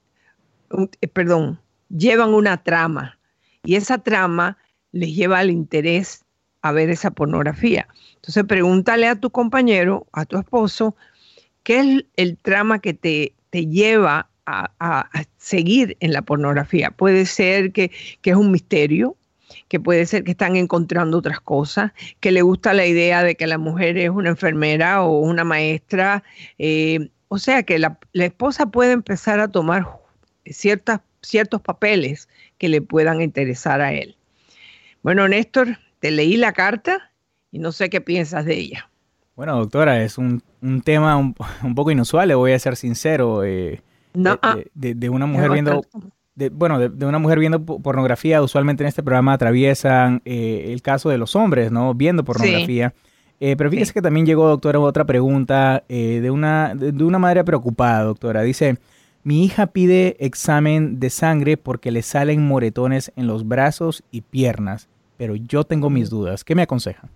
eh, 1.00 1.08
perdón, 1.08 1.60
llevan 1.88 2.34
una 2.34 2.62
trama 2.62 3.18
y 3.64 3.76
esa 3.76 3.98
trama 3.98 4.56
les 4.92 5.14
lleva 5.14 5.38
al 5.38 5.50
interés 5.50 6.24
a 6.62 6.72
ver 6.72 6.90
esa 6.90 7.10
pornografía. 7.10 7.86
Entonces 8.20 8.44
pregúntale 8.44 9.08
a 9.08 9.16
tu 9.16 9.30
compañero, 9.30 10.06
a 10.12 10.26
tu 10.26 10.38
esposo, 10.38 10.94
qué 11.62 11.80
es 11.80 12.04
el 12.16 12.36
trama 12.36 12.78
que 12.80 12.94
te, 12.94 13.34
te 13.50 13.66
lleva 13.66 14.30
a, 14.46 15.10
seguir 15.36 15.96
en 16.00 16.12
la 16.12 16.22
pornografía. 16.22 16.90
Puede 16.90 17.26
ser 17.26 17.72
que, 17.72 17.90
es 18.22 18.34
un 18.34 18.50
misterio, 18.50 19.16
que 19.68 19.80
puede 19.80 20.06
ser 20.06 20.24
que 20.24 20.32
están 20.32 20.56
encontrando 20.56 21.18
otras 21.18 21.40
cosas, 21.40 21.92
que 22.20 22.32
le 22.32 22.42
gusta 22.42 22.74
la 22.74 22.86
idea 22.86 23.22
de 23.22 23.34
que 23.34 23.46
la 23.46 23.58
mujer 23.58 23.96
es 23.98 24.10
una 24.10 24.30
enfermera 24.30 25.02
o 25.02 25.20
una 25.20 25.44
maestra. 25.44 26.22
Eh, 26.58 27.10
o 27.28 27.38
sea 27.38 27.62
que 27.62 27.78
la, 27.78 27.98
esposa 28.12 28.66
puede 28.66 28.92
empezar 28.92 29.40
a 29.40 29.48
tomar 29.48 29.86
ciertas, 30.46 31.00
ciertos 31.22 31.60
papeles 31.60 32.28
que 32.58 32.68
le 32.68 32.82
puedan 32.82 33.20
interesar 33.22 33.80
a 33.80 33.92
él. 33.92 34.16
Bueno, 35.02 35.28
Néstor, 35.28 35.78
te 36.00 36.10
leí 36.10 36.36
la 36.36 36.52
carta 36.52 37.09
y 37.51 37.59
no 37.59 37.72
sé 37.72 37.90
qué 37.90 38.01
piensas 38.01 38.44
de 38.44 38.59
ella. 38.59 38.90
Bueno, 39.36 39.57
doctora, 39.57 40.03
es 40.03 40.18
un, 40.18 40.42
tema 40.84 41.16
un, 41.62 41.74
poco 41.74 41.90
inusual, 41.90 42.28
le 42.28 42.34
voy 42.34 42.53
a 42.53 42.59
ser 42.59 42.76
sincero. 42.76 43.44
Eh, 43.44 43.82
no, 44.14 44.38
ah. 44.42 44.57
de, 44.74 45.09
una 45.09 45.26
mujer 45.26 45.51
viendo, 45.51 45.84
bueno, 46.53 46.78
de, 46.78 47.07
una 47.07 47.18
mujer 47.18 47.38
viendo 47.38 47.64
pornografía, 47.64 48.42
usualmente 48.42 48.82
en 48.82 48.88
este 48.88 49.03
programa 49.03 49.32
atraviesan 49.32 50.22
eh, 50.24 50.70
el 50.72 50.82
caso 50.82 51.09
de 51.11 51.18
los 51.18 51.36
hombres, 51.36 51.70
¿no? 51.70 51.94
Viendo 51.94 52.24
pornografía. 52.24 52.94
Eh, 53.40 53.57
pero 53.57 53.70
fíjese 53.70 53.94
que 53.94 54.03
también 54.03 54.26
llegó, 54.26 54.48
doctora, 54.48 54.78
otra 54.80 55.07
pregunta 55.07 55.84
eh, 55.88 56.20
de, 56.20 56.30
una, 56.30 56.74
de, 56.74 57.05
una 57.05 57.18
madre 57.18 57.42
preocupada, 57.42 58.05
doctora. 58.05 58.42
Dice, 58.42 58.78
mi 59.22 59.44
hija 59.44 59.68
pide 59.68 60.16
examen 60.20 61.01
de 61.01 61.09
sangre 61.09 61.57
porque 61.57 61.90
le 61.90 62.03
salen 62.03 62.46
moretones 62.46 63.12
en 63.16 63.26
los 63.26 63.48
brazos 63.48 64.03
y 64.11 64.20
piernas, 64.20 64.88
pero 65.16 65.36
yo 65.36 65.64
tengo 65.64 65.88
mis 65.88 66.11
dudas. 66.11 66.44
¿Qué 66.44 66.55
me 66.55 66.62
aconseja? 66.62 67.09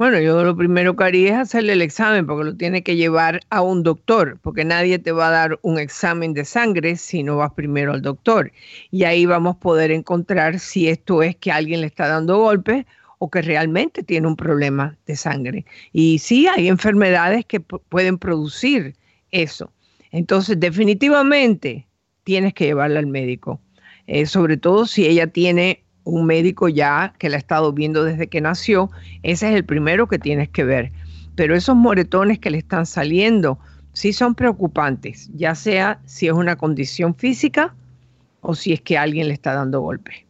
Bueno, 0.00 0.18
yo 0.18 0.42
lo 0.42 0.56
primero 0.56 0.96
que 0.96 1.04
haría 1.04 1.28
es 1.28 1.36
hacerle 1.36 1.74
el 1.74 1.82
examen 1.82 2.26
porque 2.26 2.44
lo 2.44 2.56
tiene 2.56 2.82
que 2.82 2.96
llevar 2.96 3.40
a 3.50 3.60
un 3.60 3.82
doctor, 3.82 4.38
porque 4.40 4.64
nadie 4.64 4.98
te 4.98 5.12
va 5.12 5.28
a 5.28 5.30
dar 5.30 5.58
un 5.60 5.78
examen 5.78 6.32
de 6.32 6.46
sangre 6.46 6.96
si 6.96 7.22
no 7.22 7.36
vas 7.36 7.52
primero 7.52 7.92
al 7.92 8.00
doctor. 8.00 8.50
Y 8.90 9.04
ahí 9.04 9.26
vamos 9.26 9.56
a 9.56 9.60
poder 9.60 9.90
encontrar 9.90 10.58
si 10.58 10.88
esto 10.88 11.22
es 11.22 11.36
que 11.36 11.52
alguien 11.52 11.82
le 11.82 11.86
está 11.88 12.08
dando 12.08 12.38
golpes 12.38 12.86
o 13.18 13.30
que 13.30 13.42
realmente 13.42 14.02
tiene 14.02 14.26
un 14.26 14.36
problema 14.36 14.96
de 15.04 15.16
sangre. 15.16 15.66
Y 15.92 16.18
sí, 16.18 16.46
hay 16.48 16.68
enfermedades 16.68 17.44
que 17.44 17.60
pueden 17.60 18.16
producir 18.16 18.96
eso. 19.32 19.70
Entonces, 20.12 20.58
definitivamente 20.58 21.86
tienes 22.24 22.54
que 22.54 22.64
llevarla 22.64 23.00
al 23.00 23.06
médico, 23.06 23.60
eh, 24.06 24.24
sobre 24.24 24.56
todo 24.56 24.86
si 24.86 25.06
ella 25.06 25.26
tiene 25.26 25.84
un 26.04 26.26
médico 26.26 26.68
ya 26.68 27.14
que 27.18 27.28
la 27.28 27.36
ha 27.36 27.38
estado 27.38 27.72
viendo 27.72 28.04
desde 28.04 28.26
que 28.28 28.40
nació, 28.40 28.90
ese 29.22 29.48
es 29.48 29.54
el 29.54 29.64
primero 29.64 30.08
que 30.08 30.18
tienes 30.18 30.48
que 30.48 30.64
ver. 30.64 30.92
Pero 31.34 31.54
esos 31.54 31.76
moretones 31.76 32.38
que 32.38 32.50
le 32.50 32.58
están 32.58 32.86
saliendo 32.86 33.58
sí 33.92 34.12
son 34.12 34.34
preocupantes, 34.34 35.30
ya 35.34 35.54
sea 35.54 36.00
si 36.04 36.26
es 36.26 36.32
una 36.32 36.56
condición 36.56 37.14
física 37.14 37.74
o 38.40 38.54
si 38.54 38.72
es 38.72 38.80
que 38.80 38.98
alguien 38.98 39.28
le 39.28 39.34
está 39.34 39.54
dando 39.54 39.80
golpe. 39.80 40.26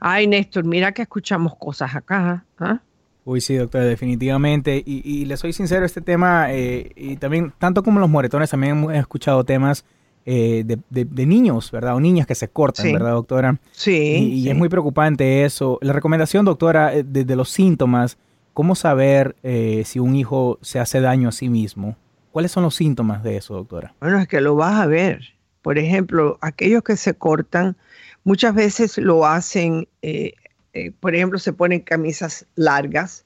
Ay, 0.00 0.26
Néstor, 0.26 0.64
mira 0.64 0.92
que 0.92 1.02
escuchamos 1.02 1.56
cosas 1.56 1.94
acá. 1.94 2.44
¿ah? 2.58 2.80
Uy, 3.24 3.40
sí, 3.40 3.56
doctora, 3.56 3.84
definitivamente. 3.84 4.82
Y, 4.84 5.24
le 5.26 5.36
soy 5.36 5.52
sincero, 5.52 5.84
este 5.84 6.00
tema, 6.00 6.46
eh, 6.50 6.92
y 6.96 7.16
también, 7.16 7.52
tanto 7.58 7.82
como 7.82 8.00
los 8.00 8.08
moretones, 8.08 8.50
también 8.50 8.90
he 8.90 8.98
escuchado 8.98 9.44
temas 9.44 9.84
eh, 10.26 10.64
de, 10.90 11.26
niños, 11.26 11.70
¿verdad? 11.70 11.94
O 11.94 12.00
niñas 12.00 12.26
que 12.26 12.34
se 12.34 12.48
cortan, 12.48 12.92
¿verdad, 12.92 13.12
doctora? 13.12 13.58
Sí. 13.72 14.42
Y, 14.44 14.48
es 14.48 14.56
muy 14.56 14.68
preocupante 14.68 15.44
eso. 15.44 15.78
La 15.80 15.92
recomendación, 15.92 16.44
doctora, 16.44 16.94
eh, 16.94 17.02
de, 17.02 17.36
los 17.36 17.50
síntomas, 17.50 18.18
¿cómo 18.54 18.74
saber 18.74 19.36
eh, 19.42 19.82
si 19.86 19.98
un 19.98 20.16
hijo 20.16 20.58
se 20.60 20.78
hace 20.78 21.00
daño 21.00 21.30
a 21.30 21.32
sí 21.32 21.48
mismo? 21.48 21.96
¿Cuáles 22.30 22.52
son 22.52 22.62
los 22.62 22.74
síntomas 22.74 23.22
de 23.22 23.36
eso, 23.36 23.54
doctora? 23.54 23.94
Bueno, 24.00 24.18
es 24.18 24.28
que 24.28 24.40
lo 24.40 24.54
vas 24.54 24.80
a 24.80 24.86
ver. 24.86 25.22
Por 25.62 25.78
ejemplo, 25.78 26.38
aquellos 26.40 26.82
que 26.82 26.96
se 26.96 27.14
cortan, 27.14 27.76
muchas 28.24 28.54
veces 28.54 28.98
lo 28.98 29.26
hacen, 29.26 29.88
por 31.00 31.14
ejemplo, 31.14 31.38
se 31.38 31.52
ponen 31.52 31.80
camisas 31.80 32.46
largas, 32.54 33.24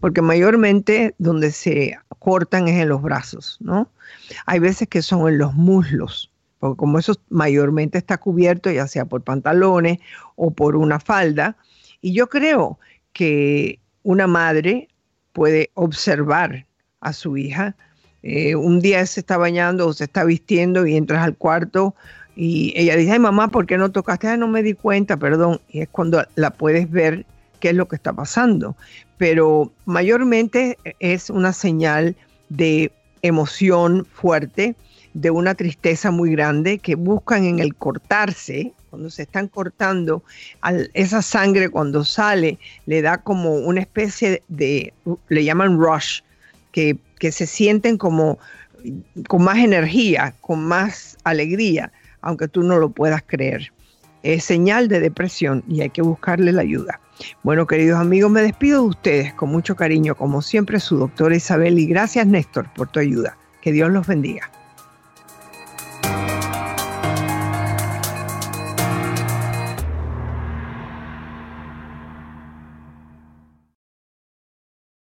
porque 0.00 0.22
mayormente 0.22 1.14
donde 1.18 1.50
se 1.52 1.98
cortan 2.18 2.68
es 2.68 2.80
en 2.80 2.88
los 2.88 3.02
brazos, 3.02 3.58
¿no? 3.60 3.90
Hay 4.46 4.58
veces 4.58 4.88
que 4.88 5.02
son 5.02 5.28
en 5.28 5.38
los 5.38 5.54
muslos 5.54 6.30
porque 6.58 6.76
como 6.76 6.98
eso 6.98 7.14
mayormente 7.28 7.98
está 7.98 8.18
cubierto, 8.18 8.70
ya 8.70 8.86
sea 8.86 9.04
por 9.04 9.22
pantalones 9.22 9.98
o 10.36 10.50
por 10.50 10.76
una 10.76 11.00
falda, 11.00 11.56
y 12.00 12.12
yo 12.12 12.28
creo 12.28 12.78
que 13.12 13.78
una 14.02 14.26
madre 14.26 14.88
puede 15.32 15.70
observar 15.74 16.66
a 17.00 17.12
su 17.12 17.36
hija. 17.36 17.76
Eh, 18.22 18.56
un 18.56 18.80
día 18.80 19.04
se 19.06 19.20
está 19.20 19.36
bañando 19.36 19.86
o 19.86 19.92
se 19.92 20.04
está 20.04 20.24
vistiendo 20.24 20.86
y 20.86 20.96
entras 20.96 21.22
al 21.22 21.36
cuarto 21.36 21.94
y 22.34 22.72
ella 22.76 22.96
dice, 22.96 23.12
ay 23.12 23.18
mamá, 23.18 23.48
¿por 23.48 23.66
qué 23.66 23.78
no 23.78 23.90
tocaste? 23.90 24.36
no 24.36 24.48
me 24.48 24.62
di 24.62 24.74
cuenta, 24.74 25.16
perdón. 25.16 25.60
Y 25.68 25.80
es 25.80 25.88
cuando 25.88 26.24
la 26.34 26.50
puedes 26.50 26.90
ver 26.90 27.26
qué 27.60 27.70
es 27.70 27.74
lo 27.74 27.88
que 27.88 27.96
está 27.96 28.12
pasando. 28.12 28.76
Pero 29.16 29.72
mayormente 29.84 30.78
es 31.00 31.30
una 31.30 31.52
señal 31.52 32.16
de 32.48 32.92
emoción 33.22 34.06
fuerte, 34.06 34.76
de 35.14 35.30
una 35.30 35.54
tristeza 35.54 36.10
muy 36.10 36.30
grande 36.30 36.78
que 36.78 36.94
buscan 36.94 37.44
en 37.44 37.58
el 37.58 37.74
cortarse, 37.74 38.72
cuando 38.90 39.10
se 39.10 39.22
están 39.22 39.48
cortando, 39.48 40.22
esa 40.94 41.22
sangre 41.22 41.68
cuando 41.68 42.04
sale 42.04 42.58
le 42.86 43.02
da 43.02 43.18
como 43.18 43.54
una 43.54 43.80
especie 43.80 44.42
de, 44.48 44.92
le 45.28 45.44
llaman 45.44 45.78
rush, 45.78 46.20
que, 46.72 46.96
que 47.18 47.32
se 47.32 47.46
sienten 47.46 47.98
como 47.98 48.38
con 49.26 49.42
más 49.42 49.58
energía, 49.58 50.34
con 50.40 50.64
más 50.64 51.16
alegría, 51.24 51.92
aunque 52.20 52.48
tú 52.48 52.62
no 52.62 52.78
lo 52.78 52.90
puedas 52.90 53.22
creer. 53.26 53.72
Es 54.22 54.44
señal 54.44 54.88
de 54.88 55.00
depresión 55.00 55.62
y 55.68 55.80
hay 55.80 55.90
que 55.90 56.02
buscarle 56.02 56.52
la 56.52 56.62
ayuda. 56.62 57.00
Bueno, 57.42 57.66
queridos 57.66 58.00
amigos, 58.00 58.30
me 58.30 58.42
despido 58.42 58.82
de 58.82 58.88
ustedes 58.88 59.34
con 59.34 59.50
mucho 59.50 59.76
cariño, 59.76 60.14
como 60.14 60.42
siempre, 60.42 60.80
su 60.80 60.96
doctora 60.96 61.36
Isabel, 61.36 61.78
y 61.78 61.86
gracias 61.86 62.26
Néstor 62.26 62.72
por 62.74 62.88
tu 62.88 63.00
ayuda. 63.00 63.36
Que 63.60 63.72
Dios 63.72 63.90
los 63.90 64.06
bendiga. 64.06 64.50